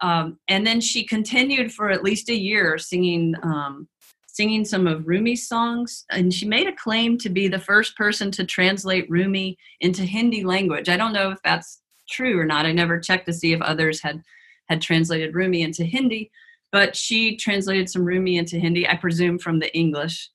Um, 0.00 0.38
and 0.48 0.66
then 0.66 0.80
she 0.80 1.04
continued 1.04 1.72
for 1.72 1.90
at 1.90 2.02
least 2.02 2.28
a 2.28 2.34
year 2.34 2.78
singing, 2.78 3.34
um, 3.42 3.88
singing 4.26 4.64
some 4.64 4.86
of 4.86 5.06
Rumi's 5.06 5.48
songs. 5.48 6.04
And 6.10 6.32
she 6.32 6.46
made 6.46 6.66
a 6.66 6.74
claim 6.74 7.18
to 7.18 7.28
be 7.28 7.48
the 7.48 7.58
first 7.58 7.96
person 7.96 8.30
to 8.32 8.44
translate 8.44 9.10
Rumi 9.10 9.56
into 9.80 10.02
Hindi 10.02 10.44
language. 10.44 10.88
I 10.88 10.96
don't 10.96 11.12
know 11.12 11.30
if 11.30 11.38
that's 11.42 11.80
true 12.08 12.38
or 12.38 12.44
not. 12.44 12.66
I 12.66 12.72
never 12.72 13.00
checked 13.00 13.26
to 13.26 13.32
see 13.32 13.52
if 13.52 13.60
others 13.60 14.02
had 14.02 14.22
had 14.68 14.82
translated 14.82 15.34
Rumi 15.34 15.62
into 15.62 15.84
Hindi, 15.84 16.30
but 16.72 16.96
she 16.96 17.36
translated 17.36 17.88
some 17.88 18.04
Rumi 18.04 18.36
into 18.36 18.58
Hindi, 18.58 18.88
I 18.88 18.96
presume 18.96 19.38
from 19.38 19.60
the 19.60 19.74
English. 19.76 20.28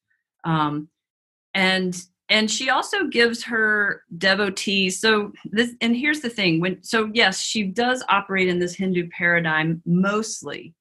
Um, 0.45 0.88
and 1.53 2.01
and 2.32 2.50
she 2.50 2.70
also 2.70 3.06
gives 3.06 3.44
her 3.44 4.04
devotees 4.18 5.00
so 5.00 5.32
this 5.46 5.76
and 5.82 5.96
here's 5.96 6.22
the 6.22 6.30
thing 6.30 6.60
when 6.60 6.82
so 6.82 7.12
yes 7.14 7.40
she 7.40 7.64
does 7.64 8.04
operate 8.10 8.48
in 8.48 8.58
this 8.58 8.74
hindu 8.74 9.08
paradigm 9.10 9.82
mostly 9.86 10.74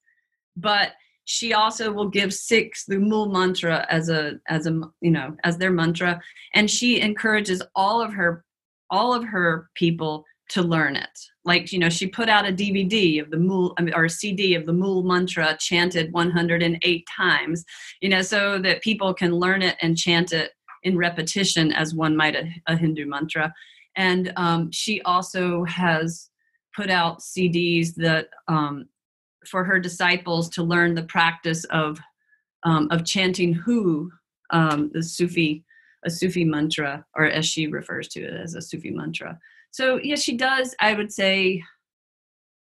but 0.57 0.92
she 1.26 1.53
also 1.53 1.92
will 1.92 2.09
give 2.09 2.34
Sikhs 2.34 2.86
the 2.86 2.98
mool 2.98 3.28
mantra 3.28 3.86
as 3.90 4.09
a 4.09 4.38
as 4.48 4.66
a 4.66 4.80
you 5.01 5.11
know 5.11 5.36
as 5.44 5.59
their 5.59 5.70
mantra 5.70 6.20
and 6.55 6.70
she 6.70 7.01
encourages 7.01 7.62
all 7.74 8.01
of 8.01 8.12
her 8.12 8.44
all 8.90 9.12
of 9.12 9.24
her 9.24 9.70
people 9.74 10.24
to 10.51 10.62
learn 10.62 10.96
it. 10.96 11.18
Like, 11.44 11.72
you 11.72 11.78
know, 11.78 11.88
she 11.88 12.07
put 12.07 12.28
out 12.28 12.48
a 12.48 12.53
DVD 12.53 13.22
of 13.22 13.30
the 13.30 13.38
Mool, 13.38 13.74
or 13.94 14.05
a 14.05 14.11
CD 14.11 14.55
of 14.55 14.66
the 14.66 14.72
Mool 14.72 15.03
mantra 15.03 15.57
chanted 15.59 16.12
108 16.12 17.09
times, 17.16 17.64
you 18.01 18.09
know, 18.09 18.20
so 18.20 18.59
that 18.59 18.82
people 18.82 19.14
can 19.14 19.34
learn 19.34 19.62
it 19.62 19.76
and 19.80 19.96
chant 19.96 20.32
it 20.32 20.51
in 20.82 20.96
repetition 20.96 21.72
as 21.72 21.94
one 21.94 22.16
might 22.16 22.36
a, 22.36 22.48
a 22.66 22.76
Hindu 22.76 23.06
mantra. 23.06 23.52
And 23.96 24.32
um, 24.36 24.70
she 24.70 25.00
also 25.02 25.64
has 25.64 26.30
put 26.74 26.90
out 26.90 27.20
CDs 27.20 27.94
that 27.96 28.28
um, 28.48 28.88
for 29.46 29.64
her 29.64 29.78
disciples 29.78 30.48
to 30.50 30.62
learn 30.62 30.94
the 30.94 31.02
practice 31.02 31.64
of 31.64 31.98
um, 32.62 32.88
of 32.90 33.06
chanting 33.06 33.54
who 33.54 34.10
um, 34.50 34.90
the 34.92 35.02
Sufi 35.02 35.64
a 36.04 36.10
Sufi 36.10 36.44
mantra, 36.44 37.04
or 37.14 37.26
as 37.26 37.46
she 37.46 37.66
refers 37.66 38.08
to 38.08 38.22
it 38.22 38.32
as 38.32 38.54
a 38.54 38.62
Sufi 38.62 38.90
mantra. 38.90 39.38
So 39.70 39.98
yeah, 40.02 40.16
she 40.16 40.36
does. 40.36 40.74
I 40.80 40.94
would 40.94 41.12
say, 41.12 41.62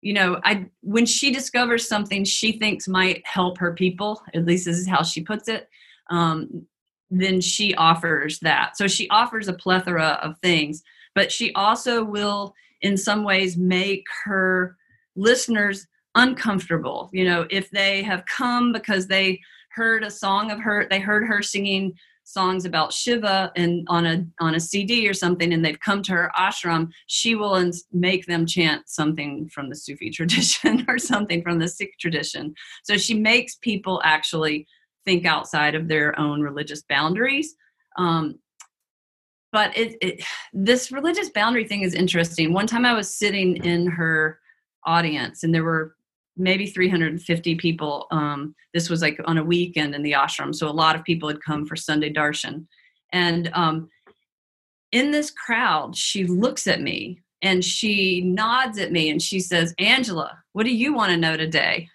you 0.02 0.14
know, 0.14 0.40
I 0.44 0.66
when 0.82 1.06
she 1.06 1.32
discovers 1.32 1.88
something 1.88 2.24
she 2.24 2.54
thinks 2.54 2.88
might 2.88 3.26
help 3.26 3.58
her 3.58 3.74
people, 3.74 4.22
at 4.34 4.46
least 4.46 4.66
this 4.66 4.78
is 4.78 4.88
how 4.88 5.04
she 5.04 5.22
puts 5.22 5.48
it. 5.48 5.70
Um, 6.10 6.66
then 7.12 7.42
she 7.42 7.76
offers 7.76 8.40
that. 8.40 8.78
So 8.78 8.88
she 8.88 9.10
offers 9.10 9.48
a 9.48 9.54
plethora 9.54 10.20
of 10.24 10.38
things, 10.40 10.82
but 11.14 11.32
she 11.32 11.54
also 11.54 12.04
will, 12.04 12.56
in 12.82 12.98
some 12.98 13.24
ways, 13.24 13.58
make 13.58 14.06
her 14.24 14.78
listeners 15.16 15.88
uncomfortable. 16.16 17.10
You 17.12 17.26
know, 17.26 17.46
if 17.50 17.70
they 17.70 18.02
have 18.04 18.24
come 18.26 18.72
because 18.72 19.08
they 19.08 19.42
heard 19.70 20.04
a 20.04 20.12
song 20.12 20.52
of 20.52 20.60
her, 20.60 20.88
they 20.90 21.00
heard 21.00 21.28
her 21.28 21.42
singing 21.42 21.94
songs 22.24 22.66
about 22.66 22.94
Shiva 22.94 23.52
and 23.56 23.86
on 23.90 24.06
a 24.06 24.26
on 24.40 24.56
a 24.56 24.60
CD 24.60 25.08
or 25.08 25.14
something, 25.14 25.52
and 25.54 25.66
they've 25.66 25.80
come 25.80 26.02
to 26.04 26.14
her 26.14 26.32
ashram, 26.38 26.90
she 27.08 27.36
will 27.36 27.72
make 27.92 28.26
them 28.26 28.46
chant 28.46 28.88
something 28.88 29.50
from 29.50 29.70
the 29.70 29.76
Sufi 29.76 30.10
tradition 30.12 30.86
or 30.88 30.98
something 30.98 31.42
from 31.42 31.60
the 31.60 31.68
Sikh 31.68 31.98
tradition. 32.00 32.54
So 32.84 32.98
she 32.98 33.14
makes 33.14 33.56
people 33.56 34.02
actually 34.04 34.68
think 35.06 35.26
outside 35.26 35.76
of 35.76 35.88
their 35.88 36.18
own 36.20 36.42
religious 36.42 36.84
boundaries. 36.84 37.56
Um, 37.98 38.40
but 39.52 39.76
it, 39.78 39.98
it 40.02 40.24
this 40.54 40.92
religious 40.92 41.30
boundary 41.30 41.68
thing 41.68 41.82
is 41.82 41.94
interesting. 41.94 42.54
One 42.54 42.68
time 42.68 42.86
I 42.86 42.94
was 42.94 43.14
sitting 43.14 43.58
in 43.58 43.88
her 43.88 44.40
audience, 44.86 45.44
and 45.44 45.54
there 45.54 45.64
were 45.64 45.96
maybe 46.38 46.68
350 46.68 47.56
people. 47.56 48.08
Um, 48.12 48.56
this 48.74 48.90
was 48.90 49.02
like 49.02 49.20
on 49.26 49.38
a 49.38 49.44
weekend 49.44 49.94
in 49.94 50.04
the 50.04 50.14
ashram, 50.14 50.56
so 50.56 50.70
a 50.70 50.72
lot 50.72 50.96
of 50.96 51.04
people 51.04 51.28
had 51.28 51.44
come 51.44 51.66
for 51.66 51.76
Sunday 51.76 52.12
darshan. 52.12 52.66
And 53.12 53.52
um, 53.54 53.90
in 54.94 55.12
this 55.12 55.32
crowd, 55.32 55.98
she 55.98 56.26
looks 56.26 56.68
at 56.68 56.82
me 56.82 57.20
and 57.42 57.64
she 57.64 58.22
nods 58.22 58.78
at 58.78 58.94
me 58.94 59.10
and 59.10 59.22
she 59.22 59.40
says, 59.40 59.74
"Angela, 59.80 60.42
what 60.54 60.66
do 60.66 60.74
you 60.74 60.94
want 60.94 61.12
to 61.12 61.18
know 61.18 61.36
today?" 61.36 61.90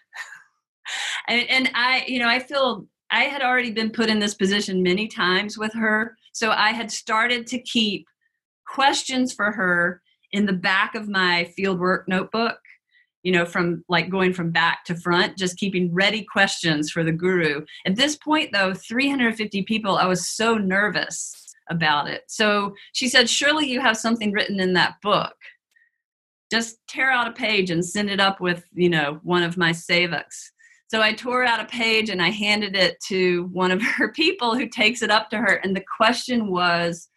and, 1.29 1.49
and 1.49 1.71
I, 1.75 2.05
you 2.07 2.19
know, 2.19 2.29
I 2.29 2.39
feel 2.39 2.87
I 3.11 3.25
had 3.25 3.43
already 3.43 3.71
been 3.71 3.91
put 3.91 4.11
in 4.11 4.19
this 4.19 4.35
position 4.35 4.83
many 4.83 5.09
times 5.09 5.57
with 5.57 5.73
her, 5.75 6.17
so 6.33 6.51
I 6.51 6.71
had 6.71 6.91
started 6.91 7.47
to 7.49 7.59
keep 7.61 8.07
questions 8.67 9.33
for 9.33 9.53
her 9.53 10.03
in 10.33 10.47
the 10.47 10.53
back 10.53 10.95
of 10.95 11.09
my 11.09 11.53
fieldwork 11.57 12.05
notebook 12.09 12.59
you 13.27 13.33
know, 13.33 13.45
from 13.45 13.85
like 13.89 14.09
going 14.09 14.33
from 14.33 14.53
back 14.53 14.85
to 14.85 14.95
front, 14.95 15.37
just 15.37 15.57
keeping 15.57 15.93
ready 15.93 16.23
questions 16.23 16.93
for 16.93 17.03
the 17.03 17.11
guru. 17.11 17.65
At 17.85 17.97
this 17.97 18.15
point, 18.15 18.53
though, 18.53 18.73
350 18.73 19.63
people, 19.65 19.97
I 19.97 20.07
was 20.07 20.29
so 20.29 20.55
nervous 20.55 21.35
about 21.69 22.09
it. 22.09 22.23
So 22.29 22.77
she 22.93 23.09
said, 23.09 23.29
Surely 23.29 23.69
you 23.69 23.81
have 23.81 23.97
something 23.97 24.31
written 24.31 24.61
in 24.61 24.75
that 24.75 25.01
book. 25.03 25.35
just 26.53 26.77
tear 26.87 27.11
out 27.11 27.27
a 27.27 27.33
page 27.33 27.69
and 27.69 27.85
send 27.85 28.11
it 28.11 28.21
up 28.21 28.41
with 28.41 28.65
you 28.73 28.89
know 28.89 29.19
one 29.25 29.43
of 29.43 29.57
my 29.57 29.73
sevaks 29.73 30.53
so 30.89 31.03
i 31.03 31.13
tore 31.13 31.45
out 31.45 31.61
a 31.61 31.67
page 31.67 32.11
and 32.11 32.23
i 32.23 32.31
handed 32.31 32.77
it 32.77 32.97
to 33.01 33.45
one 33.53 33.71
of 33.71 33.83
her 33.97 34.13
people 34.13 34.55
who 34.55 34.69
takes 34.69 35.03
it 35.03 35.11
up 35.11 35.31
to 35.31 35.39
her. 35.39 35.55
And 35.63 35.75
the 35.75 35.85
question 35.97 36.51
was 36.51 37.09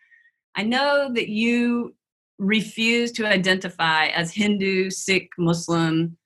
i 0.55 0.63
know 0.63 1.11
that 1.13 1.29
you 1.29 1.95
refuse 2.37 3.11
to 3.13 3.27
identify 3.27 4.07
as 4.07 4.33
hindu 4.33 4.89
sikh 4.89 5.29
muslim 5.37 6.17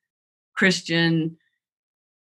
christian 0.56 1.36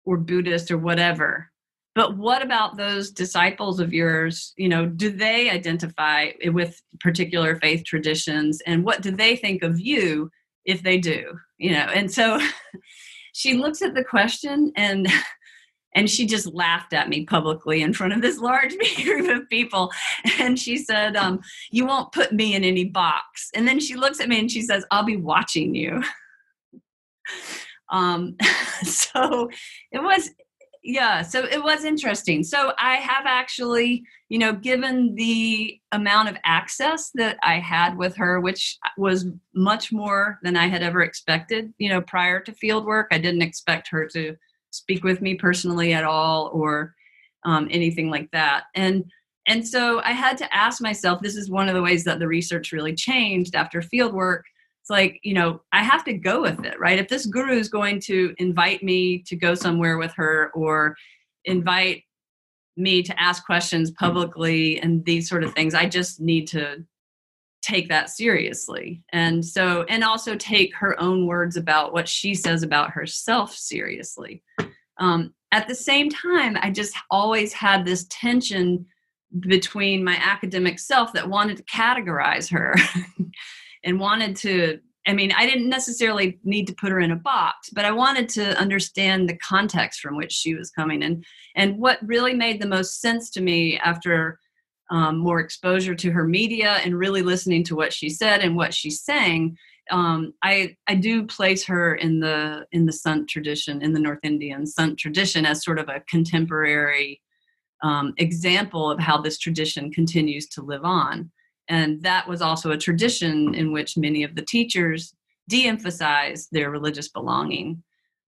or 0.04 0.16
buddhist 0.16 0.70
or 0.70 0.78
whatever. 0.78 1.50
But 1.94 2.16
what 2.16 2.42
about 2.42 2.76
those 2.76 3.10
disciples 3.10 3.80
of 3.80 3.92
yours? 3.92 4.52
You 4.56 4.68
know 4.68 4.86
do 4.86 5.10
they 5.10 5.50
identify 5.50 6.30
with 6.46 6.80
particular 7.00 7.56
faith 7.56 7.84
traditions? 7.84 8.60
And 8.66 8.84
what 8.84 9.02
do 9.02 9.10
they 9.10 9.36
think 9.36 9.62
of 9.62 9.80
you 9.80 10.30
if 10.64 10.82
they 10.82 10.98
do? 10.98 11.38
You 11.58 11.72
know 11.72 11.86
and 11.94 12.10
so 12.10 12.40
she 13.40 13.54
looks 13.54 13.80
at 13.80 13.94
the 13.94 14.04
question 14.04 14.70
and 14.76 15.08
and 15.94 16.08
she 16.08 16.26
just 16.26 16.46
laughed 16.54 16.92
at 16.92 17.08
me 17.08 17.24
publicly 17.24 17.82
in 17.82 17.92
front 17.92 18.12
of 18.12 18.20
this 18.20 18.38
large 18.38 18.76
group 19.02 19.28
of 19.28 19.48
people. 19.48 19.90
And 20.38 20.56
she 20.56 20.76
said 20.76 21.16
um, 21.16 21.40
you 21.72 21.84
won't 21.84 22.12
put 22.12 22.32
me 22.32 22.54
in 22.54 22.62
any 22.62 22.84
box. 22.84 23.50
And 23.56 23.66
then 23.66 23.80
she 23.80 23.96
looks 23.96 24.20
at 24.20 24.28
me 24.28 24.38
and 24.38 24.50
she 24.50 24.62
says 24.62 24.84
i'll 24.90 25.04
be 25.04 25.16
watching 25.16 25.74
you. 25.74 26.02
Um, 27.92 28.36
so 28.84 29.50
it 29.90 30.00
was 30.00 30.30
yeah 30.82 31.22
so 31.22 31.44
it 31.44 31.62
was 31.62 31.84
interesting. 31.84 32.42
So 32.42 32.72
i 32.78 32.96
have 32.96 33.26
actually 33.26 34.02
you 34.28 34.38
know 34.38 34.52
given 34.52 35.14
the 35.14 35.78
amount 35.92 36.28
of 36.28 36.36
access 36.44 37.10
that 37.14 37.36
i 37.42 37.58
had 37.58 37.96
with 37.96 38.16
her 38.16 38.40
which 38.40 38.78
was 38.96 39.26
much 39.54 39.92
more 39.92 40.38
than 40.42 40.56
i 40.56 40.66
had 40.68 40.82
ever 40.82 41.02
expected 41.02 41.72
you 41.78 41.88
know 41.88 42.00
prior 42.00 42.40
to 42.40 42.52
field 42.52 42.86
work 42.86 43.08
i 43.10 43.18
didn't 43.18 43.42
expect 43.42 43.88
her 43.88 44.06
to 44.06 44.36
speak 44.70 45.04
with 45.04 45.20
me 45.20 45.34
personally 45.34 45.92
at 45.92 46.04
all 46.04 46.50
or 46.52 46.94
um, 47.44 47.68
anything 47.70 48.10
like 48.10 48.30
that. 48.32 48.64
And 48.74 49.04
and 49.46 49.66
so 49.66 50.00
i 50.04 50.12
had 50.12 50.36
to 50.36 50.54
ask 50.54 50.82
myself 50.82 51.22
this 51.22 51.34
is 51.34 51.50
one 51.50 51.66
of 51.66 51.74
the 51.74 51.80
ways 51.82 52.04
that 52.04 52.18
the 52.18 52.28
research 52.28 52.72
really 52.72 52.94
changed 52.94 53.54
after 53.54 53.80
field 53.80 54.12
work 54.12 54.44
like 54.90 55.18
you 55.22 55.34
know 55.34 55.60
i 55.72 55.82
have 55.82 56.04
to 56.04 56.12
go 56.12 56.42
with 56.42 56.64
it 56.64 56.78
right? 56.78 56.98
If 56.98 57.08
this 57.08 57.26
guru 57.26 57.52
is 57.52 57.68
going 57.68 58.00
to 58.02 58.34
invite 58.38 58.82
me 58.82 59.22
to 59.26 59.36
go 59.36 59.54
somewhere 59.54 59.98
with 59.98 60.12
her 60.14 60.50
or 60.54 60.96
invite 61.44 62.04
me 62.76 63.02
to 63.02 63.20
ask 63.20 63.44
questions 63.46 63.90
publicly 63.92 64.80
and 64.80 65.04
these 65.04 65.28
sort 65.28 65.44
of 65.44 65.54
things 65.54 65.74
i 65.74 65.86
just 65.86 66.20
need 66.20 66.46
to 66.48 66.84
take 67.62 67.90
that 67.90 68.08
seriously. 68.08 69.02
And 69.12 69.44
so 69.44 69.84
and 69.84 70.02
also 70.02 70.34
take 70.34 70.74
her 70.76 70.98
own 71.00 71.26
words 71.26 71.56
about 71.56 71.92
what 71.92 72.08
she 72.08 72.34
says 72.34 72.62
about 72.62 72.90
herself 72.90 73.54
seriously. 73.54 74.42
Um, 74.98 75.34
at 75.52 75.66
the 75.66 75.74
same 75.74 76.08
time 76.10 76.56
i 76.60 76.70
just 76.70 76.96
always 77.10 77.52
had 77.52 77.84
this 77.84 78.06
tension 78.08 78.86
between 79.40 80.02
my 80.04 80.16
academic 80.16 80.78
self 80.78 81.12
that 81.12 81.28
wanted 81.28 81.56
to 81.56 81.62
categorize 81.64 82.50
her 82.50 82.74
and 83.84 84.00
wanted 84.00 84.36
to 84.36 84.80
I 85.06 85.14
mean, 85.14 85.32
I 85.32 85.46
didn't 85.46 85.68
necessarily 85.68 86.38
need 86.44 86.66
to 86.66 86.74
put 86.74 86.92
her 86.92 87.00
in 87.00 87.10
a 87.10 87.16
box, 87.16 87.70
but 87.70 87.86
I 87.86 87.90
wanted 87.90 88.28
to 88.30 88.56
understand 88.58 89.28
the 89.28 89.36
context 89.38 90.00
from 90.00 90.16
which 90.16 90.32
she 90.32 90.54
was 90.54 90.70
coming. 90.70 91.02
And 91.02 91.24
and 91.56 91.78
what 91.78 91.98
really 92.02 92.34
made 92.34 92.60
the 92.60 92.68
most 92.68 93.00
sense 93.00 93.30
to 93.30 93.40
me 93.40 93.78
after 93.78 94.38
um, 94.90 95.18
more 95.18 95.40
exposure 95.40 95.94
to 95.94 96.10
her 96.10 96.26
media 96.26 96.80
and 96.84 96.98
really 96.98 97.22
listening 97.22 97.64
to 97.64 97.76
what 97.76 97.92
she 97.92 98.08
said 98.10 98.40
and 98.40 98.56
what 98.56 98.74
she's 98.74 99.00
saying, 99.00 99.56
um, 99.90 100.34
I 100.42 100.76
I 100.86 100.96
do 100.96 101.26
place 101.26 101.64
her 101.64 101.94
in 101.94 102.20
the 102.20 102.66
in 102.72 102.84
the 102.84 102.92
Sant 102.92 103.28
tradition, 103.28 103.82
in 103.82 103.94
the 103.94 104.00
North 104.00 104.20
Indian 104.22 104.66
Sant 104.66 104.98
tradition, 104.98 105.46
as 105.46 105.64
sort 105.64 105.78
of 105.78 105.88
a 105.88 106.02
contemporary 106.08 107.22
um, 107.82 108.12
example 108.18 108.90
of 108.90 108.98
how 109.00 109.18
this 109.18 109.38
tradition 109.38 109.90
continues 109.90 110.46
to 110.48 110.62
live 110.62 110.84
on. 110.84 111.30
And 111.70 112.02
that 112.02 112.26
was 112.26 112.42
also 112.42 112.72
a 112.72 112.76
tradition 112.76 113.54
in 113.54 113.72
which 113.72 113.96
many 113.96 114.24
of 114.24 114.34
the 114.34 114.42
teachers 114.42 115.14
de 115.48 115.66
emphasized 115.66 116.48
their 116.50 116.70
religious 116.70 117.08
belonging. 117.08 117.82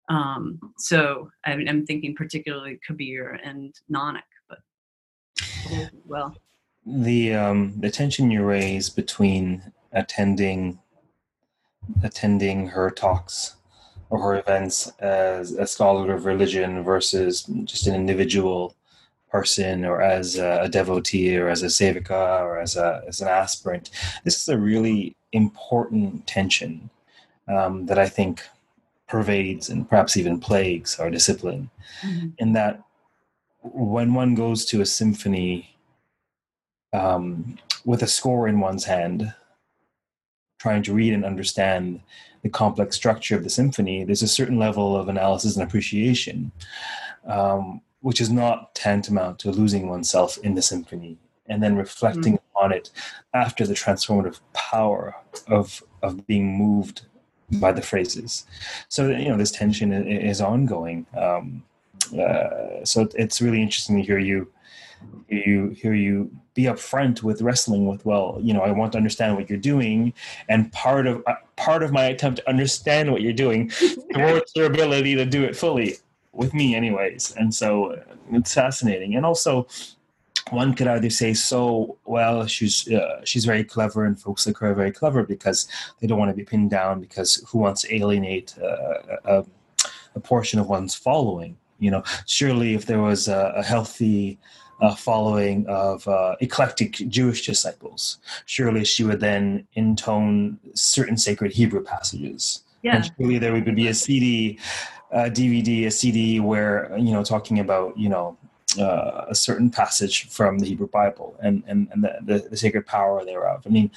Um, 0.08 0.60
so 0.78 1.28
I, 1.44 1.52
am 1.52 1.84
thinking 1.84 2.14
particularly 2.14 2.78
Kabir 2.86 3.40
and 3.44 3.74
Nanak, 3.92 4.22
but 4.48 4.58
well. 6.04 6.36
The 6.86 7.34
um, 7.34 7.74
the 7.80 7.90
tension 7.90 8.30
you 8.30 8.44
raise 8.44 8.88
between 8.88 9.72
attending 9.92 10.78
attending 12.04 12.68
her 12.68 12.90
talks 12.90 13.56
or 14.08 14.20
her 14.20 14.38
events 14.38 14.92
as 15.00 15.52
a 15.52 15.66
scholar 15.66 16.14
of 16.14 16.26
religion 16.26 16.84
versus 16.84 17.42
just 17.64 17.88
an 17.88 17.94
individual 17.94 18.76
person 19.32 19.86
or 19.86 20.02
as 20.02 20.36
a, 20.36 20.68
devotee 20.68 21.36
or 21.38 21.48
as 21.48 21.62
a 21.62 21.66
sevika 21.66 22.42
or 22.42 22.58
as 22.58 22.76
a 22.76 23.02
as 23.08 23.20
an 23.22 23.28
aspirant. 23.28 23.90
This 24.24 24.40
is 24.40 24.48
a 24.48 24.58
really 24.58 25.16
important 25.32 26.26
tension 26.26 26.90
um, 27.48 27.86
that 27.86 27.98
I 27.98 28.08
think 28.08 28.42
pervades 29.08 29.70
and 29.70 29.88
perhaps 29.88 30.16
even 30.16 30.38
plagues 30.38 30.98
our 31.00 31.10
discipline. 31.10 31.70
Mm-hmm. 32.02 32.28
In 32.38 32.52
that, 32.52 32.82
when 33.62 34.14
one 34.14 34.34
goes 34.34 34.64
to 34.66 34.82
a 34.82 34.86
symphony 34.86 35.76
um, 36.92 37.58
with 37.84 38.02
a 38.02 38.06
score 38.06 38.48
in 38.48 38.60
one's 38.60 38.84
hand, 38.84 39.32
trying 40.58 40.82
to 40.82 40.92
read 40.92 41.14
and 41.14 41.24
understand 41.24 42.00
the 42.42 42.50
complex 42.50 42.96
structure 42.96 43.36
of 43.36 43.44
the 43.44 43.50
symphony, 43.50 44.04
there's 44.04 44.22
a 44.22 44.28
certain 44.28 44.58
level 44.58 44.96
of 44.96 45.08
analysis 45.08 45.56
and 45.56 45.66
appreciation. 45.66 46.52
Um, 47.26 47.80
which 48.02 48.20
is 48.20 48.30
not 48.30 48.74
tantamount 48.74 49.38
to 49.40 49.50
losing 49.50 49.88
oneself 49.88 50.38
in 50.38 50.54
the 50.54 50.62
symphony 50.62 51.18
and 51.46 51.62
then 51.62 51.76
reflecting 51.76 52.34
mm. 52.34 52.40
on 52.54 52.72
it 52.72 52.90
after 53.34 53.66
the 53.66 53.74
transformative 53.74 54.40
power 54.52 55.16
of 55.48 55.82
of 56.02 56.26
being 56.26 56.56
moved 56.58 57.02
by 57.52 57.72
the 57.72 57.82
phrases. 57.82 58.46
So 58.88 59.08
you 59.08 59.28
know 59.28 59.36
this 59.36 59.50
tension 59.50 59.92
is 59.92 60.40
ongoing. 60.40 61.06
Um, 61.16 61.64
uh, 62.18 62.84
so 62.84 63.08
it's 63.14 63.40
really 63.40 63.62
interesting 63.62 63.96
to 63.96 64.02
hear 64.02 64.18
you 64.18 64.50
hear 65.28 65.42
you 65.46 65.68
hear 65.70 65.94
you 65.94 66.30
be 66.54 66.64
upfront 66.64 67.22
with 67.22 67.40
wrestling 67.40 67.86
with 67.86 68.04
well 68.04 68.38
you 68.40 68.52
know 68.52 68.60
i 68.60 68.70
want 68.70 68.92
to 68.92 68.98
understand 68.98 69.34
what 69.34 69.48
you're 69.48 69.58
doing 69.58 70.12
and 70.48 70.70
part 70.72 71.06
of 71.06 71.22
uh, 71.26 71.34
part 71.56 71.82
of 71.82 71.92
my 71.92 72.04
attempt 72.04 72.38
to 72.38 72.48
understand 72.48 73.10
what 73.10 73.22
you're 73.22 73.32
doing 73.32 73.68
towards 74.14 74.52
your 74.54 74.66
ability 74.66 75.14
to 75.14 75.24
do 75.24 75.42
it 75.44 75.56
fully 75.56 75.96
with 76.32 76.54
me 76.54 76.74
anyways 76.74 77.34
and 77.36 77.54
so 77.54 78.00
it's 78.32 78.54
fascinating 78.54 79.14
and 79.16 79.26
also 79.26 79.66
one 80.50 80.74
could 80.74 80.86
either 80.88 81.10
say 81.10 81.32
so 81.32 81.96
well 82.04 82.46
she's 82.46 82.90
uh, 82.90 83.20
she's 83.24 83.44
very 83.44 83.64
clever 83.64 84.04
and 84.04 84.20
folks 84.20 84.46
like 84.46 84.56
her 84.58 84.70
are 84.70 84.74
very 84.74 84.92
clever 84.92 85.22
because 85.22 85.68
they 86.00 86.06
don't 86.06 86.18
want 86.18 86.30
to 86.30 86.36
be 86.36 86.44
pinned 86.44 86.70
down 86.70 87.00
because 87.00 87.36
who 87.48 87.58
wants 87.58 87.82
to 87.82 87.94
alienate 87.94 88.54
uh, 88.62 89.16
a, 89.24 89.44
a, 90.14 90.20
portion 90.20 90.58
of 90.58 90.68
one's 90.68 90.94
following 90.94 91.56
you 91.78 91.90
know 91.90 92.02
surely 92.26 92.74
if 92.74 92.86
there 92.86 93.00
was 93.00 93.28
a, 93.28 93.52
a 93.56 93.62
healthy 93.62 94.38
uh, 94.82 94.94
following 94.94 95.64
of 95.68 96.06
uh, 96.08 96.34
eclectic 96.40 96.94
Jewish 97.08 97.46
disciples. 97.46 98.18
Surely 98.46 98.84
she 98.84 99.04
would 99.04 99.20
then 99.20 99.66
intone 99.76 100.58
certain 100.74 101.16
sacred 101.16 101.52
Hebrew 101.52 101.84
passages. 101.84 102.64
Yeah. 102.82 102.96
And 102.96 103.12
surely 103.16 103.38
there 103.38 103.52
would 103.52 103.76
be 103.76 103.86
a 103.86 103.94
CD 103.94 104.58
a 105.12 105.30
DVD, 105.30 105.86
a 105.86 105.90
CD 105.90 106.40
where 106.40 106.90
you 106.98 107.12
know 107.12 107.22
talking 107.22 107.60
about 107.60 107.96
you 107.96 108.08
know 108.08 108.36
uh, 108.78 109.26
a 109.28 109.34
certain 109.34 109.70
passage 109.70 110.28
from 110.28 110.58
the 110.58 110.66
Hebrew 110.66 110.88
Bible 110.88 111.36
and 111.40 111.62
and, 111.66 111.88
and 111.92 112.02
the, 112.02 112.18
the, 112.22 112.48
the, 112.50 112.56
sacred 112.56 112.86
power 112.86 113.24
thereof. 113.24 113.62
I 113.66 113.68
mean, 113.68 113.90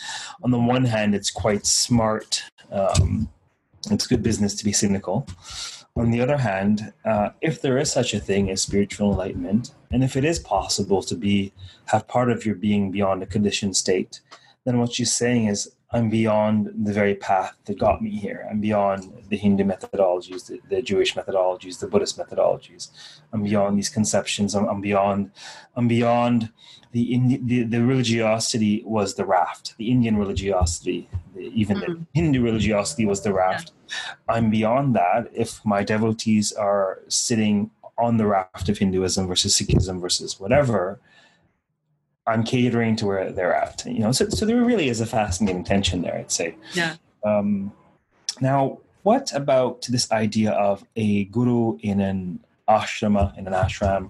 on 0.44 0.52
the 0.52 0.60
one 0.60 0.84
hand, 0.84 1.16
it's 1.16 1.32
quite 1.32 1.66
smart. 1.66 2.44
Um, 2.72 3.30
it's 3.92 4.08
good 4.08 4.24
business 4.24 4.56
to 4.56 4.66
be 4.66 4.74
cynical. 4.74 5.28
On 5.96 6.12
the 6.12 6.20
other 6.20 6.38
hand, 6.38 6.92
uh, 7.06 7.30
if 7.40 7.62
there 7.62 7.78
is 7.78 7.90
such 7.90 8.14
a 8.14 8.20
thing 8.20 8.50
as 8.50 8.62
spiritual 8.62 9.12
enlightenment, 9.12 9.74
and 9.92 10.04
if 10.04 10.18
it 10.18 10.26
is 10.26 10.40
possible 10.40 11.02
to 11.04 11.16
be 11.16 11.54
have 11.86 12.08
part 12.08 12.30
of 12.30 12.46
your 12.46 12.56
being 12.56 12.92
beyond 12.92 13.24
a 13.24 13.26
conditioned 13.26 13.78
state, 13.78 14.20
then 14.66 14.80
what 14.80 14.94
she's 14.94 15.14
saying 15.14 15.48
is 15.48 15.72
I'm 15.92 16.10
beyond 16.10 16.72
the 16.84 16.92
very 16.92 17.16
path 17.16 17.56
that 17.66 17.80
got 17.80 18.02
me 18.02 18.10
here. 18.10 18.48
I'm 18.50 18.60
beyond 18.60 19.24
the 19.30 19.38
Hindu 19.38 19.64
methodologies, 19.64 20.48
the, 20.48 20.60
the 20.70 20.82
Jewish 20.82 21.14
methodologies, 21.16 21.80
the 21.80 21.88
Buddhist 21.88 22.18
methodologies. 22.18 22.90
I'm 23.32 23.44
beyond 23.44 23.78
these 23.78 23.90
conceptions. 23.90 24.56
I'm, 24.56 24.68
I'm 24.68 24.82
beyond. 24.82 25.32
I'm 25.76 25.88
beyond 25.88 26.52
the, 26.92 27.14
Indi- 27.14 27.42
the 27.44 27.64
the 27.64 27.84
religiosity 27.84 28.84
was 28.86 29.16
the 29.16 29.26
raft. 29.26 29.78
The 29.78 29.92
Indian 29.92 30.18
religiosity, 30.18 31.10
even 31.38 31.78
mm-hmm. 31.78 31.94
the 31.94 32.06
Hindu 32.14 32.42
religiosity 32.42 33.06
was 33.06 33.22
the 33.22 33.34
raft. 33.34 33.72
Yeah. 33.88 34.36
I'm 34.36 34.50
beyond 34.50 34.96
that. 34.96 35.30
If 35.34 35.64
my 35.66 35.84
devotees 35.84 36.52
are 36.54 37.02
sitting 37.08 37.70
on 37.98 38.18
the 38.18 38.26
raft 38.26 38.70
of 38.70 38.78
Hinduism 38.78 39.28
versus 39.28 39.56
Sikhism 39.56 40.02
versus 40.02 40.40
whatever, 40.40 41.00
I'm 42.28 42.44
catering 42.44 42.96
to 42.98 43.06
where 43.06 43.32
they're 43.32 43.56
at. 43.56 43.86
You 43.86 44.00
know, 44.00 44.12
so 44.12 44.30
so 44.30 44.46
there 44.46 44.64
really 44.64 44.90
is 44.90 45.02
a 45.02 45.06
fascinating 45.06 45.64
tension 45.64 46.02
there. 46.02 46.16
I'd 46.16 46.32
say. 46.32 46.56
Yeah. 46.74 46.96
Um, 47.24 47.72
now, 48.42 48.80
what 49.04 49.32
about 49.34 49.86
this 49.90 50.12
idea 50.12 50.52
of 50.52 50.84
a 50.96 51.26
guru 51.26 51.78
in 51.82 52.02
an 52.02 52.40
ashrama, 52.68 53.38
in 53.38 53.48
an 53.48 53.54
ashram? 53.54 54.10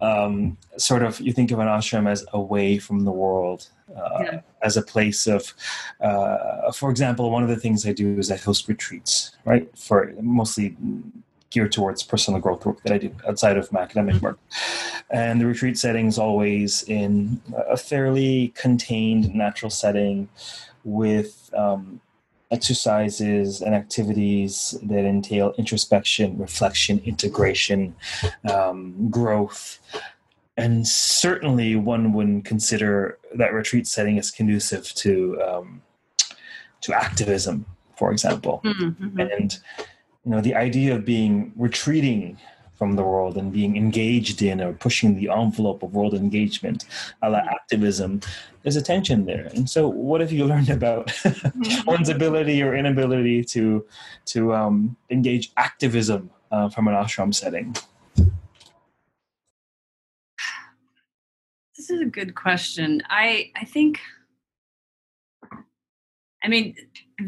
Um, 0.00 0.56
sort 0.78 1.02
of, 1.02 1.20
you 1.20 1.32
think 1.32 1.50
of 1.50 1.58
an 1.58 1.68
ashram 1.68 2.10
as 2.10 2.24
away 2.32 2.78
from 2.78 3.04
the 3.04 3.12
world, 3.12 3.68
uh, 3.96 4.18
yeah. 4.20 4.40
as 4.62 4.76
a 4.76 4.82
place 4.82 5.26
of, 5.26 5.54
uh, 6.00 6.72
for 6.72 6.90
example, 6.90 7.30
one 7.30 7.42
of 7.42 7.48
the 7.48 7.56
things 7.56 7.86
I 7.86 7.92
do 7.92 8.18
is 8.18 8.30
I 8.30 8.36
host 8.36 8.68
retreats, 8.68 9.36
right? 9.44 9.68
For 9.78 10.12
mostly 10.20 10.76
geared 11.52 11.72
towards 11.72 12.02
personal 12.02 12.40
growth 12.40 12.64
work 12.64 12.82
that 12.82 12.92
I 12.92 12.98
do 12.98 13.14
outside 13.28 13.56
of 13.56 13.70
my 13.72 13.82
academic 13.82 14.20
work. 14.22 14.38
And 15.10 15.40
the 15.40 15.46
retreat 15.46 15.78
setting 15.78 16.06
is 16.06 16.18
always 16.18 16.82
in 16.84 17.40
a 17.68 17.76
fairly 17.76 18.52
contained, 18.56 19.34
natural 19.34 19.70
setting 19.70 20.28
with 20.84 21.50
um, 21.54 22.00
exercises 22.50 23.60
and 23.60 23.74
activities 23.74 24.76
that 24.82 25.04
entail 25.04 25.54
introspection, 25.58 26.38
reflection, 26.38 27.00
integration, 27.04 27.94
um, 28.50 29.10
growth. 29.10 29.78
And 30.56 30.86
certainly, 30.86 31.76
one 31.76 32.12
would 32.12 32.44
consider 32.44 33.18
that 33.34 33.54
retreat 33.54 33.86
setting 33.86 34.18
as 34.18 34.30
conducive 34.30 34.92
to 34.96 35.40
um, 35.42 35.82
to 36.82 36.92
activism, 36.94 37.64
for 37.96 38.12
example. 38.12 38.60
Mm-hmm. 38.64 39.20
And 39.20 39.58
you 40.24 40.30
know 40.30 40.40
the 40.40 40.54
idea 40.54 40.94
of 40.94 41.04
being 41.04 41.52
retreating 41.56 42.38
from 42.74 42.96
the 42.96 43.02
world 43.02 43.36
and 43.36 43.52
being 43.52 43.76
engaged 43.76 44.42
in 44.42 44.60
or 44.60 44.72
pushing 44.72 45.14
the 45.14 45.28
envelope 45.30 45.82
of 45.82 45.94
world 45.94 46.14
engagement 46.14 46.84
a 47.22 47.30
la 47.30 47.38
activism 47.38 48.20
there's 48.62 48.76
a 48.76 48.82
tension 48.82 49.24
there. 49.24 49.50
And 49.54 49.68
so 49.68 49.88
what 49.88 50.20
have 50.20 50.32
you 50.32 50.44
learned 50.52 50.70
about 50.70 51.08
mm-hmm. 51.08 51.86
one's 51.86 52.08
ability 52.08 52.62
or 52.62 52.74
inability 52.76 53.44
to 53.44 53.84
to 54.26 54.54
um, 54.54 54.96
engage 55.10 55.52
activism 55.56 56.30
uh, 56.50 56.68
from 56.68 56.88
an 56.88 56.94
ashram 56.94 57.34
setting? 57.34 57.74
This 61.76 61.90
is 61.90 62.00
a 62.00 62.06
good 62.06 62.34
question. 62.34 63.02
I 63.08 63.50
i 63.56 63.64
think 63.64 63.98
I 66.44 66.48
mean, 66.48 66.74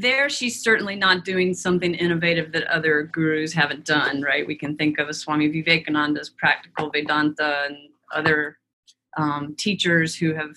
there 0.00 0.28
she's 0.28 0.62
certainly 0.62 0.96
not 0.96 1.24
doing 1.24 1.54
something 1.54 1.94
innovative 1.94 2.52
that 2.52 2.64
other 2.64 3.04
gurus 3.04 3.52
haven't 3.52 3.84
done, 3.84 4.22
right? 4.22 4.46
We 4.46 4.56
can 4.56 4.76
think 4.76 4.98
of 4.98 5.14
Swami 5.14 5.48
Vivekananda's 5.48 6.30
practical 6.30 6.90
Vedanta 6.90 7.64
and 7.66 7.76
other 8.14 8.58
um, 9.16 9.54
teachers 9.56 10.14
who 10.14 10.34
have 10.34 10.56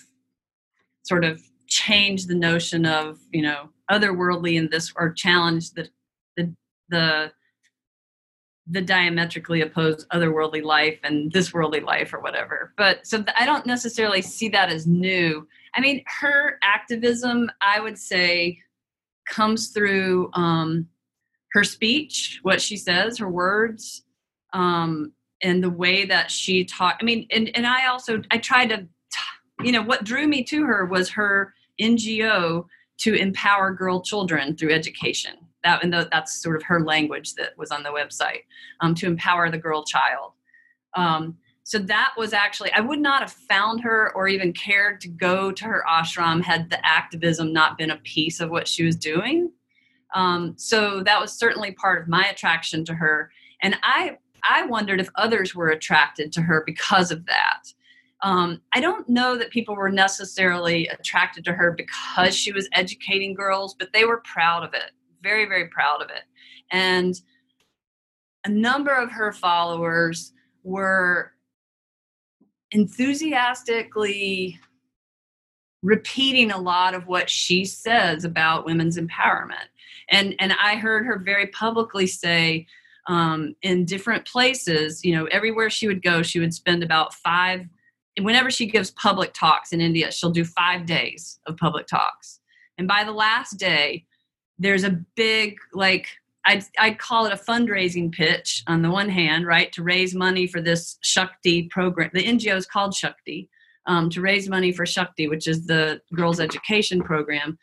sort 1.03 1.23
of 1.23 1.41
changed 1.67 2.27
the 2.27 2.35
notion 2.35 2.85
of, 2.85 3.19
you 3.31 3.41
know, 3.41 3.69
otherworldly 3.91 4.55
in 4.55 4.69
this 4.69 4.91
or 4.95 5.13
challenged 5.13 5.75
the 5.75 5.89
the 6.35 6.53
the 6.89 7.31
the 8.69 8.81
diametrically 8.81 9.61
opposed 9.61 10.07
otherworldly 10.09 10.61
life 10.61 10.99
and 11.03 11.31
this 11.31 11.53
worldly 11.53 11.79
life 11.79 12.13
or 12.13 12.19
whatever. 12.19 12.73
But 12.77 13.07
so 13.07 13.23
I 13.37 13.45
don't 13.45 13.65
necessarily 13.65 14.21
see 14.21 14.49
that 14.49 14.69
as 14.69 14.85
new. 14.85 15.47
I 15.73 15.79
mean, 15.79 16.03
her 16.19 16.59
activism, 16.63 17.49
I 17.61 17.79
would 17.79 17.97
say, 17.97 18.59
comes 19.29 19.69
through 19.69 20.29
um, 20.33 20.87
her 21.53 21.63
speech, 21.63 22.39
what 22.43 22.61
she 22.61 22.77
says, 22.77 23.17
her 23.17 23.29
words, 23.29 24.03
um, 24.53 25.11
and 25.41 25.63
the 25.63 25.69
way 25.69 26.05
that 26.05 26.31
she 26.31 26.65
talked. 26.65 27.01
I 27.01 27.05
mean, 27.05 27.27
and, 27.31 27.49
and 27.55 27.65
I 27.65 27.87
also, 27.87 28.21
I 28.31 28.37
tried 28.37 28.69
to, 28.69 28.87
you 29.63 29.71
know, 29.71 29.83
what 29.83 30.03
drew 30.03 30.27
me 30.27 30.43
to 30.45 30.65
her 30.65 30.85
was 30.85 31.09
her 31.09 31.53
NGO 31.81 32.65
to 32.99 33.13
empower 33.13 33.71
girl 33.71 34.01
children 34.01 34.55
through 34.55 34.73
education. 34.73 35.33
That, 35.63 35.83
and 35.83 35.91
that's 35.91 36.41
sort 36.41 36.55
of 36.55 36.63
her 36.63 36.81
language 36.81 37.33
that 37.35 37.57
was 37.57 37.71
on 37.71 37.83
the 37.83 37.89
website 37.89 38.43
um, 38.81 38.95
to 38.95 39.07
empower 39.07 39.49
the 39.49 39.57
girl 39.57 39.83
child. 39.83 40.31
Um, 40.95 41.37
so 41.67 41.79
that 41.79 42.13
was 42.15 42.31
actually, 42.31 42.71
I 42.71 42.79
would 42.79 43.01
not 43.01 43.19
have 43.19 43.33
found 43.33 43.81
her 43.81 44.13
or 44.15 44.29
even 44.29 44.53
cared 44.53 45.01
to 45.01 45.09
go 45.09 45.51
to 45.51 45.65
her 45.65 45.83
ashram 45.85 46.41
had 46.41 46.69
the 46.69 46.79
activism 46.87 47.51
not 47.51 47.77
been 47.77 47.91
a 47.91 47.97
piece 47.97 48.39
of 48.39 48.49
what 48.49 48.69
she 48.69 48.85
was 48.85 48.95
doing. 48.95 49.51
Um, 50.15 50.53
so 50.57 51.03
that 51.03 51.19
was 51.19 51.33
certainly 51.33 51.73
part 51.73 52.01
of 52.01 52.07
my 52.07 52.23
attraction 52.23 52.85
to 52.85 52.93
her. 52.93 53.31
And 53.61 53.75
I, 53.83 54.17
I 54.49 54.65
wondered 54.65 55.01
if 55.01 55.09
others 55.15 55.53
were 55.53 55.67
attracted 55.67 56.31
to 56.31 56.41
her 56.41 56.63
because 56.65 57.11
of 57.11 57.25
that. 57.25 57.63
Um, 58.21 58.61
I 58.71 58.79
don't 58.79 59.09
know 59.09 59.37
that 59.37 59.49
people 59.49 59.75
were 59.75 59.89
necessarily 59.89 60.87
attracted 60.87 61.43
to 61.43 61.51
her 61.51 61.73
because 61.73 62.33
she 62.33 62.53
was 62.53 62.69
educating 62.71 63.33
girls, 63.33 63.75
but 63.77 63.91
they 63.91 64.05
were 64.05 64.21
proud 64.23 64.63
of 64.63 64.73
it, 64.73 64.91
very, 65.21 65.43
very 65.43 65.67
proud 65.67 66.01
of 66.01 66.09
it. 66.11 66.23
And 66.71 67.19
a 68.45 68.49
number 68.49 68.93
of 68.93 69.11
her 69.11 69.33
followers 69.33 70.31
were 70.63 71.33
enthusiastically 72.71 74.59
repeating 75.83 76.51
a 76.51 76.57
lot 76.57 76.93
of 76.93 77.07
what 77.07 77.29
she 77.29 77.63
says 77.63 78.23
about 78.23 78.65
women's 78.65 78.97
empowerment. 78.97 79.67
And, 80.09 80.35
and 80.39 80.53
I 80.53 80.75
heard 80.75 81.05
her 81.05 81.19
very 81.19 81.47
publicly 81.47 82.07
say 82.07 82.65
um, 83.07 83.55
in 83.61 83.85
different 83.85 84.25
places, 84.25 85.03
you 85.05 85.15
know, 85.15 85.25
everywhere 85.25 85.69
she 85.69 85.87
would 85.87 86.01
go, 86.01 86.23
she 86.23 86.39
would 86.39 86.53
spend 86.53 86.83
about 86.83 87.13
five, 87.13 87.65
whenever 88.19 88.49
she 88.49 88.65
gives 88.65 88.91
public 88.91 89.33
talks 89.33 89.71
in 89.71 89.79
India, 89.79 90.11
she'll 90.11 90.31
do 90.31 90.43
five 90.43 90.85
days 90.85 91.39
of 91.45 91.55
public 91.57 91.87
talks. 91.87 92.39
And 92.77 92.87
by 92.87 93.03
the 93.03 93.11
last 93.11 93.57
day, 93.57 94.05
there's 94.59 94.83
a 94.83 94.99
big, 95.15 95.57
like, 95.73 96.07
I'd, 96.47 96.63
I'd 96.79 96.97
call 96.97 97.25
it 97.25 97.33
a 97.33 97.35
fundraising 97.35 98.11
pitch 98.11 98.63
on 98.67 98.81
the 98.81 98.89
one 98.89 99.09
hand, 99.09 99.45
right, 99.45 99.71
to 99.73 99.83
raise 99.83 100.15
money 100.15 100.47
for 100.47 100.61
this 100.61 100.97
Shakti 101.01 101.63
program. 101.63 102.09
The 102.13 102.23
NGO 102.23 102.55
is 102.55 102.65
called 102.65 102.95
Shakti, 102.95 103.49
um, 103.85 104.09
to 104.11 104.21
raise 104.21 104.47
money 104.47 104.71
for 104.71 104.85
Shakti, 104.85 105.27
which 105.27 105.45
is 105.45 105.67
the 105.67 106.01
girls' 106.15 106.39
education 106.39 107.01
program. 107.01 107.59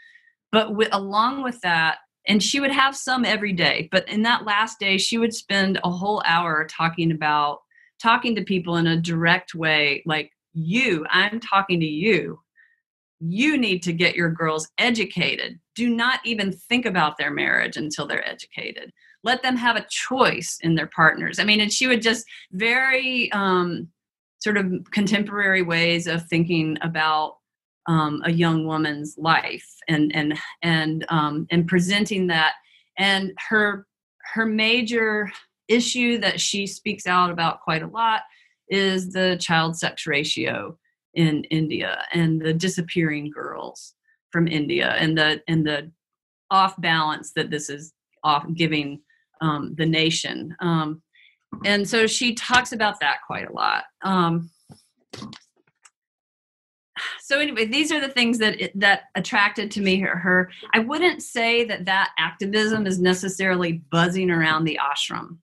But 0.53 0.69
along 0.93 1.43
with 1.43 1.61
that, 1.63 1.99
and 2.29 2.43
she 2.43 2.61
would 2.61 2.71
have 2.71 2.95
some 2.95 3.25
every 3.25 3.53
day, 3.53 3.89
but 3.91 4.09
in 4.09 4.23
that 4.23 4.45
last 4.45 4.79
day, 4.79 4.99
she 4.99 5.19
would 5.19 5.35
spend 5.35 5.81
a 5.83 5.91
whole 5.91 6.23
hour 6.27 6.67
talking 6.71 7.11
about 7.11 7.61
talking 8.03 8.35
to 8.35 8.45
people 8.45 8.77
in 8.77 8.87
a 8.87 9.01
direct 9.01 9.55
way, 9.55 10.03
like 10.05 10.31
you, 10.53 11.07
I'm 11.11 11.41
talking 11.41 11.81
to 11.81 11.87
you 11.87 12.39
you 13.21 13.57
need 13.57 13.83
to 13.83 13.93
get 13.93 14.17
your 14.17 14.31
girls 14.31 14.69
educated. 14.79 15.59
Do 15.75 15.89
not 15.89 16.21
even 16.25 16.53
think 16.53 16.87
about 16.87 17.17
their 17.17 17.31
marriage 17.31 17.77
until 17.77 18.07
they're 18.07 18.29
educated. 18.29 18.93
Let 19.23 19.43
them 19.43 19.57
have 19.57 19.77
a 19.77 19.87
choice 19.89 20.59
in 20.61 20.75
their 20.75 20.91
partners. 20.95 21.39
I 21.39 21.45
mean, 21.45 21.61
and 21.61 21.73
she 21.73 21.87
would 21.87 22.03
just 22.03 22.27
very 22.53 23.33
um, 23.33 23.89
sort 24.39 24.57
of 24.57 24.73
contemporary 24.91 25.63
ways 25.63 26.07
of 26.07 26.27
thinking 26.27 26.77
about 26.83 27.39
um, 27.87 28.23
a 28.25 28.33
young 28.33 28.67
woman's 28.67 29.17
life 29.19 29.69
and 29.89 30.15
and 30.15 30.39
and 30.63 31.07
um, 31.09 31.47
and 31.51 31.67
presenting 31.67 32.27
that. 32.29 32.55
And 32.99 33.33
her 33.49 33.87
her 34.35 34.47
major 34.47 35.31
issue 35.69 36.19
that 36.19 36.41
she 36.41 36.67
speaks 36.67 37.07
out 37.07 37.31
about 37.31 37.63
quite 37.63 37.83
a 37.83 37.87
lot 37.87 38.23
is 38.69 39.13
the 39.13 39.37
child 39.41 39.77
sex 39.77 40.07
ratio 40.07 40.79
in 41.15 41.45
India 41.45 42.05
and 42.13 42.41
the 42.41 42.53
disappearing 42.53 43.31
girls 43.31 43.95
from 44.31 44.49
India 44.49 44.91
and 44.99 45.17
the 45.17 45.43
and 45.49 45.67
the 45.67 45.91
off 46.51 46.81
balance 46.81 47.33
that 47.37 47.51
this 47.51 47.69
is 47.69 47.93
off 48.23 48.47
giving 48.55 49.01
um, 49.41 49.75
the 49.77 49.87
nation. 49.87 50.55
Um, 50.61 51.03
and 51.65 51.89
so 51.89 52.07
she 52.07 52.35
talks 52.35 52.73
about 52.73 53.01
that 53.01 53.19
quite 53.27 53.49
a 53.49 53.53
lot. 53.53 53.85
Um, 54.03 54.51
so 57.21 57.41
anyway, 57.41 57.67
these 57.67 57.91
are 57.91 58.01
the 58.01 58.09
things 58.09 58.39
that 58.39 58.71
that 58.77 59.03
attracted 59.15 59.71
to 59.73 59.81
me 59.81 59.99
her, 60.01 60.17
her. 60.17 60.51
I 60.75 60.81
wouldn't 60.81 61.23
say 61.23 61.65
that 61.65 61.87
that 61.87 62.11
activism 62.19 62.87
is 62.87 63.01
necessarily 63.01 63.85
buzzing 63.91 64.31
around 64.31 64.65
the 64.65 64.79
ashram. 64.83 65.39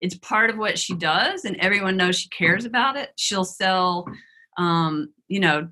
It's 0.00 0.16
part 0.16 0.50
of 0.50 0.58
what 0.58 0.78
she 0.78 0.94
does, 0.94 1.44
and 1.44 1.56
everyone 1.56 1.96
knows 1.96 2.18
she 2.18 2.28
cares 2.28 2.64
about 2.64 2.96
it. 2.96 3.10
She'll 3.16 3.44
sell 3.44 4.06
um, 4.56 5.12
you 5.28 5.40
know, 5.40 5.68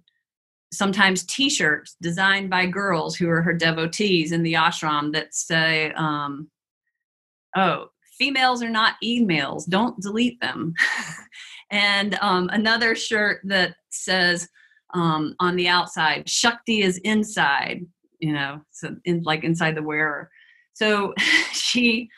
sometimes 0.73 1.25
t-shirts 1.25 1.97
designed 2.01 2.51
by 2.51 2.67
girls 2.67 3.17
who 3.17 3.29
are 3.29 3.43
her 3.43 3.55
devotees 3.55 4.33
in 4.33 4.43
the 4.43 4.55
ashram 4.55 5.13
that 5.13 5.35
say, 5.35 5.93
um, 5.93 6.51
oh, 7.57 7.87
females 8.19 8.63
are 8.63 8.71
not 8.71 8.97
emails, 9.03 9.69
don't 9.69 10.01
delete 10.01 10.41
them. 10.41 10.75
and 11.71 12.19
um, 12.21 12.51
another 12.53 12.95
shirt 12.95 13.41
that 13.45 13.77
says 13.91 14.49
um, 14.95 15.35
on 15.41 15.57
the 15.57 15.69
outside, 15.69 16.29
Shakti 16.29 16.83
is 16.83 16.99
inside, 16.99 17.87
you 18.19 18.33
know, 18.33 18.61
so 18.71 18.97
in, 19.05 19.23
like 19.23 19.45
inside 19.45 19.75
the 19.75 19.83
wearer. 19.83 20.31
So 20.75 21.15
she 21.53 22.09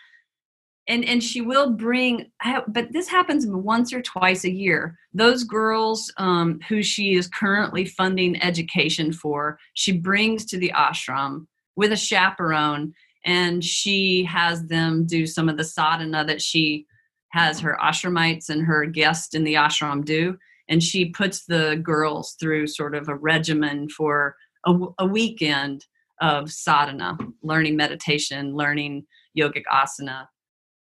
and 0.91 1.05
and 1.05 1.23
she 1.23 1.41
will 1.41 1.71
bring 1.71 2.31
but 2.69 2.93
this 2.93 3.09
happens 3.09 3.47
once 3.47 3.93
or 3.93 4.03
twice 4.03 4.45
a 4.45 4.51
year. 4.51 4.99
Those 5.15 5.45
girls 5.45 6.13
um, 6.17 6.59
who 6.69 6.83
she 6.83 7.15
is 7.15 7.29
currently 7.29 7.87
funding 7.87 8.43
education 8.43 9.13
for 9.13 9.59
she 9.75 9.93
brings 9.93 10.45
to 10.47 10.59
the 10.59 10.73
ashram 10.77 11.47
with 11.77 11.93
a 11.93 11.97
chaperone 11.97 12.93
and 13.25 13.65
she 13.65 14.25
has 14.25 14.67
them 14.67 15.07
do 15.07 15.27
some 15.27 15.49
of 15.49 15.57
the 15.57 15.65
sadhana 15.65 16.25
that 16.25 16.43
she 16.43 16.87
has 17.31 17.61
her 17.61 17.79
ashramites 17.81 18.49
and 18.49 18.63
her 18.67 18.85
guests 18.85 19.35
in 19.35 19.45
the 19.45 19.55
ashram 19.55 20.05
do. 20.05 20.37
And 20.69 20.83
she 20.83 21.11
puts 21.11 21.47
the 21.47 21.81
girls 21.83 22.37
through 22.41 22.67
sort 22.67 22.95
of 22.95 23.09
a 23.09 23.15
regimen 23.15 23.89
for 23.89 24.35
a, 24.67 24.75
a 24.99 25.07
weekend 25.07 25.87
of 26.21 26.51
sadhana 26.51 27.17
learning 27.43 27.77
meditation 27.77 28.55
learning 28.55 29.07
yogic 29.39 29.63
asana 29.73 30.27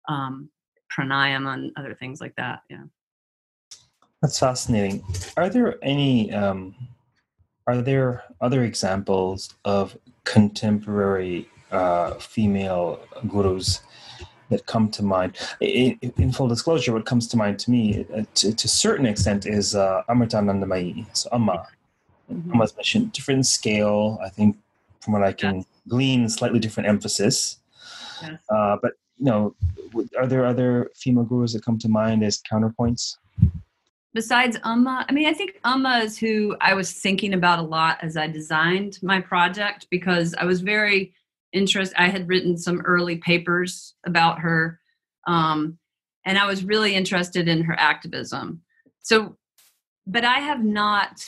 um, 0.08 0.50
pranayama 0.92 1.54
and 1.54 1.72
other 1.78 1.94
things 1.94 2.22
like 2.22 2.36
that 2.36 2.62
yeah 2.70 2.84
that's 4.22 4.40
fascinating 4.40 5.04
are 5.36 5.50
there 5.50 5.78
any 5.82 6.32
um, 6.34 6.76
are 7.68 7.82
there 7.82 8.24
other 8.42 8.64
examples 8.64 9.54
of 9.66 9.98
contemporary 10.24 11.50
uh, 11.72 12.14
female 12.16 13.00
gurus 13.28 13.82
that 14.50 14.66
come 14.66 14.90
to 14.90 15.04
mind. 15.04 15.38
In, 15.60 16.00
in, 16.18 16.32
full 16.32 16.48
disclosure, 16.48 16.94
what 16.94 17.06
comes 17.06 17.28
to 17.28 17.38
mind 17.38 17.60
to 17.60 17.72
me, 17.72 18.06
uh, 18.16 18.24
to, 18.36 18.56
to 18.56 18.66
a 18.66 18.70
certain 18.70 19.06
extent, 19.06 19.46
is 19.46 19.76
uh, 19.76 20.04
Amritanandamayi, 20.10 21.06
so 21.16 21.30
Amma. 21.32 21.68
Mm-hmm. 22.32 22.54
Amma's 22.54 22.76
mission, 22.76 23.08
different 23.14 23.46
scale, 23.46 24.20
I 24.24 24.30
think, 24.30 24.58
from 25.00 25.14
what 25.14 25.24
I 25.24 25.32
can 25.32 25.58
yes. 25.58 25.66
glean, 25.88 26.30
slightly 26.30 26.60
different 26.60 26.90
emphasis. 26.90 27.60
Yes. 28.22 28.40
Uh, 28.50 28.78
but, 28.82 28.94
you 29.20 29.26
know, 29.26 29.56
are 30.18 30.28
there 30.28 30.46
other 30.46 30.92
female 30.96 31.24
gurus 31.24 31.54
that 31.54 31.66
come 31.66 31.78
to 31.80 31.90
mind 31.90 32.24
as 32.24 32.42
counterpoints? 32.52 33.16
Besides 34.14 34.58
Amma, 34.64 35.06
I 35.08 35.12
mean, 35.12 35.28
I 35.28 35.34
think 35.34 35.60
Amma 35.64 36.00
is 36.00 36.18
who 36.18 36.56
I 36.62 36.74
was 36.74 36.92
thinking 36.92 37.34
about 37.34 37.60
a 37.60 37.64
lot 37.64 38.00
as 38.02 38.18
I 38.18 38.28
designed 38.28 38.98
my 39.04 39.20
project 39.20 39.88
because 39.92 40.34
I 40.34 40.46
was 40.46 40.62
very 40.62 41.14
interested. 41.54 42.00
I 42.02 42.10
had 42.10 42.28
written 42.28 42.58
some 42.58 42.82
early 42.82 43.18
papers 43.18 43.94
about 44.06 44.40
her, 44.40 44.80
um, 45.28 45.78
and 46.26 46.38
I 46.38 46.48
was 46.48 46.64
really 46.64 46.96
interested 46.96 47.48
in 47.48 47.64
her 47.64 47.76
activism. 47.78 48.62
So, 49.02 49.38
but 50.06 50.26
I 50.26 50.40
have 50.40 50.64
not. 50.64 51.24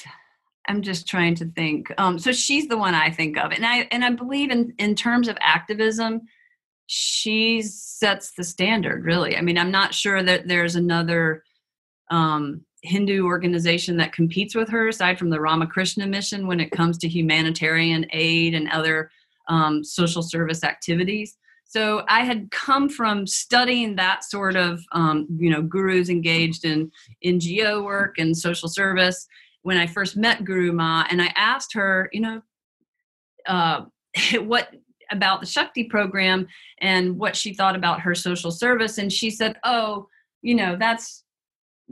I'm 0.67 0.81
just 0.81 1.07
trying 1.07 1.35
to 1.35 1.45
think. 1.45 1.91
Um, 1.97 2.19
so 2.19 2.31
she's 2.31 2.67
the 2.67 2.77
one 2.77 2.93
I 2.93 3.09
think 3.09 3.37
of, 3.37 3.51
and 3.51 3.65
I 3.65 3.87
and 3.91 4.03
I 4.03 4.11
believe 4.11 4.51
in 4.51 4.73
in 4.79 4.95
terms 4.95 5.27
of 5.27 5.37
activism, 5.41 6.21
she 6.91 7.61
sets 7.61 8.31
the 8.31 8.43
standard. 8.43 9.05
Really, 9.05 9.37
I 9.37 9.41
mean, 9.41 9.59
I'm 9.59 9.69
not 9.69 9.93
sure 9.93 10.23
that 10.23 10.47
there's 10.47 10.75
another 10.75 11.43
um, 12.09 12.65
Hindu 12.81 13.25
organization 13.25 13.95
that 13.97 14.11
competes 14.11 14.55
with 14.55 14.69
her 14.69 14.87
aside 14.87 15.19
from 15.19 15.29
the 15.29 15.39
Ramakrishna 15.39 16.07
Mission 16.07 16.47
when 16.47 16.59
it 16.59 16.71
comes 16.71 16.97
to 16.97 17.07
humanitarian 17.07 18.07
aid 18.11 18.55
and 18.55 18.67
other 18.71 19.11
um, 19.47 19.83
social 19.83 20.23
service 20.23 20.63
activities. 20.63 21.37
So 21.65 22.03
I 22.07 22.21
had 22.21 22.49
come 22.49 22.89
from 22.89 23.27
studying 23.27 23.95
that 23.97 24.23
sort 24.23 24.55
of, 24.55 24.81
um, 24.91 25.27
you 25.37 25.51
know, 25.51 25.61
gurus 25.61 26.09
engaged 26.09 26.65
in 26.65 26.91
NGO 27.23 27.85
work 27.85 28.17
and 28.17 28.35
social 28.35 28.67
service 28.67 29.27
when 29.61 29.77
I 29.77 29.85
first 29.85 30.17
met 30.17 30.43
Guru 30.43 30.71
Ma, 30.71 31.05
and 31.11 31.21
I 31.21 31.31
asked 31.35 31.75
her, 31.75 32.09
you 32.11 32.21
know, 32.21 32.41
uh, 33.45 33.81
what 34.39 34.73
about 35.11 35.39
the 35.39 35.47
Shakti 35.47 35.85
program 35.85 36.47
and 36.81 37.17
what 37.17 37.35
she 37.35 37.53
thought 37.53 37.75
about 37.75 38.01
her 38.01 38.15
social 38.15 38.51
service, 38.51 38.97
and 38.97 39.11
she 39.11 39.29
said, 39.29 39.57
"Oh, 39.63 40.07
you 40.41 40.55
know, 40.55 40.75
that's." 40.77 41.23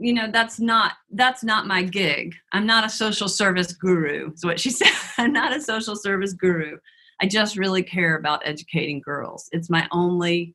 you 0.00 0.12
know 0.12 0.30
that's 0.30 0.60
not 0.60 0.92
that's 1.14 1.42
not 1.42 1.66
my 1.66 1.82
gig 1.82 2.32
i'm 2.52 2.64
not 2.64 2.86
a 2.86 2.88
social 2.88 3.26
service 3.26 3.72
guru 3.72 4.30
is 4.32 4.44
what 4.44 4.60
she 4.60 4.70
said 4.78 4.92
i'm 5.16 5.32
not 5.32 5.52
a 5.52 5.60
social 5.60 5.96
service 5.96 6.34
guru 6.34 6.76
I 7.20 7.26
just 7.26 7.56
really 7.56 7.82
care 7.82 8.16
about 8.16 8.46
educating 8.46 9.00
girls. 9.00 9.48
It's 9.52 9.70
my 9.70 9.88
only 9.90 10.54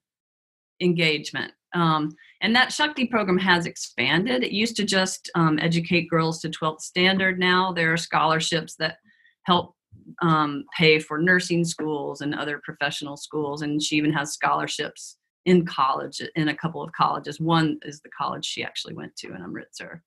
engagement. 0.79 1.51
Um, 1.73 2.15
and 2.41 2.55
that 2.55 2.71
Shakti 2.71 3.05
program 3.05 3.37
has 3.37 3.65
expanded. 3.65 4.43
It 4.43 4.51
used 4.51 4.75
to 4.77 4.85
just 4.85 5.29
um, 5.35 5.59
educate 5.59 6.09
girls 6.09 6.39
to 6.41 6.49
12th 6.49 6.81
standard. 6.81 7.39
Now 7.39 7.73
there 7.73 7.91
are 7.91 7.97
scholarships 7.97 8.75
that 8.75 8.97
help 9.43 9.75
um, 10.21 10.65
pay 10.77 10.99
for 10.99 11.17
nursing 11.17 11.63
schools 11.63 12.21
and 12.21 12.35
other 12.35 12.61
professional 12.63 13.17
schools. 13.17 13.61
And 13.61 13.81
she 13.81 13.95
even 13.95 14.13
has 14.13 14.33
scholarships 14.33 15.17
in 15.45 15.65
college, 15.65 16.21
in 16.35 16.47
a 16.49 16.55
couple 16.55 16.81
of 16.81 16.91
colleges. 16.93 17.39
One 17.39 17.79
is 17.83 18.01
the 18.01 18.09
college 18.09 18.45
she 18.45 18.63
actually 18.63 18.93
went 18.93 19.15
to 19.17 19.33
in 19.33 19.41
Amritsar. 19.41 20.03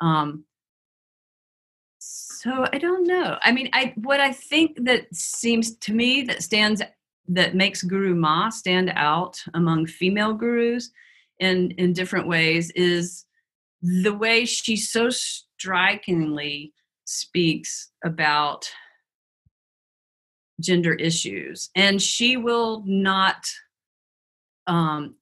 Um, 0.00 0.44
so 1.98 2.66
I 2.72 2.78
don't 2.78 3.06
know. 3.06 3.38
I 3.42 3.52
mean, 3.52 3.70
I 3.72 3.94
what 3.96 4.20
I 4.20 4.32
think 4.32 4.84
that 4.84 5.06
seems 5.14 5.76
to 5.76 5.94
me 5.94 6.22
that 6.24 6.42
stands 6.42 6.82
that 7.28 7.54
makes 7.54 7.82
Guru 7.82 8.14
Ma 8.14 8.50
stand 8.50 8.92
out 8.94 9.42
among 9.54 9.86
female 9.86 10.34
gurus 10.34 10.90
in 11.38 11.70
in 11.72 11.94
different 11.94 12.28
ways 12.28 12.70
is 12.72 13.24
the 13.80 14.12
way 14.12 14.44
she 14.44 14.76
so 14.76 15.08
strikingly 15.10 16.74
speaks 17.06 17.90
about 18.04 18.70
gender 20.60 20.94
issues 20.94 21.70
and 21.74 22.00
she 22.00 22.36
will 22.36 22.82
not 22.86 23.46
um, 24.66 25.16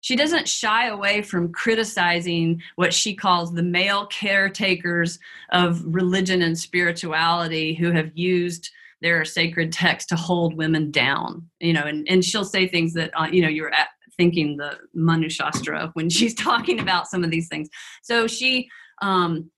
she 0.00 0.16
doesn't 0.16 0.46
shy 0.46 0.88
away 0.88 1.22
from 1.22 1.50
criticizing 1.50 2.60
what 2.76 2.92
she 2.92 3.14
calls 3.14 3.52
the 3.52 3.62
male 3.62 4.06
caretakers 4.06 5.18
of 5.50 5.82
religion 5.84 6.42
and 6.42 6.58
spirituality 6.58 7.74
who 7.74 7.90
have 7.90 8.10
used 8.14 8.70
their 9.00 9.24
sacred 9.24 9.72
text 9.72 10.08
to 10.10 10.16
hold 10.16 10.56
women 10.56 10.90
down 10.90 11.48
you 11.60 11.72
know 11.72 11.82
and, 11.82 12.06
and 12.08 12.24
she'll 12.24 12.44
say 12.44 12.68
things 12.68 12.92
that 12.92 13.10
uh, 13.18 13.26
you 13.30 13.42
know 13.42 13.48
you're 13.48 13.72
at, 13.72 13.88
thinking 14.16 14.56
the 14.56 14.78
manu 14.94 15.28
shastra 15.28 15.90
when 15.94 16.08
she's 16.16 16.34
talking 16.34 16.80
about 16.80 17.08
some 17.08 17.24
of 17.24 17.30
these 17.30 17.48
things. 17.48 17.68
So 18.02 18.26
she 18.26 18.68
um 19.02 19.50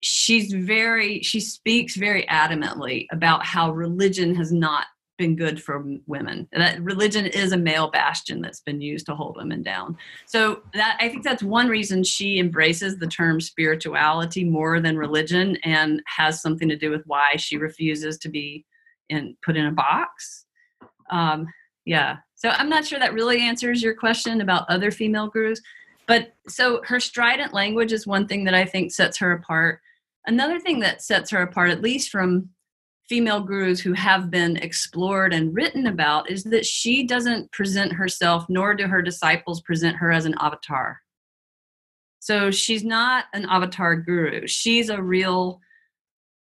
she's 0.00 0.52
very 0.52 1.20
she 1.22 1.40
speaks 1.40 1.96
very 1.96 2.24
adamantly 2.26 3.06
about 3.12 3.44
how 3.44 3.70
religion 3.70 4.34
has 4.34 4.52
not 4.52 4.86
been 5.18 5.36
good 5.36 5.62
for 5.62 5.84
women. 6.06 6.48
That 6.52 6.82
religion 6.82 7.26
is 7.26 7.52
a 7.52 7.58
male 7.58 7.90
bastion 7.90 8.40
that's 8.40 8.60
been 8.60 8.80
used 8.80 9.04
to 9.06 9.14
hold 9.14 9.36
women 9.36 9.62
down. 9.62 9.98
So 10.24 10.62
that 10.72 10.96
I 10.98 11.10
think 11.10 11.24
that's 11.24 11.42
one 11.42 11.68
reason 11.68 12.02
she 12.02 12.38
embraces 12.38 12.96
the 12.96 13.06
term 13.06 13.38
spirituality 13.38 14.44
more 14.44 14.80
than 14.80 14.96
religion 14.96 15.58
and 15.62 16.02
has 16.06 16.40
something 16.40 16.70
to 16.70 16.76
do 16.76 16.90
with 16.90 17.02
why 17.04 17.36
she 17.36 17.58
refuses 17.58 18.16
to 18.18 18.30
be 18.30 18.64
in 19.10 19.36
put 19.44 19.58
in 19.58 19.66
a 19.66 19.72
box. 19.72 20.46
Um, 21.10 21.46
yeah. 21.84 22.16
So 22.36 22.48
I'm 22.48 22.70
not 22.70 22.86
sure 22.86 22.98
that 22.98 23.12
really 23.12 23.42
answers 23.42 23.82
your 23.82 23.94
question 23.94 24.40
about 24.40 24.70
other 24.70 24.90
female 24.90 25.28
gurus. 25.28 25.60
But 26.06 26.32
so 26.48 26.80
her 26.86 26.98
strident 26.98 27.52
language 27.52 27.92
is 27.92 28.06
one 28.06 28.26
thing 28.26 28.44
that 28.44 28.54
I 28.54 28.64
think 28.64 28.90
sets 28.90 29.18
her 29.18 29.32
apart. 29.32 29.80
Another 30.26 30.60
thing 30.60 30.80
that 30.80 31.02
sets 31.02 31.30
her 31.30 31.42
apart, 31.42 31.70
at 31.70 31.82
least 31.82 32.10
from 32.10 32.50
female 33.08 33.40
gurus 33.40 33.80
who 33.80 33.92
have 33.92 34.30
been 34.30 34.56
explored 34.58 35.32
and 35.32 35.54
written 35.54 35.86
about 35.86 36.30
is 36.30 36.44
that 36.44 36.64
she 36.64 37.04
doesn't 37.04 37.50
present 37.50 37.92
herself, 37.92 38.46
nor 38.48 38.74
do 38.74 38.86
her 38.86 39.02
disciples 39.02 39.60
present 39.62 39.96
her 39.96 40.12
as 40.12 40.26
an 40.26 40.34
avatar. 40.40 41.00
So 42.20 42.50
she's 42.50 42.84
not 42.84 43.24
an 43.32 43.46
avatar 43.48 43.96
guru. 43.96 44.46
She's 44.46 44.90
a 44.90 45.02
real 45.02 45.60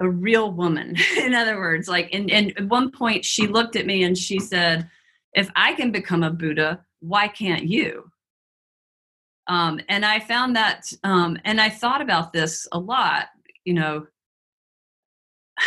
a 0.02 0.10
real 0.10 0.52
woman. 0.52 0.96
in 1.18 1.36
other 1.36 1.58
words, 1.58 1.88
like 1.88 2.10
and, 2.12 2.30
and 2.32 2.58
at 2.58 2.68
one 2.68 2.92
point 2.92 3.24
she 3.24 3.48
looked 3.48 3.76
at 3.76 3.86
me 3.86 4.04
and 4.04 4.18
she 4.18 4.40
said, 4.40 4.90
if 5.34 5.50
I 5.56 5.74
can 5.74 5.92
become 5.92 6.24
a 6.24 6.32
Buddha, 6.32 6.84
why 7.00 7.28
can't 7.28 7.66
you? 7.66 8.12
Um, 9.48 9.80
and 9.90 10.06
I 10.06 10.20
found 10.20 10.56
that, 10.56 10.92
um, 11.04 11.38
and 11.46 11.60
I 11.60 11.70
thought 11.70 12.02
about 12.02 12.34
this 12.34 12.68
a 12.72 12.80
lot, 12.80 13.30
you 13.66 13.74
know, 13.74 14.06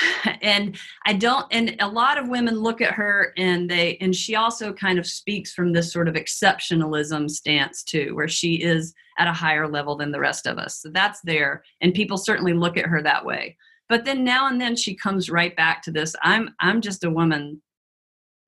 and 0.43 0.77
i 1.07 1.13
don't 1.13 1.47
and 1.51 1.77
a 1.81 1.89
lot 1.89 2.19
of 2.19 2.29
women 2.29 2.59
look 2.59 2.81
at 2.81 2.93
her 2.93 3.33
and 3.37 3.71
they 3.71 3.97
and 4.01 4.15
she 4.15 4.35
also 4.35 4.73
kind 4.73 4.99
of 4.99 5.07
speaks 5.07 5.53
from 5.53 5.73
this 5.73 5.93
sort 5.93 6.09
of 6.09 6.15
exceptionalism 6.15 7.31
stance 7.31 7.83
too 7.83 8.15
where 8.15 8.29
she 8.29 8.55
is 8.55 8.95
at 9.19 9.29
a 9.29 9.33
higher 9.33 9.69
level 9.69 9.97
than 9.97 10.11
the 10.11 10.19
rest 10.19 10.45
of 10.45 10.59
us. 10.59 10.81
So 10.81 10.91
that's 10.91 11.21
there 11.23 11.63
and 11.81 11.95
people 11.95 12.19
certainly 12.19 12.53
look 12.53 12.77
at 12.77 12.87
her 12.87 13.01
that 13.03 13.25
way. 13.25 13.57
But 13.89 14.05
then 14.05 14.25
now 14.25 14.49
and 14.49 14.61
then 14.61 14.75
she 14.75 14.97
comes 14.97 15.31
right 15.31 15.55
back 15.57 15.83
to 15.83 15.91
this 15.91 16.15
i'm 16.23 16.51
i'm 16.61 16.81
just 16.81 17.05
a 17.05 17.11
woman 17.11 17.63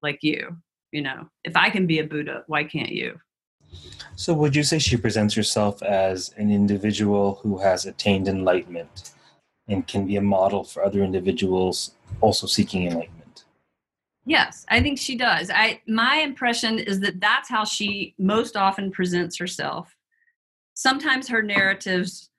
like 0.02 0.18
you 0.22 0.56
you 0.92 1.02
know. 1.02 1.28
If 1.44 1.56
i 1.56 1.70
can 1.70 1.86
be 1.86 1.98
a 1.98 2.04
buddha 2.04 2.44
why 2.46 2.64
can't 2.64 2.92
you? 2.92 3.18
So 4.18 4.32
would 4.32 4.56
you 4.56 4.62
say 4.62 4.78
she 4.78 4.96
presents 4.96 5.34
herself 5.34 5.82
as 5.82 6.32
an 6.38 6.50
individual 6.50 7.40
who 7.42 7.58
has 7.58 7.84
attained 7.84 8.28
enlightenment 8.28 9.12
and 9.68 9.86
can 9.86 10.06
be 10.06 10.16
a 10.16 10.22
model 10.22 10.64
for 10.64 10.84
other 10.84 11.02
individuals 11.02 11.92
also 12.20 12.46
seeking 12.46 12.86
enlightenment. 12.86 13.44
Yes, 14.24 14.64
I 14.68 14.80
think 14.80 14.98
she 14.98 15.16
does. 15.16 15.50
I 15.50 15.80
my 15.86 16.16
impression 16.16 16.78
is 16.78 17.00
that 17.00 17.20
that's 17.20 17.48
how 17.48 17.64
she 17.64 18.14
most 18.18 18.56
often 18.56 18.90
presents 18.90 19.38
herself. 19.38 19.96
Sometimes 20.74 21.28
her 21.28 21.42
narratives 21.42 22.30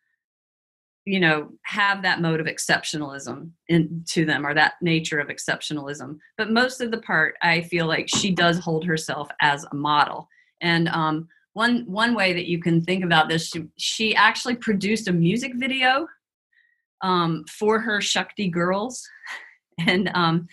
you 1.07 1.21
know 1.21 1.49
have 1.63 2.01
that 2.01 2.19
mode 2.19 2.41
of 2.41 2.47
exceptionalism 2.47 3.49
into 3.69 4.25
them 4.25 4.45
or 4.45 4.53
that 4.53 4.73
nature 4.82 5.19
of 5.19 5.30
exceptionalism 5.30 6.17
but 6.38 6.51
most 6.51 6.82
of 6.82 6.91
the 6.91 6.97
part 6.97 7.36
i 7.41 7.61
feel 7.61 7.88
like 7.88 8.09
she 8.09 8.30
does 8.30 8.59
hold 8.59 8.84
herself 8.84 9.30
as 9.39 9.63
a 9.71 9.75
model 9.75 10.28
and 10.59 10.89
um, 10.89 11.25
one 11.53 11.86
one 11.88 12.13
way 12.13 12.34
that 12.34 12.47
you 12.47 12.59
can 12.59 12.84
think 12.84 13.05
about 13.05 13.30
this 13.30 13.47
she, 13.47 13.63
she 13.78 14.15
actually 14.15 14.55
produced 14.55 15.07
a 15.07 15.13
music 15.13 15.53
video 15.55 16.05
um, 17.02 17.45
for 17.50 17.80
her 17.80 18.02
shakti 18.02 18.50
girls 18.50 19.08
and 19.88 20.10
um, 20.14 20.48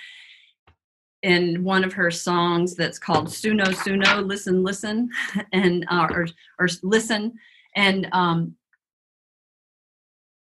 in 1.23 1.65
one 1.65 1.85
of 1.85 1.93
her 1.95 2.11
songs 2.11 2.75
that's 2.75 2.99
called 2.99 3.29
Suno 3.29 3.67
Suno, 3.69 4.27
listen, 4.27 4.63
listen, 4.63 5.09
and 5.53 5.87
uh, 5.91 6.07
or 6.11 6.27
or 6.59 6.69
listen, 6.83 7.33
and 7.75 8.07
um, 8.13 8.55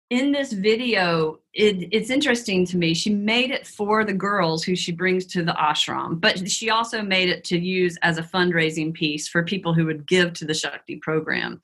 in 0.09 0.31
this 0.31 0.53
video, 0.53 1.39
it, 1.53 1.89
it's 1.91 2.09
interesting 2.09 2.65
to 2.67 2.77
me. 2.77 2.93
She 2.93 3.13
made 3.13 3.51
it 3.51 3.67
for 3.67 4.05
the 4.05 4.13
girls 4.13 4.63
who 4.63 4.75
she 4.75 4.91
brings 4.91 5.25
to 5.27 5.43
the 5.43 5.51
ashram, 5.53 6.21
but 6.21 6.49
she 6.49 6.69
also 6.69 7.01
made 7.01 7.29
it 7.29 7.43
to 7.45 7.59
use 7.59 7.97
as 8.03 8.17
a 8.17 8.23
fundraising 8.23 8.93
piece 8.93 9.27
for 9.27 9.43
people 9.43 9.73
who 9.73 9.85
would 9.85 10.07
give 10.07 10.33
to 10.33 10.45
the 10.45 10.53
Shakti 10.53 10.95
program. 10.97 11.61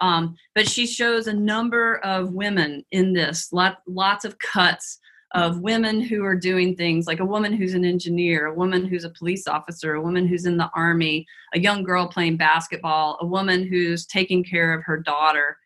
Um, 0.00 0.36
but 0.54 0.68
she 0.68 0.86
shows 0.86 1.26
a 1.26 1.32
number 1.32 1.98
of 1.98 2.32
women 2.32 2.84
in 2.90 3.12
this, 3.12 3.52
lot, 3.52 3.78
lots 3.86 4.24
of 4.24 4.38
cuts 4.38 4.98
of 5.34 5.60
women 5.60 6.00
who 6.00 6.24
are 6.24 6.36
doing 6.36 6.76
things 6.76 7.06
like 7.06 7.18
a 7.18 7.24
woman 7.24 7.52
who's 7.52 7.74
an 7.74 7.84
engineer, 7.84 8.46
a 8.46 8.54
woman 8.54 8.86
who's 8.86 9.04
a 9.04 9.10
police 9.10 9.48
officer, 9.48 9.94
a 9.94 10.02
woman 10.02 10.28
who's 10.28 10.46
in 10.46 10.56
the 10.56 10.70
army, 10.76 11.26
a 11.54 11.58
young 11.58 11.82
girl 11.82 12.06
playing 12.06 12.36
basketball, 12.36 13.18
a 13.20 13.26
woman 13.26 13.66
who's 13.66 14.06
taking 14.06 14.44
care 14.44 14.72
of 14.72 14.84
her 14.84 14.96
daughter. 14.96 15.58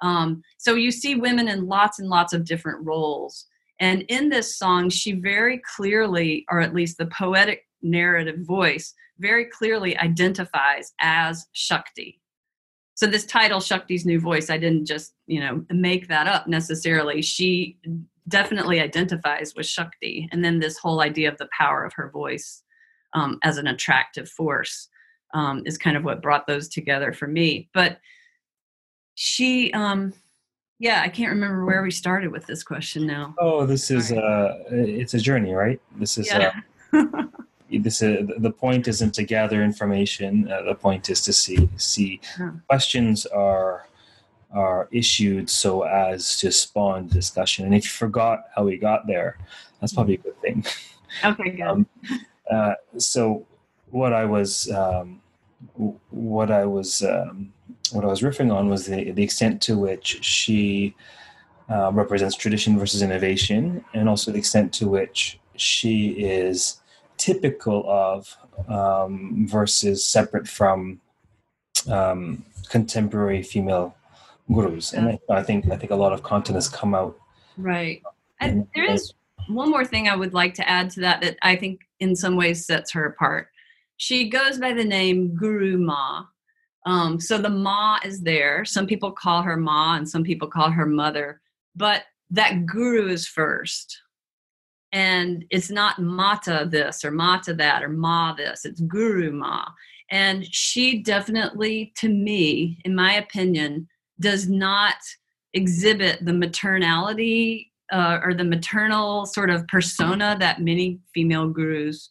Um, 0.00 0.42
so 0.58 0.74
you 0.74 0.92
see 0.92 1.16
women 1.16 1.48
in 1.48 1.66
lots 1.66 1.98
and 1.98 2.08
lots 2.08 2.32
of 2.32 2.44
different 2.44 2.86
roles. 2.86 3.46
And 3.80 4.02
in 4.02 4.28
this 4.28 4.56
song, 4.56 4.90
she 4.90 5.12
very 5.12 5.60
clearly, 5.76 6.46
or 6.48 6.60
at 6.60 6.74
least 6.74 6.96
the 6.96 7.06
poetic 7.06 7.66
narrative 7.82 8.40
voice, 8.40 8.94
very 9.18 9.46
clearly 9.46 9.98
identifies 9.98 10.92
as 11.00 11.46
Shakti. 11.52 12.20
So 12.96 13.06
this 13.06 13.26
title, 13.26 13.60
Shakti's 13.60 14.06
New 14.06 14.18
Voice, 14.18 14.48
I 14.48 14.56
didn't 14.56 14.86
just, 14.86 15.14
you 15.26 15.38
know, 15.38 15.64
make 15.70 16.08
that 16.08 16.26
up 16.26 16.48
necessarily. 16.48 17.20
She 17.20 17.78
definitely 18.28 18.80
identifies 18.80 19.52
with 19.54 19.66
Shakti. 19.66 20.28
And 20.32 20.42
then 20.42 20.58
this 20.58 20.78
whole 20.78 21.02
idea 21.02 21.30
of 21.30 21.36
the 21.36 21.48
power 21.56 21.84
of 21.84 21.92
her 21.92 22.10
voice 22.10 22.62
um, 23.12 23.38
as 23.44 23.58
an 23.58 23.66
attractive 23.66 24.30
force 24.30 24.88
um, 25.34 25.62
is 25.66 25.76
kind 25.76 25.98
of 25.98 26.04
what 26.04 26.22
brought 26.22 26.46
those 26.46 26.68
together 26.68 27.12
for 27.12 27.26
me. 27.26 27.68
But 27.74 27.98
she, 29.14 29.72
um, 29.74 30.14
yeah, 30.78 31.02
I 31.04 31.10
can't 31.10 31.32
remember 31.32 31.66
where 31.66 31.82
we 31.82 31.90
started 31.90 32.32
with 32.32 32.46
this 32.46 32.62
question 32.62 33.06
now. 33.06 33.34
Oh, 33.38 33.66
this 33.66 33.90
is 33.90 34.10
uh, 34.10 34.58
it's 34.70 35.14
a 35.14 35.18
journey, 35.18 35.52
right? 35.52 35.80
This 35.96 36.16
is 36.16 36.28
yeah. 36.28 36.52
uh, 36.94 37.02
this 37.70 38.02
is 38.02 38.28
the 38.38 38.50
point 38.50 38.88
isn't 38.88 39.14
to 39.14 39.22
gather 39.22 39.62
information. 39.62 40.50
Uh, 40.50 40.62
the 40.62 40.74
point 40.74 41.10
is 41.10 41.20
to 41.22 41.32
see 41.32 41.68
see 41.76 42.20
yeah. 42.38 42.50
questions 42.68 43.26
are 43.26 43.86
are 44.52 44.88
issued 44.92 45.50
so 45.50 45.82
as 45.82 46.38
to 46.38 46.52
spawn 46.52 47.08
discussion. 47.08 47.64
And 47.66 47.74
if 47.74 47.84
you 47.84 47.90
forgot 47.90 48.44
how 48.54 48.64
we 48.64 48.76
got 48.76 49.06
there, 49.06 49.38
that's 49.80 49.92
probably 49.92 50.14
a 50.14 50.18
good 50.18 50.40
thing. 50.40 50.64
Okay, 51.24 51.50
good. 51.50 51.62
Um, 51.62 51.86
uh, 52.50 52.74
so 52.98 53.46
what 53.90 54.12
I 54.12 54.26
was 54.26 54.70
um, 54.70 55.22
what 56.10 56.50
I 56.50 56.66
was 56.66 57.02
um, 57.02 57.52
what 57.92 58.04
I 58.04 58.08
was 58.08 58.20
riffing 58.20 58.52
on 58.52 58.68
was 58.68 58.84
the 58.84 59.12
the 59.12 59.22
extent 59.22 59.62
to 59.62 59.78
which 59.78 60.22
she 60.22 60.94
uh, 61.70 61.90
represents 61.92 62.36
tradition 62.36 62.78
versus 62.78 63.00
innovation, 63.02 63.82
and 63.94 64.08
also 64.08 64.30
the 64.30 64.38
extent 64.38 64.74
to 64.74 64.88
which 64.88 65.38
she 65.56 66.10
is 66.10 66.80
typical 67.16 67.84
of 67.88 68.36
um, 68.68 69.46
versus 69.48 70.04
separate 70.04 70.48
from 70.48 71.00
um, 71.88 72.44
contemporary 72.68 73.42
female 73.42 73.94
gurus, 74.52 74.92
and 74.92 75.08
I, 75.08 75.18
I, 75.30 75.42
think 75.42 75.70
I 75.70 75.76
think 75.76 75.92
a 75.92 75.96
lot 75.96 76.12
of 76.12 76.22
content 76.22 76.54
has 76.56 76.68
come 76.68 76.94
out. 76.94 77.18
Right. 77.56 78.02
And 78.40 78.66
there 78.74 78.90
is 78.90 79.14
one 79.48 79.70
more 79.70 79.84
thing 79.84 80.08
I 80.08 80.16
would 80.16 80.34
like 80.34 80.54
to 80.54 80.68
add 80.68 80.90
to 80.90 81.00
that 81.00 81.20
that 81.22 81.38
I 81.42 81.56
think 81.56 81.80
in 82.00 82.14
some 82.14 82.36
ways 82.36 82.66
sets 82.66 82.92
her 82.92 83.06
apart. 83.06 83.48
She 83.96 84.28
goes 84.28 84.58
by 84.58 84.72
the 84.72 84.84
name 84.84 85.34
Guru 85.34 85.78
Ma. 85.78 86.26
Um, 86.84 87.18
so 87.18 87.38
the 87.38 87.50
Ma 87.50 87.98
is 88.04 88.20
there. 88.20 88.64
Some 88.64 88.86
people 88.86 89.10
call 89.10 89.42
her 89.42 89.56
Ma, 89.56 89.96
and 89.96 90.08
some 90.08 90.22
people 90.22 90.48
call 90.48 90.70
her 90.70 90.86
mother. 90.86 91.40
But 91.74 92.04
that 92.30 92.66
guru 92.66 93.08
is 93.08 93.26
first. 93.26 94.00
And 94.96 95.44
it's 95.50 95.70
not 95.70 95.98
Mata 95.98 96.66
this 96.70 97.04
or 97.04 97.10
Mata 97.10 97.52
that 97.52 97.82
or 97.82 97.90
Ma 97.90 98.32
this. 98.32 98.64
It's 98.64 98.80
Guru 98.80 99.30
Ma. 99.30 99.66
And 100.10 100.46
she 100.46 101.02
definitely, 101.02 101.92
to 101.98 102.08
me, 102.08 102.78
in 102.82 102.94
my 102.94 103.12
opinion, 103.16 103.88
does 104.20 104.48
not 104.48 104.94
exhibit 105.52 106.24
the 106.24 106.32
maternality 106.32 107.66
uh, 107.92 108.20
or 108.24 108.32
the 108.32 108.42
maternal 108.42 109.26
sort 109.26 109.50
of 109.50 109.68
persona 109.68 110.34
that 110.40 110.62
many 110.62 110.98
female 111.12 111.50
gurus, 111.50 112.08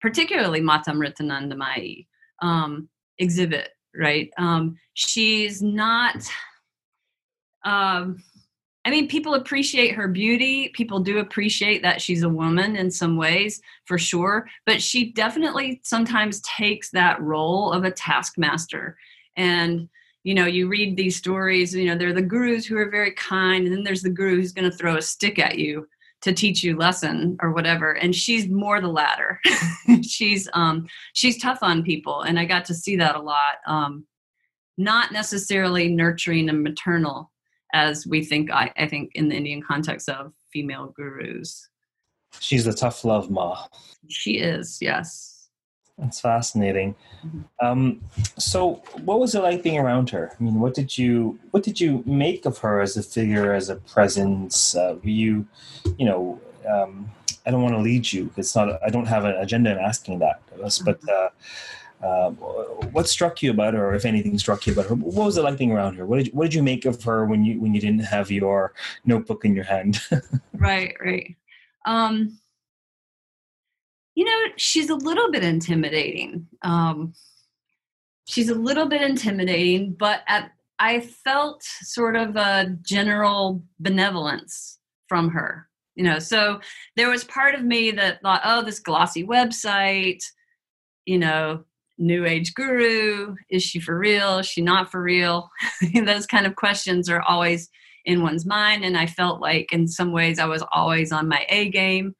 particularly 0.00 0.60
Mata 0.60 0.92
Amritanandamayi, 0.92 2.06
um, 2.42 2.88
exhibit, 3.18 3.70
right? 3.92 4.30
Um, 4.38 4.76
she's 4.92 5.60
not, 5.60 6.24
um, 7.64 8.22
I 8.84 8.90
mean, 8.90 9.08
people 9.08 9.34
appreciate 9.34 9.94
her 9.94 10.08
beauty. 10.08 10.68
People 10.74 11.00
do 11.00 11.18
appreciate 11.18 11.82
that 11.82 12.02
she's 12.02 12.22
a 12.22 12.28
woman 12.28 12.76
in 12.76 12.90
some 12.90 13.16
ways, 13.16 13.62
for 13.86 13.96
sure. 13.96 14.46
But 14.66 14.82
she 14.82 15.12
definitely 15.12 15.80
sometimes 15.84 16.42
takes 16.42 16.90
that 16.90 17.20
role 17.20 17.72
of 17.72 17.84
a 17.84 17.90
taskmaster. 17.90 18.96
And 19.36 19.88
you 20.24 20.34
know 20.34 20.46
you 20.46 20.66
read 20.66 20.96
these 20.96 21.16
stories 21.16 21.74
you 21.74 21.86
know 21.86 21.96
there 21.96 22.08
are 22.08 22.14
the 22.14 22.22
gurus 22.22 22.66
who 22.66 22.76
are 22.76 22.90
very 22.90 23.12
kind 23.12 23.66
and 23.66 23.76
then 23.76 23.84
there's 23.84 24.02
the 24.02 24.10
guru 24.10 24.36
who's 24.36 24.52
going 24.52 24.68
to 24.68 24.76
throw 24.76 24.96
a 24.96 25.02
stick 25.02 25.38
at 25.38 25.58
you 25.58 25.86
to 26.22 26.32
teach 26.32 26.64
you 26.64 26.76
lesson 26.76 27.36
or 27.40 27.52
whatever 27.52 27.92
and 27.92 28.14
she's 28.14 28.48
more 28.48 28.80
the 28.80 28.88
latter 28.88 29.38
she's 30.02 30.48
um 30.54 30.86
she's 31.12 31.40
tough 31.40 31.58
on 31.62 31.82
people 31.82 32.22
and 32.22 32.38
i 32.38 32.44
got 32.44 32.64
to 32.64 32.74
see 32.74 32.96
that 32.96 33.14
a 33.14 33.20
lot 33.20 33.56
um 33.66 34.06
not 34.76 35.12
necessarily 35.12 35.88
nurturing 35.88 36.48
and 36.48 36.62
maternal 36.62 37.30
as 37.74 38.06
we 38.06 38.24
think 38.24 38.50
I, 38.50 38.72
I 38.78 38.86
think 38.86 39.10
in 39.14 39.28
the 39.28 39.36
indian 39.36 39.60
context 39.60 40.08
of 40.08 40.32
female 40.50 40.94
gurus 40.96 41.68
she's 42.40 42.64
the 42.64 42.72
tough 42.72 43.04
love 43.04 43.30
ma 43.30 43.66
she 44.08 44.38
is 44.38 44.78
yes 44.80 45.34
that's 45.98 46.20
fascinating. 46.20 46.96
Mm-hmm. 47.24 47.40
Um, 47.64 48.00
so, 48.36 48.82
what 49.04 49.20
was 49.20 49.34
it 49.34 49.42
like 49.42 49.62
being 49.62 49.78
around 49.78 50.10
her? 50.10 50.32
I 50.38 50.42
mean, 50.42 50.58
what 50.58 50.74
did 50.74 50.98
you 50.98 51.38
what 51.52 51.62
did 51.62 51.80
you 51.80 52.02
make 52.04 52.46
of 52.46 52.58
her 52.58 52.80
as 52.80 52.96
a 52.96 53.02
figure, 53.02 53.52
as 53.52 53.68
a 53.68 53.76
presence? 53.76 54.74
Uh, 54.74 54.96
were 55.02 55.08
you, 55.08 55.46
you 55.96 56.06
know, 56.06 56.40
um, 56.68 57.08
I 57.46 57.52
don't 57.52 57.62
want 57.62 57.74
to 57.74 57.80
lead 57.80 58.12
you. 58.12 58.30
It's 58.36 58.56
not. 58.56 58.82
I 58.82 58.90
don't 58.90 59.06
have 59.06 59.24
an 59.24 59.36
agenda 59.36 59.70
in 59.70 59.78
asking 59.78 60.18
that. 60.18 60.42
But 60.56 61.00
mm-hmm. 61.00 61.08
uh, 61.08 61.28
uh, 62.04 62.30
what 62.92 63.08
struck 63.08 63.42
you 63.42 63.50
about 63.50 63.74
her, 63.74 63.88
or 63.88 63.94
if 63.94 64.04
anything 64.04 64.38
struck 64.38 64.66
you 64.66 64.72
about 64.72 64.86
her? 64.86 64.94
What 64.94 65.24
was 65.26 65.38
it 65.38 65.42
like 65.42 65.56
being 65.56 65.72
around 65.72 65.94
her? 65.94 66.04
What 66.06 66.24
did 66.24 66.34
what 66.34 66.44
did 66.44 66.54
you 66.54 66.62
make 66.62 66.84
of 66.84 67.02
her 67.04 67.24
when 67.24 67.44
you 67.44 67.60
when 67.60 67.74
you 67.74 67.80
didn't 67.80 68.04
have 68.04 68.30
your 68.30 68.74
notebook 69.04 69.44
in 69.44 69.54
your 69.54 69.64
hand? 69.64 70.00
right, 70.54 70.94
right. 71.00 71.34
Um, 71.86 72.38
you 74.14 74.24
know, 74.24 74.52
she's 74.56 74.90
a 74.90 74.94
little 74.94 75.30
bit 75.30 75.42
intimidating. 75.42 76.46
Um, 76.62 77.14
she's 78.26 78.48
a 78.48 78.54
little 78.54 78.86
bit 78.86 79.02
intimidating, 79.02 79.92
but 79.92 80.22
at, 80.28 80.52
I 80.78 81.00
felt 81.00 81.62
sort 81.62 82.16
of 82.16 82.36
a 82.36 82.76
general 82.82 83.64
benevolence 83.80 84.78
from 85.08 85.30
her. 85.30 85.68
You 85.94 86.04
know, 86.04 86.18
so 86.18 86.60
there 86.96 87.08
was 87.08 87.24
part 87.24 87.54
of 87.54 87.62
me 87.62 87.92
that 87.92 88.20
thought, 88.20 88.42
oh, 88.44 88.62
this 88.62 88.80
glossy 88.80 89.24
website, 89.24 90.22
you 91.06 91.18
know, 91.18 91.64
new 91.98 92.24
age 92.24 92.54
guru, 92.54 93.36
is 93.50 93.62
she 93.62 93.80
for 93.80 93.98
real? 93.98 94.38
Is 94.38 94.46
she 94.46 94.60
not 94.60 94.90
for 94.90 95.02
real? 95.02 95.48
Those 96.04 96.26
kind 96.26 96.46
of 96.46 96.56
questions 96.56 97.08
are 97.08 97.22
always 97.22 97.68
in 98.04 98.22
one's 98.22 98.44
mind. 98.44 98.84
And 98.84 98.96
I 98.96 99.06
felt 99.06 99.40
like 99.40 99.72
in 99.72 99.88
some 99.88 100.12
ways 100.12 100.38
I 100.38 100.46
was 100.46 100.64
always 100.72 101.12
on 101.12 101.28
my 101.28 101.46
A 101.48 101.70
game 101.70 102.14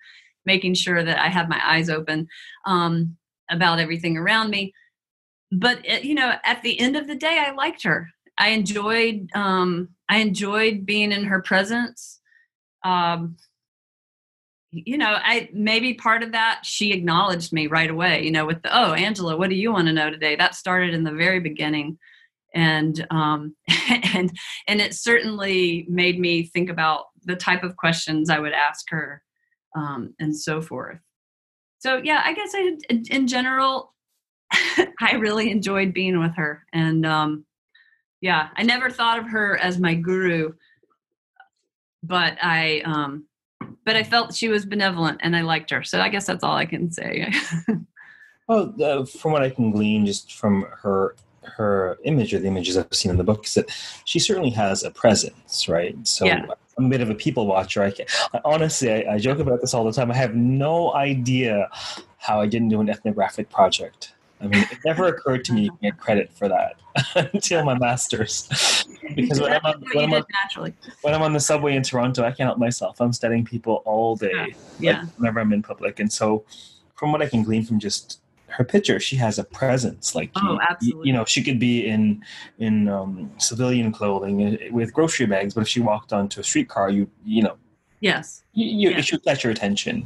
making 0.46 0.74
sure 0.74 1.02
that 1.02 1.18
I 1.18 1.28
had 1.28 1.48
my 1.48 1.60
eyes 1.64 1.88
open 1.88 2.28
um, 2.66 3.16
about 3.50 3.78
everything 3.78 4.16
around 4.16 4.50
me. 4.50 4.72
But 5.50 5.84
it, 5.84 6.04
you 6.04 6.14
know, 6.14 6.34
at 6.44 6.62
the 6.62 6.78
end 6.78 6.96
of 6.96 7.06
the 7.06 7.14
day, 7.14 7.42
I 7.44 7.52
liked 7.52 7.82
her. 7.84 8.08
I 8.38 8.48
enjoyed 8.48 9.30
um, 9.34 9.90
I 10.08 10.18
enjoyed 10.18 10.84
being 10.84 11.12
in 11.12 11.24
her 11.24 11.40
presence. 11.40 12.20
Um, 12.84 13.36
you 14.74 14.98
know, 14.98 15.16
I 15.16 15.48
maybe 15.52 15.94
part 15.94 16.22
of 16.22 16.32
that 16.32 16.62
she 16.64 16.92
acknowledged 16.92 17.52
me 17.52 17.66
right 17.68 17.90
away. 17.90 18.24
You 18.24 18.32
know, 18.32 18.44
with 18.44 18.62
the 18.62 18.76
oh, 18.76 18.92
Angela, 18.92 19.36
what 19.36 19.50
do 19.50 19.56
you 19.56 19.72
want 19.72 19.86
to 19.86 19.92
know 19.92 20.10
today? 20.10 20.36
That 20.36 20.54
started 20.54 20.94
in 20.94 21.04
the 21.04 21.12
very 21.12 21.38
beginning, 21.40 21.98
and 22.54 23.06
um, 23.10 23.54
and 24.14 24.36
and 24.66 24.80
it 24.80 24.94
certainly 24.94 25.86
made 25.88 26.18
me 26.18 26.44
think 26.44 26.70
about 26.70 27.06
the 27.24 27.36
type 27.36 27.62
of 27.62 27.76
questions 27.76 28.30
I 28.30 28.40
would 28.40 28.52
ask 28.52 28.90
her 28.90 29.22
um, 29.76 30.14
and 30.18 30.36
so 30.36 30.60
forth. 30.60 30.98
So 31.78 32.00
yeah, 32.02 32.22
I 32.24 32.34
guess 32.34 32.50
I 32.54 32.76
in 33.10 33.28
general 33.28 33.94
I 35.00 35.14
really 35.14 35.50
enjoyed 35.50 35.94
being 35.94 36.18
with 36.18 36.34
her, 36.36 36.64
and 36.72 37.06
um, 37.06 37.46
yeah, 38.20 38.48
I 38.56 38.64
never 38.64 38.90
thought 38.90 39.18
of 39.18 39.28
her 39.28 39.56
as 39.56 39.78
my 39.78 39.94
guru, 39.94 40.52
but 42.02 42.38
I 42.42 42.80
um, 42.84 43.26
but 43.84 43.96
I 43.96 44.02
felt 44.02 44.34
she 44.34 44.48
was 44.48 44.64
benevolent 44.64 45.20
and 45.22 45.36
I 45.36 45.42
liked 45.42 45.70
her. 45.70 45.82
So 45.82 46.00
I 46.00 46.08
guess 46.08 46.26
that's 46.26 46.44
all 46.44 46.56
I 46.56 46.66
can 46.66 46.90
say. 46.90 47.32
well, 48.48 48.74
uh, 48.82 49.04
from 49.04 49.32
what 49.32 49.42
I 49.42 49.50
can 49.50 49.70
glean 49.70 50.06
just 50.06 50.32
from 50.32 50.66
her 50.82 51.14
her 51.44 51.98
image 52.04 52.32
or 52.32 52.38
the 52.38 52.46
images 52.46 52.76
I've 52.76 52.92
seen 52.92 53.10
in 53.10 53.18
the 53.18 53.24
book 53.24 53.46
is 53.46 53.54
that 53.54 53.70
she 54.06 54.18
certainly 54.18 54.50
has 54.50 54.82
a 54.82 54.90
presence, 54.90 55.68
right? 55.68 55.94
So 56.06 56.24
yeah. 56.24 56.46
I'm 56.78 56.86
a 56.86 56.88
bit 56.88 57.02
of 57.02 57.10
a 57.10 57.14
people 57.14 57.46
watcher. 57.46 57.82
I, 57.82 57.90
can, 57.90 58.06
I 58.32 58.40
honestly, 58.46 58.90
I, 58.90 59.14
I, 59.14 59.18
joke 59.18 59.38
about 59.38 59.60
this 59.60 59.74
all 59.74 59.84
the 59.84 59.92
time. 59.92 60.10
I 60.10 60.16
have 60.16 60.34
no 60.34 60.94
idea 60.94 61.68
how 62.16 62.40
I 62.40 62.46
didn't 62.46 62.68
do 62.68 62.80
an 62.80 62.88
ethnographic 62.88 63.50
project. 63.50 64.13
I 64.40 64.46
mean, 64.46 64.66
it 64.70 64.78
never 64.84 65.06
occurred 65.06 65.44
to 65.46 65.52
me 65.52 65.68
to 65.68 65.76
get 65.80 65.98
credit 65.98 66.30
for 66.32 66.48
that 66.48 66.76
until 67.32 67.64
my 67.64 67.78
master's. 67.78 68.48
because 69.14 69.40
when 69.40 69.52
I'm, 69.52 69.64
on, 69.64 69.84
when, 69.92 70.04
I'm 70.04 70.12
on, 70.14 70.74
when 71.02 71.14
I'm, 71.14 71.22
on, 71.22 71.32
the 71.32 71.40
subway 71.40 71.76
in 71.76 71.82
Toronto, 71.82 72.22
I 72.22 72.30
can't 72.30 72.48
help 72.48 72.58
myself. 72.58 73.00
I'm 73.00 73.12
studying 73.12 73.44
people 73.44 73.82
all 73.84 74.16
day, 74.16 74.30
yeah. 74.34 74.46
yeah. 74.78 75.00
Like 75.00 75.18
whenever 75.18 75.40
I'm 75.40 75.52
in 75.52 75.62
public. 75.62 76.00
And 76.00 76.12
so, 76.12 76.44
from 76.94 77.12
what 77.12 77.22
I 77.22 77.28
can 77.28 77.42
glean 77.42 77.64
from 77.64 77.78
just 77.78 78.20
her 78.48 78.64
picture, 78.64 79.00
she 79.00 79.16
has 79.16 79.38
a 79.38 79.44
presence. 79.44 80.14
Like, 80.14 80.30
oh, 80.36 80.58
absolutely. 80.68 81.08
You, 81.08 81.12
know, 81.12 81.24
she 81.24 81.42
could 81.42 81.58
be 81.58 81.86
in 81.86 82.22
in 82.58 82.88
um, 82.88 83.30
civilian 83.38 83.92
clothing 83.92 84.54
uh, 84.54 84.72
with 84.72 84.92
grocery 84.92 85.26
bags, 85.26 85.54
but 85.54 85.62
if 85.62 85.68
she 85.68 85.80
walked 85.80 86.12
onto 86.12 86.40
a 86.40 86.44
streetcar, 86.44 86.90
you 86.90 87.10
you 87.24 87.42
know, 87.42 87.56
yes, 88.04 88.44
you, 88.52 88.90
you, 88.90 88.96
it 88.96 89.06
should 89.06 89.24
catch 89.24 89.42
your 89.42 89.52
attention. 89.52 90.04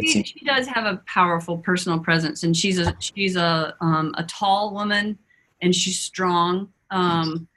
She, 0.00 0.24
she, 0.24 0.44
does 0.44 0.66
have 0.66 0.84
a 0.84 1.00
powerful 1.06 1.58
personal 1.58 2.00
presence, 2.00 2.42
and 2.42 2.56
she's 2.56 2.78
a 2.78 2.94
she's 2.98 3.36
a 3.36 3.74
um, 3.80 4.14
a 4.18 4.24
tall 4.24 4.74
woman, 4.74 5.18
and 5.62 5.74
she's 5.74 5.98
strong. 5.98 6.68
Um, 6.90 7.48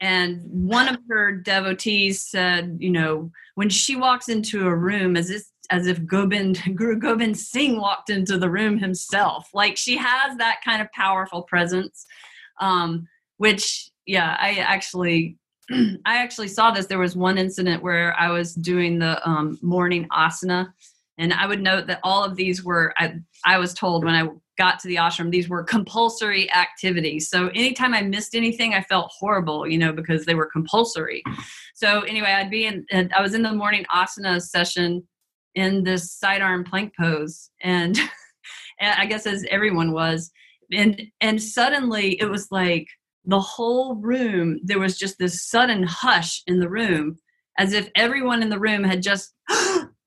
and 0.00 0.42
one 0.46 0.88
of 0.88 0.98
her 1.08 1.32
devotees 1.32 2.24
said, 2.24 2.78
you 2.80 2.90
know, 2.90 3.30
when 3.54 3.68
she 3.68 3.96
walks 3.96 4.28
into 4.28 4.66
a 4.66 4.74
room, 4.74 5.16
as 5.16 5.30
if 5.30 5.44
as 5.70 5.86
if 5.86 6.04
Gobind 6.04 6.62
Guru 6.76 6.96
Gobind 6.96 7.38
Singh 7.38 7.80
walked 7.80 8.10
into 8.10 8.36
the 8.36 8.50
room 8.50 8.78
himself. 8.78 9.48
Like 9.54 9.76
she 9.76 9.96
has 9.96 10.36
that 10.36 10.60
kind 10.64 10.82
of 10.82 10.92
powerful 10.92 11.42
presence, 11.42 12.04
um, 12.60 13.08
which 13.38 13.90
yeah, 14.06 14.36
I 14.38 14.56
actually 14.56 15.38
I 16.04 16.16
actually 16.16 16.48
saw 16.48 16.70
this. 16.70 16.86
There 16.86 16.98
was 16.98 17.16
one 17.16 17.38
incident 17.38 17.82
where 17.82 18.18
I 18.18 18.30
was 18.30 18.54
doing 18.54 18.98
the 18.98 19.26
um, 19.28 19.58
morning 19.62 20.08
asana, 20.12 20.72
and 21.18 21.32
I 21.32 21.46
would 21.46 21.62
note 21.62 21.86
that 21.86 22.00
all 22.02 22.24
of 22.24 22.36
these 22.36 22.64
were, 22.64 22.94
I, 22.98 23.14
I 23.44 23.58
was 23.58 23.74
told 23.74 24.04
when 24.04 24.14
I 24.14 24.28
got 24.58 24.78
to 24.80 24.88
the 24.88 24.96
ashram, 24.96 25.30
these 25.30 25.48
were 25.48 25.62
compulsory 25.62 26.52
activities. 26.52 27.28
So 27.28 27.48
anytime 27.48 27.94
I 27.94 28.02
missed 28.02 28.34
anything, 28.34 28.74
I 28.74 28.82
felt 28.82 29.12
horrible, 29.16 29.66
you 29.66 29.78
know, 29.78 29.92
because 29.92 30.24
they 30.24 30.34
were 30.34 30.50
compulsory. 30.52 31.22
So 31.74 32.00
anyway, 32.02 32.32
I'd 32.32 32.50
be 32.50 32.66
in, 32.66 32.84
I 33.14 33.22
was 33.22 33.34
in 33.34 33.42
the 33.42 33.52
morning 33.52 33.84
asana 33.94 34.40
session 34.42 35.06
in 35.54 35.84
this 35.84 36.12
sidearm 36.12 36.64
plank 36.64 36.94
pose, 36.98 37.50
and, 37.60 37.96
and 38.80 38.94
I 38.98 39.06
guess 39.06 39.26
as 39.26 39.44
everyone 39.50 39.92
was, 39.92 40.30
and 40.72 41.02
and 41.20 41.42
suddenly 41.42 42.20
it 42.20 42.26
was 42.26 42.52
like 42.52 42.86
the 43.24 43.40
whole 43.40 43.96
room 43.96 44.58
there 44.64 44.78
was 44.78 44.98
just 44.98 45.18
this 45.18 45.46
sudden 45.46 45.82
hush 45.82 46.42
in 46.46 46.58
the 46.58 46.68
room 46.68 47.16
as 47.58 47.72
if 47.72 47.90
everyone 47.94 48.42
in 48.42 48.48
the 48.48 48.58
room 48.58 48.82
had 48.82 49.02
just 49.02 49.34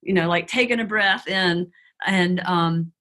you 0.01 0.13
know 0.13 0.27
like 0.27 0.47
taken 0.47 0.79
a 0.79 0.85
breath 0.85 1.27
in. 1.27 1.71
And 2.05 2.41
um 2.41 2.91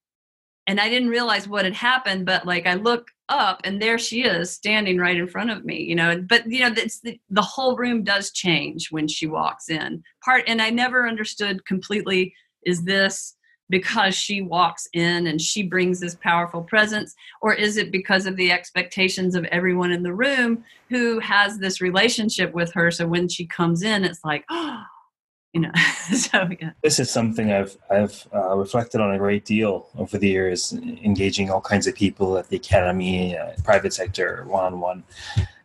and 0.69 0.79
i 0.79 0.89
didn't 0.89 1.09
realize 1.09 1.49
what 1.49 1.65
had 1.65 1.75
happened 1.75 2.25
but 2.25 2.47
like 2.47 2.69
i 2.69 2.75
look 2.75 3.09
up 3.29 3.61
and 3.65 3.83
there 3.83 3.99
she 3.99 4.23
is 4.23 4.53
standing 4.53 4.99
right 4.99 5.17
in 5.17 5.27
front 5.27 5.51
of 5.51 5.65
me 5.65 5.81
you 5.81 5.95
know? 5.97 6.23
But 6.29 6.49
you 6.49 6.61
know 6.61 6.71
the, 6.71 7.19
the 7.31 7.43
whole 7.43 7.77
room 7.77 8.05
does 8.05 8.31
change 8.31 8.89
when 8.91 9.09
she 9.09 9.27
walks 9.27 9.69
in. 9.69 10.03
Part 10.25 10.45
and 10.47 10.63
i 10.63 10.71
never 10.71 11.09
understood 11.09 11.67
completely 11.67 12.33
is 12.65 12.85
this 12.85 13.35
because 13.73 14.15
she 14.15 14.43
walks 14.43 14.87
in 14.93 15.27
and 15.27 15.41
she 15.41 15.63
brings 15.63 15.99
this 15.99 16.15
powerful 16.15 16.63
presence? 16.63 17.15
Or 17.41 17.55
is 17.55 17.79
it 17.79 17.91
because 17.91 18.27
of 18.27 18.37
the 18.37 18.53
expectations 18.53 19.35
of 19.35 19.45
everyone 19.47 19.93
in 19.93 20.03
the 20.03 20.13
room 20.13 20.63
who 20.91 21.19
has 21.21 21.59
this 21.59 21.81
relationship 21.81 22.53
with 22.53 22.71
her? 22.75 22.91
So 22.91 23.09
when 23.09 23.29
she 23.29 23.47
comes 23.47 23.83
in 23.83 24.05
it's 24.05 24.21
like 24.25 24.45
oh 24.51 24.83
you 25.55 25.61
know 25.63 25.73
so 26.15 26.49
yeah. 26.61 26.73
This 26.83 26.99
is 26.99 27.11
something 27.11 27.51
i've 27.51 27.77
i've 27.91 28.27
uh, 28.35 28.57
reflected 28.57 29.01
on 29.01 29.15
a 29.15 29.19
great 29.19 29.45
deal 29.45 29.89
over 29.97 30.19
the 30.19 30.29
years 30.29 30.73
engaging 31.05 31.51
all 31.51 31.61
kinds 31.61 31.87
of 31.87 31.95
people 31.95 32.39
at 32.39 32.49
the 32.51 32.57
academy 32.57 33.37
uh, 33.37 33.53
private 33.65 33.95
sector 33.95 34.45
one-on-one. 34.49 35.03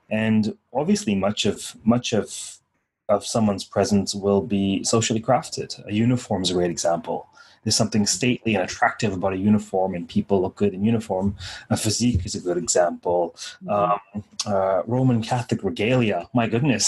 And 0.10 0.58
obviously 0.74 1.14
much 1.14 1.45
of 1.45 1.76
much 1.84 2.14
of 2.14 2.28
of 3.10 3.26
someone's 3.26 3.66
presence 3.66 4.16
will 4.16 4.41
be 4.41 4.84
socially 4.84 5.22
crafted. 5.22 5.70
A 5.88 5.93
uniform 5.93 6.43
is 6.43 6.51
a 6.51 6.53
great 6.53 6.72
example 6.72 7.28
there's 7.68 7.76
something 7.76 8.05
stately 8.05 8.55
and 8.55 8.63
attractive 8.63 9.11
about 9.11 9.34
a 9.34 9.38
uniform, 9.38 9.93
and 9.93 10.07
people 10.07 10.41
look 10.41 10.55
good 10.55 10.74
in 10.74 10.86
uniform. 10.86 11.36
A 11.70 11.76
physique 11.76 12.26
is 12.26 12.34
a 12.34 12.39
good 12.39 12.55
example. 12.55 13.36
Mm-hmm. 13.65 13.70
Um, 13.70 14.24
uh, 14.45 14.84
Roman 14.88 15.22
Catholic 15.22 15.61
regalia, 15.65 16.30
my 16.34 16.47
goodness, 16.47 16.86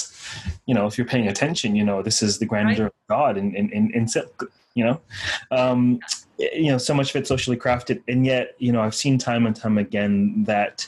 you 0.67 0.73
know, 0.73 0.87
if 0.87 0.97
you're 0.97 1.05
paying 1.05 1.27
attention, 1.27 1.75
you 1.75 1.83
know, 1.83 2.01
this 2.01 2.23
is 2.23 2.39
the 2.39 2.45
grandeur 2.45 2.83
right. 2.83 2.93
of 2.93 3.07
God 3.09 3.37
in, 3.37 3.53
in, 3.55 3.69
in, 3.71 3.91
in 3.93 4.07
silk, 4.07 4.49
you 4.73 4.85
know. 4.85 5.01
Um, 5.51 5.99
you 6.37 6.71
know, 6.71 6.77
so 6.77 6.93
much 6.93 7.09
of 7.09 7.17
it 7.17 7.27
socially 7.27 7.57
crafted, 7.57 8.01
and 8.07 8.25
yet, 8.25 8.55
you 8.59 8.71
know, 8.71 8.79
I've 8.79 8.95
seen 8.95 9.17
time 9.17 9.47
and 9.47 9.53
time 9.53 9.77
again 9.77 10.45
that 10.45 10.87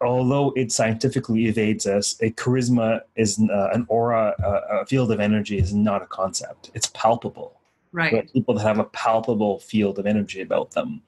although 0.00 0.54
it 0.56 0.72
scientifically 0.72 1.44
evades 1.44 1.86
us, 1.86 2.16
a 2.22 2.30
charisma 2.30 3.02
is 3.16 3.38
uh, 3.38 3.68
an 3.74 3.84
aura, 3.90 4.34
uh, 4.42 4.80
a 4.80 4.86
field 4.86 5.12
of 5.12 5.20
energy 5.20 5.58
is 5.58 5.74
not 5.74 6.00
a 6.00 6.06
concept. 6.06 6.70
It's 6.72 6.86
palpable. 6.94 7.59
Right. 7.92 8.32
People 8.32 8.54
that 8.54 8.62
have 8.62 8.78
a 8.78 8.84
palpable 8.84 9.58
field 9.58 9.98
of 9.98 10.06
energy 10.06 10.40
about 10.40 10.72
them 10.72 11.02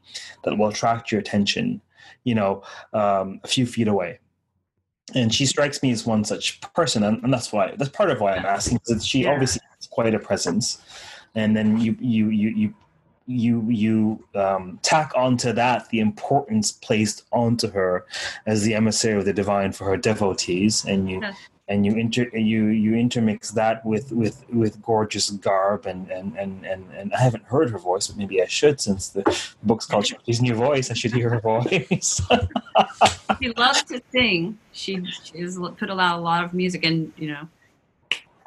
that 0.44 0.58
will 0.58 0.68
attract 0.68 1.12
your 1.12 1.20
attention, 1.20 1.80
you 2.24 2.34
know, 2.34 2.62
um, 2.92 3.40
a 3.44 3.48
few 3.48 3.66
feet 3.66 3.88
away. 3.88 4.18
And 5.14 5.32
she 5.32 5.46
strikes 5.46 5.82
me 5.82 5.92
as 5.92 6.06
one 6.06 6.24
such 6.24 6.60
person, 6.74 7.02
and, 7.02 7.22
and 7.22 7.32
that's 7.32 7.52
why 7.52 7.74
that's 7.76 7.90
part 7.90 8.10
of 8.10 8.20
why 8.20 8.34
I'm 8.34 8.46
asking 8.46 8.78
because 8.78 9.04
she 9.04 9.22
yeah. 9.22 9.32
obviously 9.32 9.60
has 9.76 9.86
quite 9.86 10.14
a 10.14 10.18
presence. 10.18 10.80
And 11.34 11.56
then 11.56 11.78
you 11.80 11.96
you 12.00 12.28
you 12.30 12.48
you 12.50 12.74
you 13.26 13.64
you 13.68 14.24
um, 14.34 14.78
tack 14.82 15.12
onto 15.14 15.52
that 15.52 15.88
the 15.90 16.00
importance 16.00 16.72
placed 16.72 17.24
onto 17.32 17.70
her 17.70 18.06
as 18.46 18.62
the 18.62 18.74
emissary 18.74 19.18
of 19.18 19.24
the 19.24 19.32
divine 19.32 19.72
for 19.72 19.84
her 19.84 19.96
devotees, 19.96 20.84
and 20.84 21.10
you 21.10 21.20
and 21.72 21.86
you 21.86 21.94
inter 21.96 22.28
you 22.36 22.66
you 22.66 22.94
intermix 22.94 23.50
that 23.50 23.84
with 23.84 24.12
with 24.12 24.44
with 24.50 24.80
gorgeous 24.82 25.30
garb 25.30 25.86
and 25.86 26.10
and 26.10 26.36
and 26.36 26.66
and, 26.66 26.84
and 26.92 27.14
I 27.14 27.20
haven't 27.20 27.44
heard 27.44 27.70
her 27.70 27.78
voice, 27.78 28.08
but 28.08 28.18
maybe 28.18 28.42
I 28.42 28.46
should 28.46 28.78
since 28.78 29.08
the 29.08 29.22
book's 29.62 29.86
called 29.86 30.04
Shakti's 30.10 30.42
New 30.42 30.54
Voice. 30.54 30.90
I 30.90 30.94
should 30.94 31.14
hear 31.14 31.30
her 31.30 31.40
voice. 31.40 32.20
she 33.40 33.48
loves 33.56 33.82
to 33.84 34.02
sing. 34.12 34.58
She 34.72 35.02
she's 35.24 35.58
put 35.78 35.88
a 35.88 35.94
lot 35.94 36.18
a 36.18 36.20
lot 36.20 36.44
of 36.44 36.52
music 36.52 36.84
and 36.84 37.10
you 37.16 37.28
know. 37.28 37.48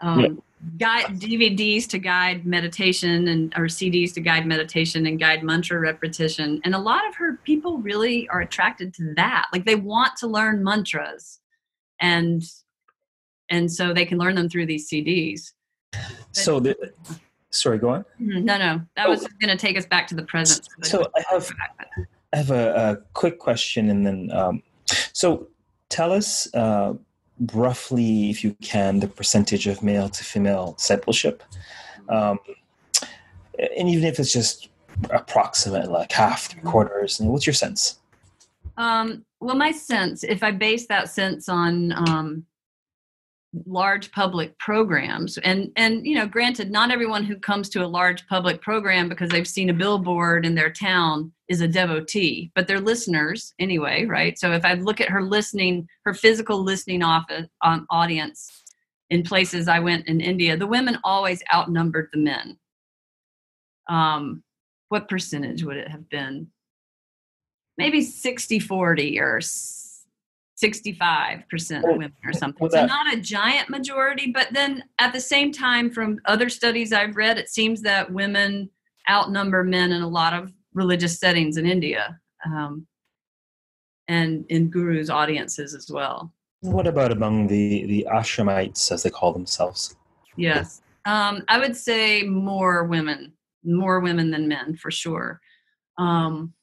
Um, 0.01 0.19
yeah. 0.19 0.29
Guide 0.77 1.19
DVDs 1.19 1.87
to 1.89 1.99
guide 1.99 2.45
meditation 2.45 3.27
and 3.27 3.53
or 3.55 3.65
CDs 3.65 4.13
to 4.13 4.21
guide 4.21 4.45
meditation 4.45 5.05
and 5.07 5.19
guide 5.19 5.43
mantra 5.43 5.79
repetition. 5.79 6.61
And 6.63 6.75
a 6.75 6.79
lot 6.79 7.07
of 7.07 7.15
her 7.15 7.37
people 7.43 7.79
really 7.79 8.27
are 8.29 8.41
attracted 8.41 8.93
to 8.95 9.13
that. 9.15 9.47
Like 9.51 9.65
they 9.65 9.75
want 9.75 10.15
to 10.17 10.27
learn 10.27 10.63
mantras 10.63 11.39
and 11.99 12.43
and 13.49 13.71
so 13.71 13.93
they 13.93 14.05
can 14.05 14.17
learn 14.17 14.35
them 14.35 14.49
through 14.49 14.65
these 14.65 14.89
CDs. 14.89 15.53
But, 15.91 16.01
so 16.31 16.59
the, 16.59 16.91
sorry, 17.51 17.77
go 17.77 17.89
on. 17.89 18.05
Mm-hmm. 18.21 18.45
No, 18.45 18.57
no, 18.57 18.81
that 18.95 19.07
oh. 19.07 19.09
was 19.09 19.27
going 19.39 19.55
to 19.55 19.57
take 19.57 19.77
us 19.77 19.85
back 19.85 20.07
to 20.07 20.15
the 20.15 20.23
present. 20.23 20.67
So 20.83 21.07
I 21.15 21.23
have, 21.29 21.51
I 22.33 22.37
have 22.37 22.51
a, 22.51 22.73
a, 22.75 22.97
quick 23.13 23.39
question, 23.39 23.89
and 23.89 24.05
then 24.05 24.31
um, 24.31 24.63
so 25.13 25.47
tell 25.89 26.11
us 26.11 26.53
uh, 26.53 26.93
roughly, 27.53 28.29
if 28.29 28.43
you 28.43 28.55
can, 28.61 28.99
the 28.99 29.07
percentage 29.07 29.67
of 29.67 29.81
male 29.83 30.09
to 30.09 30.23
female 30.23 30.73
discipleship, 30.73 31.43
um, 32.09 32.39
and 33.77 33.89
even 33.89 34.05
if 34.05 34.19
it's 34.19 34.33
just 34.33 34.69
approximate, 35.09 35.89
like 35.89 36.11
half, 36.11 36.47
three 36.47 36.61
quarters, 36.61 37.19
and 37.19 37.29
what's 37.29 37.45
your 37.45 37.53
sense? 37.53 37.99
Um, 38.77 39.25
well, 39.39 39.55
my 39.55 39.71
sense, 39.71 40.23
if 40.23 40.43
I 40.43 40.51
base 40.51 40.87
that 40.87 41.09
sense 41.09 41.47
on 41.47 41.91
um, 41.93 42.45
large 43.65 44.11
public 44.11 44.57
programs. 44.59 45.37
And 45.39 45.71
and 45.75 46.05
you 46.05 46.15
know 46.15 46.27
granted 46.27 46.71
not 46.71 46.91
everyone 46.91 47.23
who 47.23 47.37
comes 47.37 47.69
to 47.69 47.83
a 47.83 47.87
large 47.87 48.27
public 48.27 48.61
program 48.61 49.09
because 49.09 49.29
they've 49.29 49.47
seen 49.47 49.69
a 49.69 49.73
billboard 49.73 50.45
in 50.45 50.55
their 50.55 50.71
town 50.71 51.31
is 51.47 51.61
a 51.61 51.67
devotee 51.67 52.51
but 52.55 52.67
they're 52.67 52.79
listeners 52.79 53.53
anyway 53.59 54.05
right? 54.05 54.37
So 54.37 54.51
if 54.51 54.65
i 54.65 54.73
look 54.73 54.99
at 54.99 55.09
her 55.09 55.21
listening 55.21 55.87
her 56.05 56.13
physical 56.13 56.63
listening 56.63 57.03
office 57.03 57.47
um, 57.63 57.85
audience 57.89 58.63
in 59.09 59.23
places 59.23 59.67
i 59.67 59.79
went 59.79 60.07
in 60.07 60.19
india 60.19 60.57
the 60.57 60.67
women 60.67 60.97
always 61.03 61.41
outnumbered 61.53 62.09
the 62.11 62.19
men. 62.19 62.57
Um 63.87 64.43
what 64.89 65.09
percentage 65.09 65.63
would 65.63 65.77
it 65.77 65.89
have 65.89 66.09
been? 66.09 66.47
Maybe 67.77 68.01
60 68.01 68.59
40 68.59 69.19
or 69.19 69.41
65% 70.61 71.83
women 71.83 72.13
or 72.23 72.31
something. 72.31 72.69
So 72.69 72.85
not 72.85 73.13
a 73.13 73.19
giant 73.19 73.69
majority, 73.69 74.31
but 74.31 74.47
then 74.51 74.83
at 74.99 75.11
the 75.11 75.19
same 75.19 75.51
time, 75.51 75.91
from 75.91 76.19
other 76.25 76.49
studies 76.49 76.93
I've 76.93 77.15
read, 77.15 77.37
it 77.37 77.49
seems 77.49 77.81
that 77.81 78.11
women 78.11 78.69
outnumber 79.09 79.63
men 79.63 79.91
in 79.91 80.01
a 80.01 80.07
lot 80.07 80.33
of 80.33 80.53
religious 80.73 81.19
settings 81.19 81.57
in 81.57 81.65
India 81.65 82.19
um, 82.45 82.87
and 84.07 84.45
in 84.49 84.69
gurus' 84.69 85.09
audiences 85.09 85.73
as 85.73 85.89
well. 85.91 86.33
What 86.61 86.87
about 86.87 87.11
among 87.11 87.47
the, 87.47 87.85
the 87.85 88.07
ashramites, 88.11 88.91
as 88.91 89.03
they 89.03 89.09
call 89.09 89.33
themselves? 89.33 89.95
Yes. 90.37 90.81
Um, 91.05 91.43
I 91.47 91.59
would 91.59 91.75
say 91.75 92.23
more 92.23 92.85
women, 92.85 93.33
more 93.63 93.99
women 93.99 94.31
than 94.31 94.47
men 94.47 94.75
for 94.75 94.89
sure. 94.89 95.39
Um, 95.97 96.53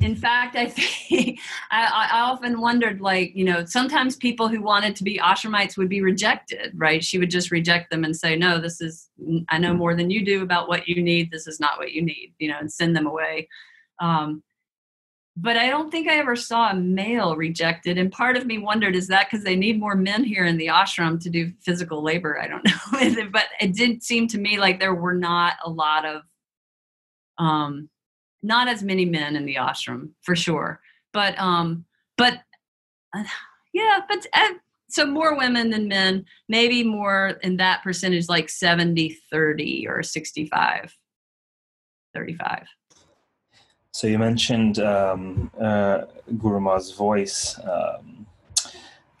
in 0.00 0.16
fact, 0.16 0.56
I 0.56 0.66
think 0.68 1.38
I, 1.70 2.08
I, 2.12 2.20
often 2.20 2.60
wondered, 2.60 3.00
like, 3.00 3.34
you 3.34 3.44
know, 3.44 3.64
sometimes 3.64 4.16
people 4.16 4.48
who 4.48 4.62
wanted 4.62 4.96
to 4.96 5.04
be 5.04 5.18
ashramites 5.18 5.76
would 5.76 5.88
be 5.88 6.00
rejected, 6.00 6.72
right? 6.74 7.04
She 7.04 7.18
would 7.18 7.30
just 7.30 7.50
reject 7.50 7.90
them 7.90 8.04
and 8.04 8.16
say, 8.16 8.36
no, 8.36 8.60
this 8.60 8.80
is, 8.80 9.08
I 9.48 9.58
know 9.58 9.74
more 9.74 9.94
than 9.94 10.10
you 10.10 10.24
do 10.24 10.42
about 10.42 10.68
what 10.68 10.88
you 10.88 11.02
need. 11.02 11.30
This 11.30 11.46
is 11.46 11.60
not 11.60 11.78
what 11.78 11.92
you 11.92 12.02
need, 12.02 12.34
you 12.38 12.48
know, 12.50 12.58
and 12.58 12.72
send 12.72 12.96
them 12.96 13.06
away. 13.06 13.48
Um, 14.00 14.42
but 15.36 15.56
I 15.56 15.70
don't 15.70 15.90
think 15.90 16.08
I 16.08 16.16
ever 16.16 16.36
saw 16.36 16.70
a 16.70 16.74
male 16.74 17.36
rejected. 17.36 17.98
And 17.98 18.10
part 18.10 18.36
of 18.36 18.46
me 18.46 18.58
wondered, 18.58 18.96
is 18.96 19.06
that 19.08 19.28
because 19.30 19.44
they 19.44 19.56
need 19.56 19.78
more 19.78 19.94
men 19.94 20.24
here 20.24 20.44
in 20.44 20.56
the 20.56 20.66
ashram 20.66 21.20
to 21.22 21.30
do 21.30 21.52
physical 21.60 22.02
labor? 22.02 22.40
I 22.40 22.48
don't 22.48 22.64
know. 23.16 23.28
but 23.30 23.46
it 23.60 23.74
did 23.74 24.02
seem 24.02 24.26
to 24.28 24.38
me 24.38 24.58
like 24.58 24.80
there 24.80 24.94
were 24.94 25.14
not 25.14 25.54
a 25.64 25.70
lot 25.70 26.04
of, 26.04 26.22
um, 27.38 27.88
not 28.42 28.68
as 28.68 28.82
many 28.82 29.04
men 29.04 29.36
in 29.36 29.44
the 29.44 29.56
ashram 29.56 30.10
for 30.22 30.34
sure. 30.34 30.80
But 31.12 31.38
um 31.38 31.84
but 32.20 32.40
uh, 33.16 33.24
yeah 33.72 34.00
but 34.08 34.26
uh, 34.34 34.54
so 34.88 35.06
more 35.06 35.36
women 35.36 35.70
than 35.70 35.88
men 35.88 36.24
maybe 36.48 36.84
more 36.84 37.38
in 37.42 37.56
that 37.56 37.82
percentage 37.82 38.28
like 38.28 38.48
70 38.48 39.16
30 39.32 39.86
or 39.88 40.02
65 40.02 40.96
35 42.14 42.66
so 43.92 44.06
you 44.06 44.18
mentioned 44.18 44.78
um, 44.78 45.50
uh, 45.60 46.02
Guru 46.38 46.60
Ma's 46.60 46.92
voice 46.92 47.58
um, 47.64 48.26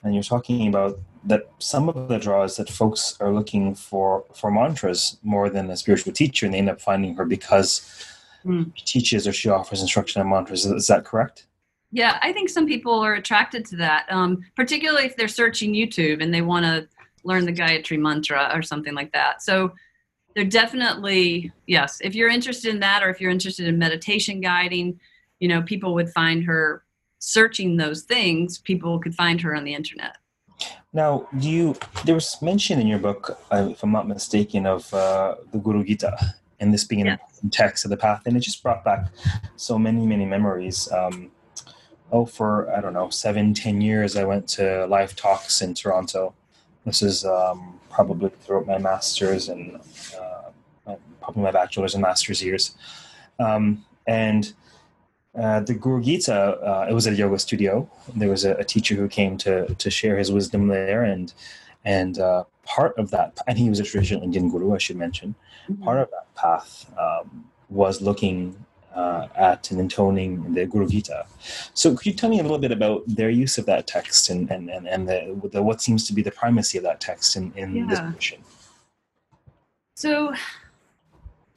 and 0.02 0.14
you're 0.14 0.22
talking 0.22 0.68
about 0.68 1.00
that 1.24 1.50
some 1.58 1.88
of 1.88 2.08
the 2.08 2.18
draws 2.18 2.56
that 2.56 2.70
folks 2.70 3.16
are 3.20 3.32
looking 3.32 3.74
for 3.74 4.24
for 4.34 4.50
mantras 4.50 5.18
more 5.22 5.50
than 5.50 5.70
a 5.70 5.76
spiritual 5.76 6.12
teacher 6.12 6.46
and 6.46 6.54
they 6.54 6.58
end 6.58 6.70
up 6.70 6.80
finding 6.80 7.14
her 7.16 7.24
because 7.24 8.06
mm. 8.44 8.74
teaches 8.84 9.26
or 9.26 9.32
she 9.32 9.48
offers 9.48 9.80
instruction 9.80 10.20
on 10.20 10.28
mantras. 10.28 10.66
Is 10.66 10.86
that 10.86 11.04
correct? 11.04 11.46
Yeah, 11.92 12.18
I 12.22 12.32
think 12.32 12.48
some 12.48 12.66
people 12.66 12.94
are 13.00 13.14
attracted 13.14 13.64
to 13.66 13.76
that, 13.76 14.06
um, 14.10 14.44
particularly 14.54 15.06
if 15.06 15.16
they're 15.16 15.28
searching 15.28 15.72
YouTube 15.72 16.22
and 16.22 16.32
they 16.32 16.42
want 16.42 16.64
to 16.64 16.88
learn 17.24 17.44
the 17.44 17.52
Gayatri 17.52 17.98
mantra 17.98 18.50
or 18.54 18.62
something 18.62 18.94
like 18.94 19.12
that. 19.12 19.42
So 19.42 19.72
they're 20.34 20.44
definitely, 20.44 21.52
yes, 21.66 21.98
if 22.00 22.14
you're 22.14 22.28
interested 22.28 22.72
in 22.72 22.80
that 22.80 23.02
or 23.02 23.10
if 23.10 23.20
you're 23.20 23.32
interested 23.32 23.66
in 23.66 23.78
meditation 23.78 24.40
guiding, 24.40 25.00
you 25.40 25.48
know, 25.48 25.62
people 25.62 25.92
would 25.94 26.10
find 26.10 26.44
her 26.44 26.84
searching 27.18 27.76
those 27.76 28.02
things, 28.02 28.58
people 28.58 29.00
could 29.00 29.14
find 29.14 29.40
her 29.40 29.54
on 29.54 29.64
the 29.64 29.74
internet. 29.74 30.16
Now, 30.92 31.28
do 31.38 31.48
you, 31.48 31.76
there 32.04 32.14
was 32.14 32.40
mention 32.42 32.80
in 32.80 32.86
your 32.86 32.98
book, 32.98 33.38
uh, 33.52 33.68
if 33.70 33.82
I'm 33.82 33.92
not 33.92 34.08
mistaken, 34.08 34.66
of 34.66 34.92
uh, 34.94 35.36
the 35.52 35.58
Guru 35.58 35.84
Gita 35.84 36.16
and 36.60 36.72
this 36.72 36.84
being 36.84 37.02
an 37.02 37.08
important 37.08 37.52
text 37.52 37.84
of 37.84 37.90
the 37.90 37.96
path. 37.96 38.22
And 38.26 38.36
it 38.36 38.40
just 38.40 38.62
brought 38.62 38.84
back 38.84 39.06
so 39.56 39.78
many, 39.78 40.06
many 40.06 40.26
memories. 40.26 40.90
Um, 40.92 41.30
oh, 42.12 42.26
for, 42.26 42.70
I 42.74 42.80
don't 42.80 42.92
know, 42.92 43.10
seven, 43.10 43.54
ten 43.54 43.80
years, 43.80 44.16
I 44.16 44.24
went 44.24 44.48
to 44.50 44.86
live 44.86 45.16
talks 45.16 45.62
in 45.62 45.74
Toronto. 45.74 46.34
This 46.84 47.02
is 47.02 47.24
um, 47.24 47.80
probably 47.90 48.30
throughout 48.30 48.66
my 48.66 48.78
master's 48.78 49.48
and 49.48 49.80
uh, 50.20 50.94
probably 51.20 51.42
my 51.42 51.50
bachelor's 51.50 51.94
and 51.94 52.02
master's 52.02 52.42
years. 52.42 52.76
Um, 53.38 53.84
and 54.06 54.52
uh, 55.38 55.60
the 55.60 55.74
Guru 55.74 56.02
Gita, 56.02 56.34
uh, 56.34 56.86
it 56.90 56.92
was 56.92 57.06
at 57.06 57.12
a 57.12 57.16
yoga 57.16 57.38
studio. 57.38 57.88
There 58.14 58.28
was 58.28 58.44
a, 58.44 58.54
a, 58.54 58.64
teacher 58.64 58.96
who 58.96 59.08
came 59.08 59.36
to 59.38 59.72
to 59.74 59.90
share 59.90 60.18
his 60.18 60.32
wisdom 60.32 60.66
there, 60.66 61.04
and 61.04 61.32
and 61.84 62.18
uh, 62.18 62.44
part 62.64 62.98
of 62.98 63.10
that, 63.10 63.38
and 63.46 63.58
he 63.58 63.68
was 63.68 63.80
a 63.80 63.84
traditional 63.84 64.22
Indian 64.22 64.48
guru, 64.50 64.74
I 64.74 64.78
should 64.78 64.96
mention 64.96 65.34
mm-hmm. 65.68 65.82
part 65.82 65.98
of 65.98 66.10
that 66.10 66.34
path 66.34 66.90
um, 66.98 67.44
was 67.68 68.00
looking 68.00 68.64
uh, 68.94 69.28
at 69.36 69.70
and 69.70 69.80
intoning 69.80 70.52
the 70.52 70.66
Guru 70.66 70.88
Gita. 70.88 71.26
So, 71.74 71.94
could 71.94 72.06
you 72.06 72.12
tell 72.12 72.30
me 72.30 72.40
a 72.40 72.42
little 72.42 72.58
bit 72.58 72.72
about 72.72 73.02
their 73.06 73.30
use 73.30 73.58
of 73.58 73.66
that 73.66 73.86
text 73.86 74.30
and 74.30 74.50
and 74.50 74.68
and, 74.68 74.88
and 74.88 75.08
the, 75.08 75.48
the 75.52 75.62
what 75.62 75.80
seems 75.80 76.06
to 76.08 76.12
be 76.12 76.22
the 76.22 76.32
primacy 76.32 76.78
of 76.78 76.84
that 76.84 77.00
text 77.00 77.36
in 77.36 77.52
in 77.56 77.76
yeah. 77.76 77.86
this 77.86 78.00
mission? 78.14 78.42
So, 79.94 80.34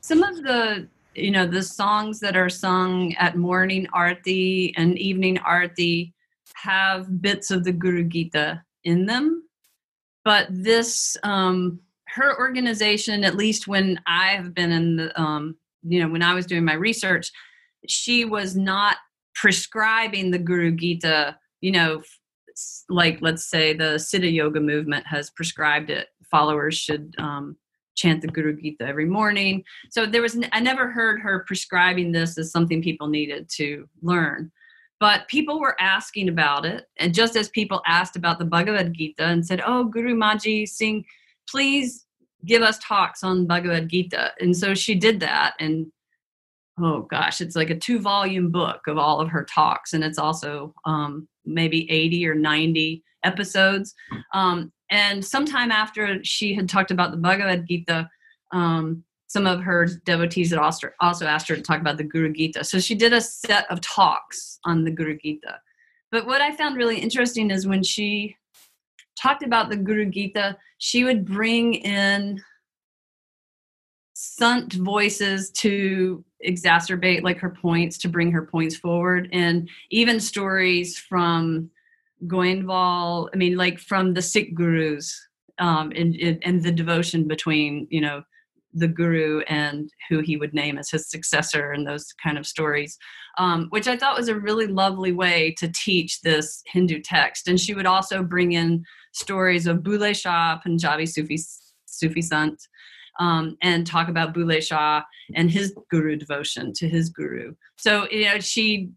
some 0.02 0.22
of 0.24 0.44
the 0.44 0.88
you 1.16 1.32
know 1.32 1.48
the 1.48 1.64
songs 1.64 2.20
that 2.20 2.36
are 2.36 2.50
sung 2.50 3.14
at 3.16 3.36
morning 3.36 3.88
arti 3.94 4.74
and 4.78 4.98
evening 5.00 5.40
arti 5.40 6.14
have 6.56 7.22
bits 7.22 7.52
of 7.52 7.64
the 7.64 7.72
Guru 7.72 8.04
Gita 8.04 8.64
in 8.84 9.06
them, 9.06 9.43
but 10.24 10.48
this 10.50 11.18
um, 11.24 11.80
her 12.08 12.38
organization, 12.38 13.24
at 13.24 13.36
least 13.36 13.68
when 13.68 14.00
I 14.06 14.30
have 14.30 14.54
been 14.54 14.72
in 14.72 14.96
the, 14.98 15.20
um, 15.20 15.56
you 15.82 16.00
know, 16.00 16.10
when 16.10 16.22
I 16.22 16.34
was 16.34 16.46
doing 16.46 16.64
my 16.64 16.74
research, 16.76 17.32
she 17.88 18.24
was 18.24 18.56
not 18.56 18.98
prescribing 19.36 20.32
the 20.32 20.38
Guru 20.38 20.72
Gita, 20.72 21.38
you 21.62 21.72
know, 21.72 22.02
like 22.88 23.18
let's 23.22 23.50
say 23.50 23.74
the 23.74 23.96
Siddha 23.96 24.32
Yoga 24.32 24.60
movement 24.60 25.08
has 25.08 25.32
prescribed 25.32 25.90
it. 25.90 26.08
Followers 26.30 26.78
should 26.78 27.16
um, 27.18 27.58
chant 27.96 28.22
the 28.22 28.28
Guru 28.28 28.56
Gita 28.56 28.86
every 28.86 29.06
morning. 29.06 29.64
So 29.90 30.06
there 30.06 30.22
was, 30.22 30.38
I 30.52 30.60
never 30.60 30.90
heard 30.90 31.20
her 31.22 31.44
prescribing 31.48 32.12
this 32.12 32.38
as 32.38 32.52
something 32.52 32.82
people 32.82 33.08
needed 33.08 33.50
to 33.56 33.88
learn. 34.02 34.52
But 35.04 35.28
people 35.28 35.60
were 35.60 35.76
asking 35.82 36.30
about 36.30 36.64
it. 36.64 36.88
And 36.96 37.14
just 37.14 37.36
as 37.36 37.50
people 37.50 37.82
asked 37.86 38.16
about 38.16 38.40
the 38.40 38.46
Bhagavad 38.46 38.94
Gita 38.94 39.26
and 39.26 39.46
said, 39.46 39.62
Oh, 39.66 39.84
Guru 39.84 40.16
Maji 40.16 40.66
Singh, 40.66 41.04
please 41.50 42.06
give 42.46 42.62
us 42.62 42.80
talks 42.80 43.22
on 43.22 43.46
Bhagavad 43.46 43.90
Gita. 43.90 44.32
And 44.40 44.56
so 44.56 44.74
she 44.74 44.96
did 44.96 45.20
that. 45.20 45.56
And 45.60 45.88
oh 46.82 47.02
gosh, 47.02 47.42
it's 47.42 47.58
like 47.58 47.70
a 47.70 47.78
two 47.78 48.00
volume 48.00 48.50
book 48.50 48.80
of 48.88 48.98
all 48.98 49.20
of 49.20 49.28
her 49.28 49.44
talks. 49.44 49.92
And 49.92 50.06
it's 50.06 50.18
also 50.18 50.74
um, 50.86 51.28
maybe 51.44 51.86
80 51.92 52.26
or 52.26 52.36
90 52.36 53.04
episodes. 53.26 53.94
Um, 54.34 54.72
and 54.90 55.26
sometime 55.26 55.70
after 55.70 56.24
she 56.24 56.54
had 56.54 56.70
talked 56.70 56.92
about 56.92 57.12
the 57.12 57.18
Bhagavad 57.18 57.68
Gita, 57.68 58.10
um, 58.54 59.04
some 59.34 59.48
of 59.48 59.62
her 59.62 59.88
devotees 60.06 60.52
had 60.52 60.60
also 60.60 61.26
asked 61.26 61.48
her 61.48 61.56
to 61.56 61.62
talk 61.62 61.82
about 61.82 61.98
the 61.98 62.04
Guru 62.04 62.32
Gita. 62.32 62.64
So 62.64 62.80
she 62.80 62.94
did 62.94 63.14
a 63.14 63.20
set 63.20 63.70
of 63.72 63.82
talks 63.82 64.60
on 64.64 64.84
the 64.84 64.92
Guru 64.92 65.18
Gita. 65.18 65.60
But 66.12 66.28
what 66.28 66.40
I 66.40 66.56
found 66.56 66.78
really 66.78 67.00
interesting 67.00 67.50
is 67.50 67.66
when 67.66 67.82
she 67.82 68.38
talked 69.20 69.42
about 69.42 69.72
the 69.72 69.76
Guru 69.76 70.06
Gita, 70.06 70.56
she 70.78 71.04
would 71.04 71.26
bring 71.26 71.74
in 71.74 72.44
sant 74.14 74.74
voices 74.74 75.50
to 75.50 76.24
exacerbate 76.48 77.24
like 77.24 77.40
her 77.40 77.50
points 77.50 77.98
to 77.98 78.08
bring 78.08 78.32
her 78.32 78.46
points 78.46 78.76
forward 78.76 79.30
and 79.34 79.68
even 79.90 80.20
stories 80.20 81.00
from 81.00 81.72
Goindwal, 82.28 83.30
I 83.34 83.38
mean 83.38 83.58
like 83.58 83.80
from 83.80 84.14
the 84.14 84.22
Sikh 84.22 84.54
gurus 84.54 85.20
um 85.58 85.92
and, 85.96 86.16
and 86.44 86.62
the 86.62 86.72
devotion 86.72 87.28
between 87.28 87.88
you 87.90 88.02
know 88.02 88.24
the 88.74 88.88
guru 88.88 89.42
and 89.42 89.92
who 90.10 90.20
he 90.20 90.38
would 90.38 90.54
name 90.54 90.78
as 90.78 90.90
his 90.90 91.10
successor 91.10 91.72
and 91.72 91.88
those 91.88 92.14
kind 92.24 92.38
of 92.38 92.48
stories 92.48 92.98
um, 93.38 93.68
which 93.70 93.88
i 93.88 93.96
thought 93.96 94.18
was 94.18 94.30
a 94.30 94.40
really 94.40 94.68
lovely 94.68 95.12
way 95.12 95.54
to 95.58 95.72
teach 95.74 96.22
this 96.22 96.62
hindu 96.68 97.00
text 97.00 97.48
and 97.48 97.60
she 97.60 97.74
would 97.74 97.86
also 97.86 98.24
bring 98.24 98.54
in 98.54 98.84
stories 99.14 99.68
of 99.68 99.84
Bulleh 99.84 100.14
Shah, 100.14 100.58
Punjabi 100.58 101.06
Sufi, 101.06 101.40
Sufi 101.86 102.22
Sant, 102.22 102.62
um, 103.20 103.58
and 103.62 103.88
talk 103.88 104.10
about 104.10 104.34
Bulleh 104.34 104.62
Shah 104.62 105.04
and 105.36 105.50
his 105.50 105.74
guru 105.90 106.16
devotion 106.16 106.74
to 106.74 106.90
his 106.90 107.10
guru. 107.10 107.54
So, 107.78 108.08
you 108.12 108.26
know, 108.26 108.40
she 108.40 108.90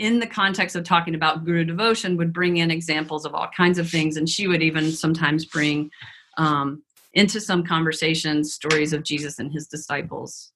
in 0.00 0.18
the 0.18 0.26
context 0.26 0.74
of 0.74 0.82
talking 0.82 1.14
about 1.14 1.44
guru 1.44 1.64
devotion 1.64 2.16
would 2.16 2.32
bring 2.32 2.56
in 2.56 2.72
examples 2.72 3.24
of 3.24 3.34
all 3.34 3.48
kinds 3.56 3.78
of 3.78 3.88
things 3.88 4.16
and 4.16 4.28
she 4.28 4.48
would 4.48 4.62
even 4.62 4.90
sometimes 4.90 5.44
bring 5.44 5.90
um, 6.38 6.82
into 7.14 7.40
some 7.40 7.64
conversations 7.64 8.52
stories 8.52 8.92
of 8.92 9.02
jesus 9.02 9.38
and 9.38 9.52
his 9.52 9.66
disciples. 9.66 10.52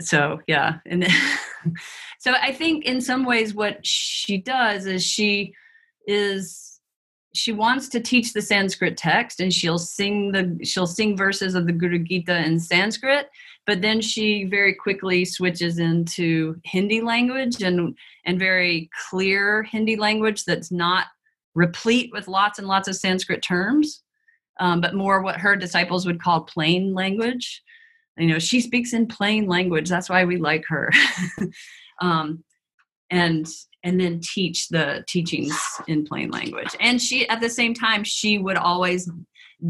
So 0.00 0.40
yeah 0.46 0.78
and 0.86 1.06
so 2.20 2.32
i 2.40 2.52
think 2.52 2.84
in 2.84 3.00
some 3.00 3.24
ways 3.24 3.54
what 3.54 3.84
she 3.84 4.36
does 4.38 4.86
is 4.86 5.02
she 5.02 5.52
is 6.06 6.74
she 7.34 7.50
wants 7.50 7.88
to 7.88 8.00
teach 8.00 8.32
the 8.32 8.40
sanskrit 8.40 8.96
text 8.96 9.40
and 9.40 9.52
she'll 9.52 9.78
sing 9.78 10.30
the 10.30 10.58
she'll 10.64 10.86
sing 10.86 11.16
verses 11.16 11.54
of 11.54 11.66
the 11.66 11.72
guru 11.72 11.98
gita 11.98 12.44
in 12.44 12.60
sanskrit 12.60 13.28
but 13.66 13.82
then 13.82 14.00
she 14.00 14.44
very 14.44 14.74
quickly 14.74 15.24
switches 15.24 15.78
into 15.78 16.56
hindi 16.64 17.00
language 17.00 17.62
and 17.62 17.96
and 18.24 18.38
very 18.38 18.88
clear 19.10 19.64
hindi 19.64 19.96
language 19.96 20.44
that's 20.44 20.70
not 20.70 21.06
replete 21.54 22.10
with 22.12 22.28
lots 22.28 22.58
and 22.58 22.68
lots 22.68 22.86
of 22.86 22.96
sanskrit 22.96 23.42
terms 23.42 24.03
um, 24.60 24.80
but 24.80 24.94
more 24.94 25.22
what 25.22 25.36
her 25.36 25.56
disciples 25.56 26.06
would 26.06 26.22
call 26.22 26.42
plain 26.42 26.94
language. 26.94 27.62
You 28.16 28.28
know 28.28 28.38
she 28.38 28.60
speaks 28.60 28.92
in 28.92 29.06
plain 29.06 29.48
language 29.48 29.88
that's 29.88 30.08
why 30.08 30.24
we 30.24 30.36
like 30.36 30.64
her. 30.68 30.90
Um, 32.00 32.42
and 33.10 33.46
and 33.84 34.00
then 34.00 34.20
teach 34.20 34.68
the 34.68 35.04
teachings 35.06 35.56
in 35.86 36.04
plain 36.04 36.30
language. 36.30 36.74
And 36.80 37.00
she 37.00 37.28
at 37.28 37.40
the 37.40 37.48
same 37.48 37.72
time 37.72 38.02
she 38.02 38.38
would 38.38 38.56
always 38.56 39.08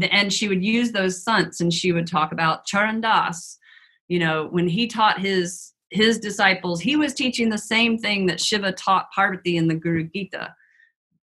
and 0.09 0.33
she 0.33 0.47
would 0.47 0.63
use 0.63 0.91
those 0.91 1.23
sants 1.23 1.59
and 1.59 1.71
she 1.71 1.91
would 1.91 2.07
talk 2.07 2.31
about 2.31 2.65
charandas. 2.65 3.57
You 4.07 4.19
know 4.19 4.47
when 4.49 4.67
he 4.67 4.87
taught 4.87 5.19
his 5.19 5.73
his 5.91 6.19
disciples 6.19 6.81
he 6.81 6.95
was 6.95 7.13
teaching 7.13 7.49
the 7.49 7.57
same 7.57 7.97
thing 7.97 8.25
that 8.25 8.41
shiva 8.41 8.71
taught 8.71 9.11
parvati 9.11 9.55
in 9.57 9.67
the 9.67 9.75
guru 9.75 10.03
gita 10.03 10.53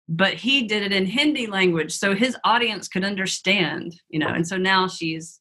but 0.08 0.34
he 0.34 0.64
did 0.64 0.84
it 0.84 0.94
in 0.94 1.06
hindi 1.06 1.48
language 1.48 1.92
so 1.92 2.14
his 2.16 2.38
audience 2.44 2.88
could 2.88 3.04
understand 3.04 3.96
you 4.10 4.20
know 4.20 4.28
and 4.28 4.48
so 4.48 4.58
now 4.58 4.88
she's 4.88 5.40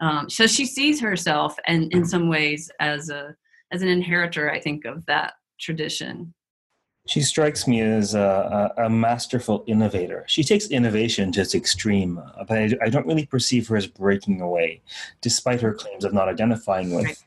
um, 0.00 0.30
so 0.30 0.46
she 0.46 0.64
sees 0.64 1.00
herself 1.00 1.56
and 1.66 1.92
in 1.92 2.04
some 2.04 2.28
ways 2.28 2.70
as 2.80 3.10
a 3.10 3.34
as 3.72 3.82
an 3.82 3.88
inheritor 3.88 4.50
i 4.50 4.58
think 4.58 4.84
of 4.84 5.04
that 5.06 5.34
tradition 5.58 6.32
she 7.06 7.22
strikes 7.22 7.66
me 7.66 7.80
as 7.80 8.14
a, 8.14 8.72
a, 8.76 8.84
a, 8.84 8.90
masterful 8.90 9.64
innovator. 9.66 10.22
She 10.26 10.44
takes 10.44 10.68
innovation 10.68 11.32
to 11.32 11.40
its 11.40 11.54
extreme, 11.54 12.18
uh, 12.18 12.44
but 12.44 12.58
I, 12.58 12.70
I, 12.82 12.88
don't 12.88 13.06
really 13.06 13.26
perceive 13.26 13.66
her 13.68 13.76
as 13.76 13.86
breaking 13.86 14.40
away, 14.40 14.82
despite 15.20 15.60
her 15.62 15.72
claims 15.72 16.04
of 16.04 16.12
not 16.12 16.28
identifying 16.28 16.94
with. 16.94 17.06
Right. 17.06 17.24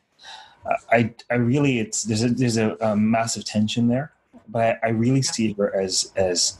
Uh, 0.66 0.76
I, 0.92 1.14
I 1.30 1.36
really, 1.36 1.80
it's 1.80 2.04
there's 2.04 2.24
a 2.24 2.30
there's 2.30 2.58
a, 2.58 2.78
a 2.80 2.96
massive 2.96 3.46
tension 3.46 3.88
there, 3.88 4.14
but 4.48 4.80
I, 4.84 4.90
really 4.90 5.22
see 5.22 5.54
her 5.54 5.76
as 5.76 6.12
as 6.16 6.60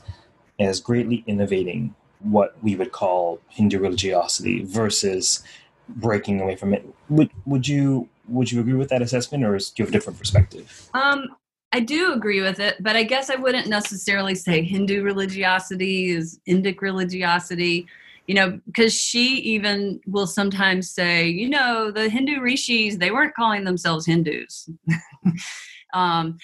as 0.58 0.80
greatly 0.80 1.24
innovating 1.26 1.94
what 2.20 2.56
we 2.62 2.76
would 2.76 2.92
call 2.92 3.40
Hindu 3.48 3.78
religiosity 3.78 4.64
versus 4.64 5.42
breaking 5.88 6.40
away 6.40 6.56
from 6.56 6.74
it. 6.74 6.86
Would 7.08 7.30
would 7.44 7.68
you 7.68 8.08
would 8.28 8.50
you 8.50 8.60
agree 8.60 8.74
with 8.74 8.88
that 8.88 9.02
assessment, 9.02 9.44
or 9.44 9.56
do 9.58 9.64
you 9.76 9.84
have 9.84 9.90
a 9.90 9.92
different 9.92 10.18
perspective? 10.18 10.88
Um, 10.94 11.28
I 11.72 11.80
do 11.80 12.12
agree 12.12 12.40
with 12.40 12.60
it, 12.60 12.76
but 12.80 12.94
I 12.94 13.02
guess 13.02 13.30
I 13.30 13.34
wouldn't 13.34 13.66
necessarily 13.66 14.36
say 14.36 14.62
Hindu 14.62 15.02
religiosity 15.02 16.10
is 16.10 16.38
Indic 16.48 16.80
religiosity, 16.80 17.86
you 18.28 18.34
know, 18.34 18.60
because 18.66 18.94
she 18.94 19.38
even 19.38 20.00
will 20.06 20.28
sometimes 20.28 20.88
say, 20.88 21.26
you 21.26 21.48
know, 21.48 21.90
the 21.90 22.08
Hindu 22.08 22.40
rishis, 22.40 22.98
they 22.98 23.10
weren't 23.10 23.34
calling 23.34 23.64
themselves 23.64 24.06
Hindus. 24.06 24.70
um, 25.94 26.36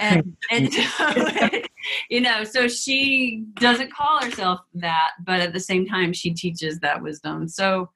and, 0.00 0.36
and 0.50 0.72
you 2.10 2.20
know, 2.20 2.44
so 2.44 2.68
she 2.68 3.44
doesn't 3.56 3.92
call 3.92 4.22
herself 4.22 4.60
that, 4.74 5.10
but 5.24 5.40
at 5.40 5.52
the 5.52 5.60
same 5.60 5.86
time, 5.86 6.12
she 6.12 6.32
teaches 6.32 6.78
that 6.80 7.02
wisdom. 7.02 7.48
So, 7.48 7.90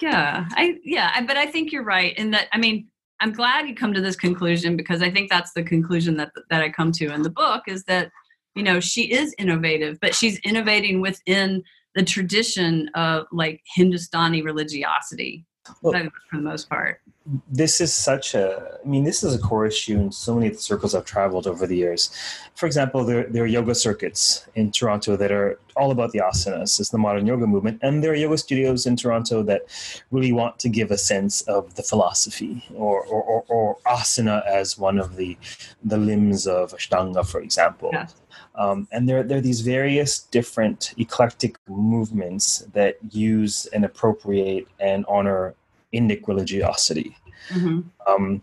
yeah, 0.00 0.46
I, 0.52 0.78
yeah, 0.82 1.10
I, 1.14 1.22
but 1.22 1.36
I 1.36 1.46
think 1.46 1.72
you're 1.72 1.84
right 1.84 2.16
in 2.16 2.30
that, 2.30 2.48
I 2.52 2.58
mean, 2.58 2.88
I'm 3.20 3.32
glad 3.32 3.68
you 3.68 3.74
come 3.74 3.94
to 3.94 4.00
this 4.00 4.16
conclusion 4.16 4.76
because 4.76 5.02
I 5.02 5.10
think 5.10 5.30
that's 5.30 5.52
the 5.52 5.62
conclusion 5.62 6.16
that 6.16 6.32
that 6.50 6.62
I 6.62 6.68
come 6.68 6.90
to 6.92 7.12
in 7.12 7.22
the 7.22 7.30
book 7.30 7.62
is 7.68 7.84
that 7.84 8.10
you 8.56 8.62
know 8.62 8.80
she 8.80 9.12
is 9.12 9.34
innovative, 9.38 9.98
but 10.00 10.16
she's 10.16 10.38
innovating 10.40 11.00
within 11.00 11.62
the 11.94 12.02
tradition 12.02 12.90
of 12.96 13.26
like 13.30 13.62
Hindustani 13.76 14.42
religiosity 14.42 15.46
well, 15.80 15.92
for 15.92 16.36
the 16.36 16.42
most 16.42 16.68
part 16.68 17.00
this 17.48 17.80
is 17.80 17.92
such 17.92 18.34
a 18.34 18.73
i 18.84 18.88
mean 18.88 19.04
this 19.04 19.22
is 19.22 19.34
a 19.34 19.38
core 19.38 19.66
issue 19.66 19.98
in 19.98 20.12
so 20.12 20.34
many 20.34 20.48
of 20.48 20.54
the 20.54 20.62
circles 20.62 20.94
i've 20.94 21.04
traveled 21.04 21.46
over 21.46 21.66
the 21.66 21.76
years 21.76 22.10
for 22.54 22.66
example 22.66 23.04
there, 23.04 23.24
there 23.24 23.44
are 23.44 23.46
yoga 23.46 23.74
circuits 23.74 24.46
in 24.54 24.70
toronto 24.70 25.16
that 25.16 25.32
are 25.32 25.58
all 25.76 25.90
about 25.90 26.12
the 26.12 26.18
asanas 26.20 26.78
it's 26.80 26.90
the 26.90 26.98
modern 26.98 27.26
yoga 27.26 27.46
movement 27.46 27.78
and 27.82 28.02
there 28.02 28.12
are 28.12 28.16
yoga 28.16 28.38
studios 28.38 28.86
in 28.86 28.96
toronto 28.96 29.42
that 29.42 29.62
really 30.10 30.32
want 30.32 30.58
to 30.58 30.68
give 30.68 30.90
a 30.90 30.98
sense 30.98 31.40
of 31.42 31.74
the 31.74 31.82
philosophy 31.82 32.64
or, 32.74 33.04
or, 33.06 33.22
or, 33.22 33.44
or 33.48 33.76
asana 33.86 34.44
as 34.46 34.78
one 34.78 34.98
of 34.98 35.16
the 35.16 35.36
the 35.84 35.96
limbs 35.96 36.46
of 36.46 36.72
ashtanga 36.72 37.26
for 37.26 37.40
example 37.40 37.90
yeah. 37.92 38.06
Um, 38.56 38.86
and 38.92 39.08
there, 39.08 39.22
there 39.22 39.38
are 39.38 39.40
these 39.40 39.62
various 39.62 40.20
different 40.20 40.94
eclectic 40.96 41.56
movements 41.68 42.58
that 42.72 42.98
use 43.10 43.66
and 43.66 43.84
appropriate 43.84 44.68
and 44.78 45.04
honor 45.08 45.54
Indic 45.92 46.26
religiosity. 46.26 47.16
Mm-hmm. 47.50 47.80
Um, 48.06 48.42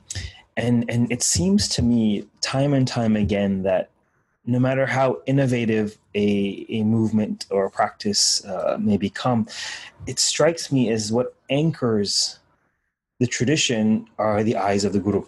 and 0.58 0.90
and 0.90 1.12
it 1.12 1.24
seems 1.24 1.68
to 1.70 1.82
me 1.82 2.28
time 2.42 2.74
and 2.74 2.88
time 2.88 3.16
again 3.16 3.64
that 3.64 3.90
no 4.46 4.60
matter 4.60 4.86
how 4.86 5.22
innovative 5.28 5.98
a, 6.16 6.66
a 6.70 6.84
movement 6.84 7.46
or 7.52 7.66
a 7.66 7.70
practice 7.70 8.44
uh, 8.46 8.78
may 8.80 8.98
become, 8.98 9.48
it 10.08 10.20
strikes 10.20 10.72
me 10.72 10.90
as 10.90 11.12
what 11.12 11.36
anchors 11.50 12.40
the 13.20 13.28
tradition 13.28 14.08
are 14.18 14.44
the 14.44 14.56
eyes 14.56 14.84
of 14.84 14.94
the 14.94 15.00
guru. 15.00 15.24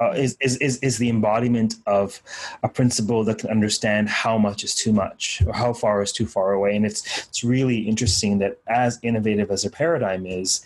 Uh, 0.00 0.12
is, 0.12 0.34
is, 0.40 0.56
is, 0.58 0.78
is 0.78 0.96
the 0.96 1.10
embodiment 1.10 1.74
of 1.86 2.22
a 2.62 2.68
principle 2.68 3.22
that 3.22 3.38
can 3.38 3.50
understand 3.50 4.08
how 4.08 4.38
much 4.38 4.64
is 4.64 4.74
too 4.74 4.92
much 4.92 5.42
or 5.46 5.52
how 5.52 5.74
far 5.74 6.00
is 6.00 6.10
too 6.10 6.26
far 6.26 6.52
away. 6.52 6.74
And 6.74 6.86
it's, 6.86 7.26
it's 7.28 7.44
really 7.44 7.80
interesting 7.80 8.38
that 8.38 8.58
as 8.66 8.98
innovative 9.02 9.50
as 9.50 9.66
a 9.66 9.70
paradigm 9.70 10.24
is, 10.24 10.64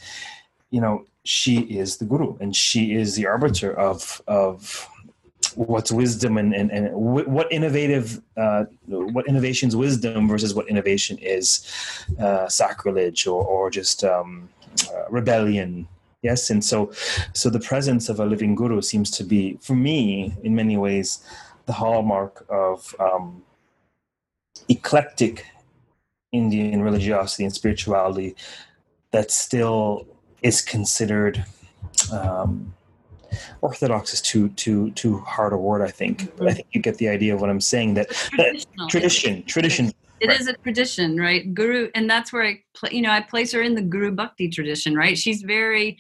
you 0.75 0.81
know 0.81 1.07
she 1.25 1.61
is 1.81 1.99
the 1.99 2.05
guru 2.05 2.37
and 2.41 2.55
she 2.55 2.95
is 2.95 3.15
the 3.15 3.27
arbiter 3.27 3.73
of 3.89 4.21
of 4.27 4.89
what's 5.55 5.93
wisdom 5.93 6.37
and 6.37 6.53
and, 6.53 6.69
and 6.73 6.93
what 7.37 7.47
innovative 7.53 8.21
uh, 8.37 8.65
what 9.17 9.25
innovation's 9.29 9.77
wisdom 9.77 10.27
versus 10.27 10.53
what 10.53 10.67
innovation 10.69 11.17
is 11.19 11.47
uh, 12.19 12.49
sacrilege 12.49 13.27
or 13.33 13.41
or 13.45 13.71
just 13.71 14.03
um, 14.03 14.49
uh, 14.93 15.05
rebellion. 15.11 15.87
Yes. 16.23 16.51
And 16.51 16.65
so 16.65 16.79
so 17.35 17.51
the 17.51 17.61
presence 17.61 18.09
of 18.09 18.19
a 18.19 18.27
living 18.27 18.55
guru 18.57 18.83
seems 18.83 19.11
to 19.19 19.25
be 19.25 19.43
for 19.61 19.77
me 19.77 20.35
in 20.43 20.55
many 20.55 20.77
ways 20.77 21.09
the 21.67 21.73
hallmark 21.73 22.45
of 22.49 22.95
um, 22.99 23.43
eclectic 24.69 25.47
indian 26.33 26.83
religiosity 26.83 27.45
and 27.45 27.55
spirituality 27.55 28.35
that 29.13 29.31
still 29.31 30.07
is 30.45 30.61
considered 30.61 31.45
um, 32.13 32.73
orthodox 33.63 34.13
is 34.13 34.21
too 34.21 34.51
too 34.51 34.91
too 34.93 35.19
hard 35.19 35.53
a 35.53 35.57
word 35.57 35.83
i 35.83 35.91
think. 35.91 36.37
But 36.37 36.49
i 36.49 36.53
think 36.53 36.69
you 36.73 36.81
get 36.81 36.99
the 36.99 37.09
idea 37.09 37.35
of 37.35 37.41
what 37.41 37.51
i'm 37.51 37.61
saying 37.61 37.95
that, 37.95 38.09
that 38.37 38.65
tradition 38.89 39.43
tradition. 39.45 39.93
It 40.21 40.29
right. 40.29 40.41
is 40.41 40.47
a 40.47 40.53
tradition 40.53 41.17
right? 41.17 41.53
Guru 41.53 41.91
and 41.95 42.09
that's 42.09 42.33
where 42.33 42.45
i 42.45 42.61
play 42.77 42.91
you 42.93 43.03
know 43.03 43.11
i 43.11 43.21
place 43.21 43.53
her 43.53 43.63
in 43.63 43.75
the 43.75 43.83
guru 43.83 44.13
bhakti 44.13 44.49
tradition 44.49 44.95
right? 44.95 45.19
She's 45.19 45.43
very 45.43 45.99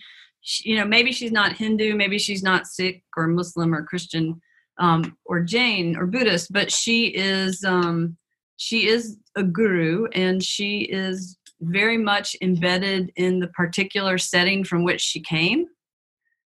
you 0.62 0.76
know 0.76 0.84
maybe 0.84 1.10
she's 1.10 1.32
not 1.32 1.56
hindu 1.56 1.94
maybe 1.94 2.18
she's 2.18 2.42
not 2.42 2.66
sikh 2.66 3.02
or 3.16 3.26
muslim 3.26 3.74
or 3.74 3.82
christian 3.82 4.38
um, 4.78 5.16
or 5.24 5.40
jain 5.40 5.96
or 5.96 6.06
buddhist 6.06 6.52
but 6.52 6.70
she 6.70 7.06
is 7.06 7.64
um, 7.64 8.16
she 8.56 8.86
is 8.86 9.16
a 9.36 9.42
guru 9.42 10.06
and 10.12 10.42
she 10.42 10.80
is 10.80 11.38
very 11.64 11.98
much 11.98 12.36
embedded 12.40 13.12
in 13.16 13.40
the 13.40 13.48
particular 13.48 14.18
setting 14.18 14.64
from 14.64 14.84
which 14.84 15.00
she 15.00 15.20
came, 15.20 15.66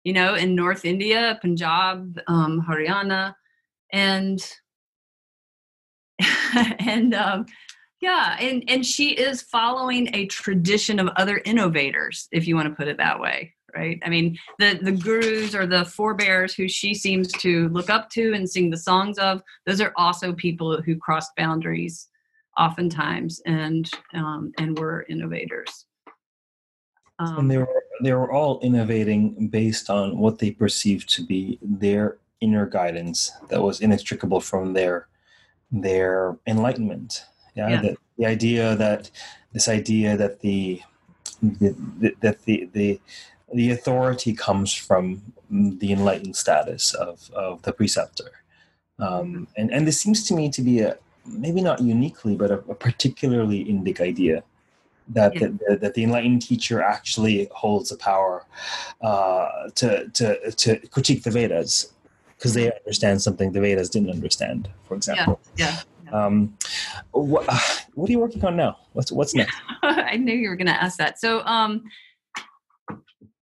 you 0.04 0.12
know, 0.12 0.34
in 0.34 0.54
North 0.54 0.84
India, 0.84 1.38
Punjab, 1.40 2.18
um, 2.26 2.64
Haryana, 2.68 3.34
and 3.92 4.40
and 6.78 7.14
um, 7.14 7.46
yeah, 8.00 8.36
and 8.40 8.64
and 8.68 8.86
she 8.86 9.10
is 9.10 9.42
following 9.42 10.14
a 10.14 10.26
tradition 10.26 10.98
of 10.98 11.08
other 11.16 11.40
innovators, 11.44 12.28
if 12.32 12.46
you 12.46 12.54
want 12.54 12.68
to 12.68 12.74
put 12.74 12.88
it 12.88 12.96
that 12.98 13.20
way, 13.20 13.54
right? 13.74 13.98
I 14.04 14.08
mean, 14.08 14.38
the 14.58 14.78
the 14.80 14.92
gurus 14.92 15.54
or 15.54 15.66
the 15.66 15.84
forebears 15.84 16.54
who 16.54 16.68
she 16.68 16.94
seems 16.94 17.32
to 17.32 17.68
look 17.68 17.90
up 17.90 18.10
to 18.10 18.34
and 18.34 18.48
sing 18.48 18.70
the 18.70 18.76
songs 18.76 19.18
of, 19.18 19.42
those 19.66 19.80
are 19.80 19.92
also 19.96 20.32
people 20.32 20.80
who 20.80 20.96
crossed 20.96 21.32
boundaries 21.36 22.08
oftentimes 22.58 23.40
and 23.46 23.90
um, 24.14 24.52
and 24.58 24.78
were 24.78 25.06
innovators 25.08 25.86
um, 27.18 27.38
and 27.38 27.50
they 27.50 27.58
were 27.58 27.82
they 28.00 28.12
were 28.12 28.32
all 28.32 28.60
innovating 28.60 29.48
based 29.48 29.90
on 29.90 30.18
what 30.18 30.38
they 30.38 30.50
perceived 30.50 31.08
to 31.10 31.24
be 31.24 31.58
their 31.62 32.18
inner 32.40 32.66
guidance 32.66 33.32
that 33.48 33.62
was 33.62 33.80
inextricable 33.80 34.40
from 34.40 34.72
their 34.72 35.08
their 35.70 36.36
enlightenment. 36.46 37.24
Yeah, 37.54 37.68
Yeah. 37.68 37.82
The, 37.82 37.96
the 38.18 38.26
idea 38.26 38.76
that 38.76 39.10
this 39.52 39.68
idea 39.68 40.16
that 40.16 40.40
the, 40.40 40.80
the, 41.42 41.74
the 41.98 42.14
that 42.20 42.44
the 42.44 42.68
the 42.72 43.00
the 43.52 43.70
authority 43.70 44.32
comes 44.34 44.72
from 44.72 45.22
the 45.50 45.92
enlightened 45.92 46.36
status 46.36 46.94
of 46.94 47.30
of 47.32 47.62
the 47.62 47.72
preceptor, 47.72 48.30
um, 49.00 49.48
and 49.56 49.72
and 49.72 49.86
this 49.86 50.00
seems 50.00 50.24
to 50.28 50.34
me 50.34 50.50
to 50.50 50.62
be 50.62 50.80
a 50.80 50.96
maybe 51.28 51.60
not 51.60 51.80
uniquely, 51.80 52.36
but 52.36 52.50
a, 52.50 52.54
a 52.54 52.74
particularly 52.74 53.64
Indic 53.64 54.00
idea. 54.00 54.42
That, 55.10 55.34
Yeah. 55.34 55.48
that, 55.68 55.80
that 55.80 55.94
the 55.94 56.04
enlightened 56.04 56.42
teacher 56.42 56.82
actually 56.82 57.48
holds 57.52 57.88
the 57.88 57.96
power 57.96 58.44
uh, 59.00 59.70
to, 59.74 60.08
to, 60.08 60.50
to 60.50 60.76
critique 60.88 61.22
the 61.22 61.30
Vedas 61.30 61.92
because 62.36 62.52
they 62.54 62.70
understand 62.70 63.22
something 63.22 63.52
the 63.52 63.60
Vedas 63.60 63.88
didn't 63.88 64.10
understand, 64.10 64.68
for 64.84 64.94
example. 64.94 65.40
Yeah. 65.56 65.80
Um, 66.12 66.56
what, 67.12 67.46
what 67.94 68.08
are 68.08 68.12
you 68.12 68.20
working 68.20 68.44
on 68.44 68.56
now? 68.56 68.78
What's 68.92 69.12
what's 69.12 69.34
next? 69.34 69.56
I 69.82 70.16
knew 70.16 70.34
you 70.34 70.48
were 70.48 70.56
going 70.56 70.68
to 70.68 70.82
ask 70.82 70.96
that. 70.98 71.18
So, 71.18 71.40
um, 71.44 71.84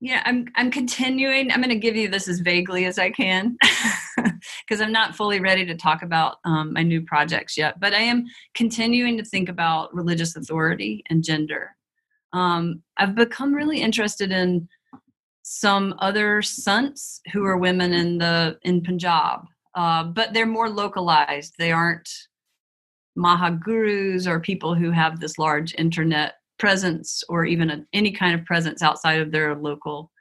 yeah, 0.05 0.21
I'm 0.23 0.45
I'm 0.53 0.69
continuing. 0.69 1.51
I'm 1.51 1.61
going 1.61 1.69
to 1.69 1.75
give 1.75 1.95
you 1.95 2.07
this 2.07 2.27
as 2.27 2.39
vaguely 2.39 2.85
as 2.85 2.99
I 2.99 3.09
can 3.09 3.57
because 4.15 4.79
I'm 4.79 4.91
not 4.91 5.15
fully 5.15 5.39
ready 5.39 5.65
to 5.65 5.73
talk 5.73 6.03
about 6.03 6.37
um, 6.45 6.73
my 6.73 6.83
new 6.83 7.01
projects 7.01 7.57
yet. 7.57 7.79
But 7.79 7.95
I 7.95 8.01
am 8.01 8.25
continuing 8.53 9.17
to 9.17 9.25
think 9.25 9.49
about 9.49 9.95
religious 9.95 10.35
authority 10.35 11.03
and 11.09 11.23
gender. 11.23 11.75
Um, 12.33 12.83
I've 12.97 13.15
become 13.15 13.51
really 13.51 13.81
interested 13.81 14.31
in 14.31 14.69
some 15.41 15.95
other 15.97 16.43
sants 16.43 17.19
who 17.33 17.43
are 17.43 17.57
women 17.57 17.91
in 17.91 18.19
the 18.19 18.59
in 18.61 18.83
Punjab, 18.83 19.47
uh, 19.73 20.03
but 20.03 20.33
they're 20.33 20.45
more 20.45 20.69
localized. 20.69 21.55
They 21.57 21.71
aren't 21.71 22.09
Mahagurus 23.17 24.27
or 24.27 24.39
people 24.39 24.75
who 24.75 24.91
have 24.91 25.19
this 25.19 25.39
large 25.39 25.73
internet 25.79 26.35
presence 26.57 27.23
or 27.29 27.45
even 27.45 27.69
a, 27.69 27.85
any 27.93 28.11
kind 28.11 28.39
of 28.39 28.45
presence 28.45 28.81
outside 28.81 29.21
of 29.21 29.31
their 29.31 29.55
local 29.55 30.11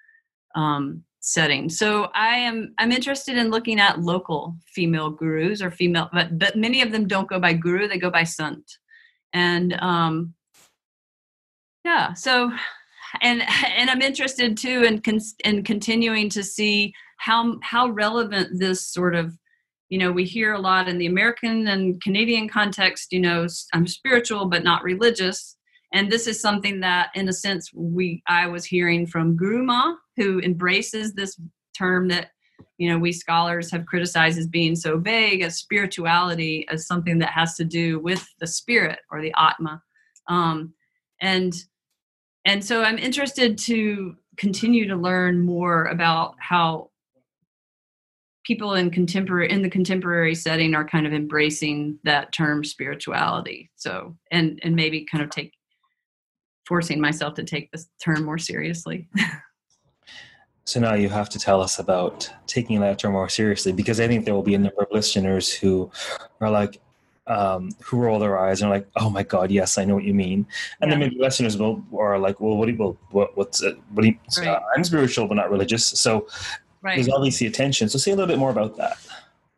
um, 0.55 1.05
setting. 1.21 1.69
So 1.69 2.11
I 2.15 2.37
am 2.37 2.75
I'm 2.79 2.93
interested 2.93 3.37
in 3.37 3.51
looking 3.51 3.81
at 3.81 4.01
local 4.01 4.57
female 4.67 5.11
gurus 5.11 5.63
or 5.63 5.71
female, 5.71 6.09
but 6.13 6.39
but 6.39 6.57
many 6.57 6.83
of 6.83 6.93
them 6.93 7.09
don't 7.09 7.29
go 7.29 7.39
by 7.39 7.55
guru; 7.55 7.89
they 7.89 7.99
go 7.99 8.11
by 8.11 8.25
sant. 8.25 8.65
And 9.33 9.75
um, 9.81 10.35
yeah, 11.85 12.15
so 12.15 12.53
and 13.23 13.43
and 13.77 13.91
I'm 13.91 14.03
interested 14.03 14.57
too 14.57 14.83
in 14.83 15.03
in 15.45 15.65
continuing 15.65 16.29
to 16.31 16.43
see 16.43 16.95
how 17.19 17.59
how 17.63 17.89
relevant 17.89 18.59
this 18.59 18.87
sort 18.87 19.15
of 19.15 19.37
you 19.89 19.99
know 19.99 20.13
we 20.13 20.25
hear 20.25 20.55
a 20.55 20.61
lot 20.61 20.89
in 20.89 20.99
the 20.99 21.07
american 21.07 21.69
and 21.69 22.03
canadian 22.03 22.49
context 22.49 23.13
you 23.13 23.21
know 23.21 23.47
I'm 23.73 23.87
spiritual 23.87 24.47
but 24.47 24.65
not 24.65 24.83
religious 24.83 25.57
and 25.95 26.11
this 26.11 26.27
is 26.27 26.41
something 26.41 26.81
that 26.81 27.11
in 27.15 27.29
a 27.29 27.33
sense 27.33 27.71
we 27.73 28.23
i 28.27 28.47
was 28.47 28.65
hearing 28.67 29.07
from 29.07 29.37
guru 29.37 29.63
ma 29.63 29.95
who 30.17 30.41
embraces 30.41 31.15
this 31.15 31.41
term 31.77 32.09
that 32.09 32.31
you 32.77 32.91
know 32.91 32.99
we 32.99 33.13
scholars 33.13 33.71
have 33.71 33.87
criticized 33.87 34.39
as 34.39 34.47
being 34.47 34.77
so 34.77 34.99
vague 34.99 35.41
as 35.41 35.57
spirituality 35.57 36.67
as 36.69 36.87
something 36.87 37.19
that 37.19 37.31
has 37.31 37.55
to 37.55 37.65
do 37.65 37.99
with 38.01 38.27
the 38.41 38.47
spirit 38.47 38.99
or 39.11 39.23
the 39.23 39.33
atma. 39.39 39.81
Um, 40.29 40.75
and 41.21 41.55
and 42.45 42.65
so 42.65 42.83
i'm 42.83 42.99
interested 42.99 43.57
to 43.59 44.17
continue 44.37 44.89
to 44.89 44.97
learn 44.97 45.41
more 45.41 45.85
about 45.85 46.35
how 46.39 46.91
people 48.45 48.75
in 48.75 48.91
contemporary 48.91 49.51
in 49.51 49.63
the 49.63 49.71
contemporary 49.71 50.35
setting 50.35 50.75
are 50.75 50.87
kind 50.87 51.07
of 51.07 51.13
embracing 51.13 51.99
that 52.05 52.33
term 52.33 52.63
spirituality. 52.63 53.71
So 53.75 54.17
and 54.31 54.61
and 54.63 54.77
maybe 54.77 55.07
kind 55.11 55.25
of 55.25 55.31
take 55.31 55.55
forcing 56.67 57.01
myself 57.01 57.35
to 57.35 57.43
take 57.45 57.71
this 57.73 57.89
term 58.03 58.25
more 58.25 58.39
seriously 58.39 59.09
So 60.67 60.81
now 60.81 60.95
you 60.95 61.11
have 61.11 61.29
to 61.29 61.39
tell 61.39 61.61
us 61.61 61.79
about 61.79 62.27
taking 62.47 62.81
that 62.81 62.99
term 62.99 63.13
more 63.13 63.29
seriously 63.29 63.71
because 63.73 64.01
I 64.01 64.09
think 64.09 64.25
there 64.25 64.33
will 64.35 64.43
be 64.43 64.55
a 64.55 64.59
number 64.59 64.81
of 64.83 64.89
listeners 64.91 65.53
who 65.53 65.91
are 66.41 66.49
like, 66.51 66.81
um, 67.27 67.69
who 67.83 67.99
roll 67.99 68.19
their 68.19 68.39
eyes 68.39 68.63
and 68.63 68.71
are 68.71 68.75
like, 68.77 68.89
"Oh 68.97 69.11
my 69.11 69.23
God, 69.23 69.51
yes, 69.51 69.77
I 69.77 69.85
know 69.85 69.95
what 69.95 70.05
you 70.05 70.15
mean." 70.15 70.47
And 70.81 70.91
then 70.91 71.01
maybe 71.01 71.17
listeners 71.19 71.59
will 71.59 71.85
are 71.99 72.19
like, 72.19 72.41
"Well, 72.41 72.57
what 72.57 72.65
do 72.67 72.73
you, 72.73 72.79
well, 72.79 72.97
what, 73.11 73.37
what's 73.37 73.63
it, 73.63 73.77
what 73.93 74.03
do 74.05 74.09
you, 74.09 74.19
Right. 74.39 74.49
uh, 74.49 74.61
I'm 74.75 74.85
spiritual 74.85 75.27
but 75.29 75.35
not 75.35 75.51
religious." 75.51 75.85
So 75.87 76.29
right 76.81 76.95
there's 76.97 77.11
obviously 77.11 77.47
a 77.47 77.51
tension. 77.51 77.91
So 77.91 77.99
say 77.99 78.13
a 78.13 78.15
little 78.17 78.29
bit 78.29 78.39
more 78.39 78.51
about 78.51 78.75
that. 78.79 78.97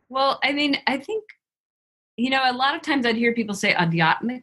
well 0.09 0.39
i 0.43 0.53
mean 0.53 0.77
i 0.89 0.97
think 0.99 1.23
you 2.17 2.31
know 2.31 2.43
a 2.45 2.53
lot 2.53 2.75
of 2.75 2.83
times 2.83 3.07
i'd 3.07 3.17
hear 3.17 3.33
people 3.33 3.55
say 3.55 3.73
adhyatmic 3.75 4.43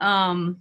um 0.00 0.60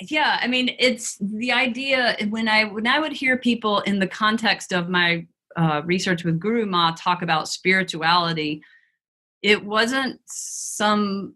yeah 0.00 0.38
i 0.40 0.46
mean 0.46 0.74
it's 0.78 1.16
the 1.20 1.52
idea 1.52 2.16
when 2.28 2.48
i 2.48 2.64
when 2.64 2.86
i 2.86 2.98
would 2.98 3.12
hear 3.12 3.36
people 3.36 3.80
in 3.80 3.98
the 3.98 4.06
context 4.06 4.72
of 4.72 4.88
my 4.88 5.26
uh, 5.56 5.82
research 5.84 6.24
with 6.24 6.38
guru 6.38 6.66
ma 6.66 6.94
talk 6.96 7.22
about 7.22 7.48
spirituality 7.48 8.62
it 9.42 9.64
wasn't 9.64 10.20
some 10.26 11.34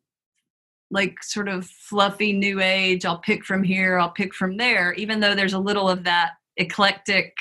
like 0.91 1.23
sort 1.23 1.49
of 1.49 1.67
fluffy 1.67 2.33
new 2.33 2.61
age 2.61 3.05
i'll 3.05 3.19
pick 3.19 3.45
from 3.45 3.63
here 3.63 3.99
i'll 3.99 4.11
pick 4.11 4.35
from 4.35 4.57
there 4.57 4.93
even 4.95 5.21
though 5.21 5.35
there's 5.35 5.55
a 5.55 5.59
little 5.59 5.89
of 5.89 6.05
that 6.05 6.33
eclectic 6.57 7.35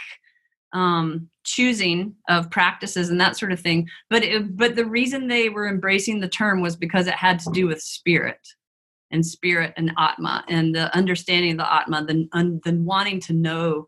um, 0.73 1.30
choosing 1.43 2.15
of 2.30 2.49
practices 2.49 3.10
and 3.10 3.19
that 3.19 3.38
sort 3.38 3.52
of 3.52 3.60
thing. 3.60 3.88
But 4.10 4.23
it, 4.23 4.56
but 4.56 4.76
the 4.76 4.85
reason 4.85 5.27
they 5.27 5.49
were 5.49 5.68
embracing 5.68 6.19
the 6.19 6.30
term 6.30 6.61
was 6.61 6.76
because 6.76 7.07
it 7.07 7.14
had 7.14 7.39
to 7.39 7.52
do 7.52 7.68
with 7.68 7.81
spirit 7.81 8.39
and 9.12 9.26
spirit 9.26 9.74
and 9.78 9.92
atma 9.98 10.44
and 10.48 10.74
the 10.76 10.96
understanding 10.96 11.52
of 11.52 11.58
the 11.58 11.74
atma 11.74 12.04
then 12.06 12.30
un, 12.34 12.62
then 12.64 12.86
wanting 12.86 13.20
to 13.20 13.34
know 13.34 13.88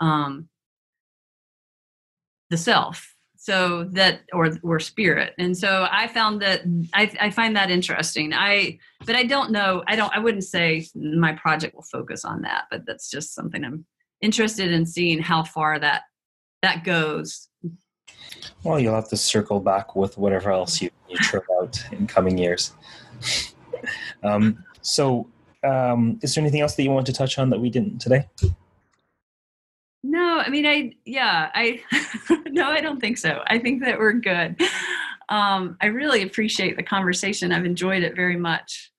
um, 0.00 0.48
the 2.50 2.56
self 2.56 3.14
so 3.40 3.84
that 3.92 4.22
or 4.32 4.50
or 4.62 4.80
spirit. 4.80 5.32
And 5.38 5.56
so 5.56 5.86
i 5.90 6.06
found 6.08 6.42
that 6.42 6.62
I, 6.92 7.10
I 7.20 7.30
find 7.30 7.56
that 7.56 7.70
interesting. 7.70 8.32
I 8.34 8.78
but 9.06 9.14
i 9.16 9.22
don't 9.22 9.50
know 9.52 9.82
i 9.86 9.96
don't 9.96 10.14
i 10.14 10.18
wouldn't 10.18 10.44
say 10.44 10.86
my 10.94 11.32
project 11.32 11.74
will 11.74 11.82
focus 11.82 12.24
on 12.24 12.42
that 12.42 12.64
but 12.70 12.84
that's 12.86 13.10
just 13.10 13.34
something 13.34 13.64
i'm 13.64 13.86
interested 14.20 14.72
in 14.72 14.84
seeing 14.84 15.20
how 15.20 15.44
far 15.44 15.78
that 15.78 16.02
that 16.62 16.84
goes. 16.84 17.48
Well, 18.64 18.80
you'll 18.80 18.94
have 18.94 19.08
to 19.10 19.16
circle 19.16 19.60
back 19.60 19.94
with 19.94 20.18
whatever 20.18 20.50
else 20.50 20.82
you, 20.82 20.90
you 21.08 21.16
churn 21.18 21.42
out 21.60 21.82
in 21.92 22.06
coming 22.06 22.36
years. 22.36 22.72
um, 24.22 24.64
so, 24.82 25.28
um, 25.64 26.18
is 26.22 26.34
there 26.34 26.42
anything 26.42 26.60
else 26.60 26.74
that 26.76 26.82
you 26.82 26.90
want 26.90 27.06
to 27.06 27.12
touch 27.12 27.38
on 27.38 27.50
that 27.50 27.60
we 27.60 27.70
didn't 27.70 27.98
today? 28.00 28.28
no 30.04 30.38
i 30.38 30.48
mean 30.48 30.64
i 30.64 30.92
yeah 31.06 31.50
i 31.54 31.82
no 32.46 32.70
i 32.70 32.80
don't 32.80 33.00
think 33.00 33.18
so 33.18 33.42
i 33.48 33.58
think 33.58 33.82
that 33.82 33.98
we're 33.98 34.12
good 34.12 34.54
um 35.28 35.76
i 35.80 35.86
really 35.86 36.22
appreciate 36.22 36.76
the 36.76 36.84
conversation 36.84 37.50
i've 37.50 37.64
enjoyed 37.64 38.04
it 38.04 38.14
very 38.14 38.36
much 38.36 38.92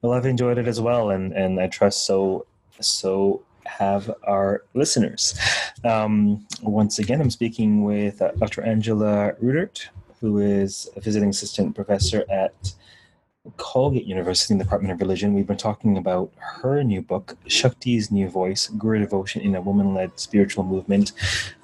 Well, 0.00 0.12
I've 0.12 0.26
enjoyed 0.26 0.58
it 0.58 0.66
as 0.66 0.80
well, 0.80 1.10
and 1.10 1.32
and 1.32 1.60
I 1.60 1.68
trust 1.68 2.06
so 2.06 2.46
so 2.80 3.42
have 3.64 4.10
our 4.26 4.64
listeners. 4.74 5.38
Um, 5.84 6.46
once 6.62 6.98
again, 6.98 7.20
I'm 7.20 7.30
speaking 7.30 7.84
with 7.84 8.20
uh, 8.20 8.32
Dr. 8.38 8.62
Angela 8.62 9.34
Rudert, 9.42 9.86
who 10.20 10.38
is 10.38 10.88
a 10.96 11.00
visiting 11.00 11.30
assistant 11.30 11.74
professor 11.74 12.24
at 12.28 12.74
Colgate 13.56 14.04
University 14.04 14.54
in 14.54 14.58
the 14.58 14.64
Department 14.64 14.92
of 14.92 15.00
Religion. 15.00 15.34
We've 15.34 15.46
been 15.46 15.56
talking 15.56 15.96
about 15.96 16.30
her 16.38 16.82
new 16.84 17.02
book, 17.02 17.36
Shakti's 17.46 18.10
New 18.10 18.28
Voice 18.28 18.68
Guru 18.68 19.00
Devotion 19.00 19.42
in 19.42 19.56
a 19.56 19.60
Woman 19.60 19.94
Led 19.94 20.18
Spiritual 20.18 20.62
Movement. 20.62 21.12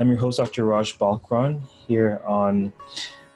I'm 0.01 0.09
your 0.09 0.19
host, 0.19 0.39
Dr. 0.39 0.65
Raj 0.65 0.99
Balkaran, 0.99 1.61
here 1.87 2.21
on 2.27 2.73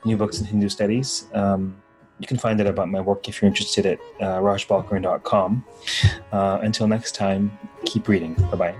New 0.04 0.16
Books 0.16 0.40
in 0.40 0.46
Hindu 0.46 0.68
Studies. 0.68 1.26
Um, 1.32 1.76
you 2.18 2.26
can 2.26 2.36
find 2.36 2.60
out 2.60 2.66
about 2.66 2.88
my 2.88 3.00
work 3.00 3.28
if 3.28 3.40
you're 3.40 3.48
interested 3.48 3.86
at 3.86 3.98
uh, 4.20 4.40
rajbalkaran.com. 4.40 5.64
Uh, 6.32 6.58
until 6.62 6.88
next 6.88 7.14
time, 7.14 7.56
keep 7.84 8.08
reading. 8.08 8.34
Bye 8.34 8.56
bye. 8.56 8.74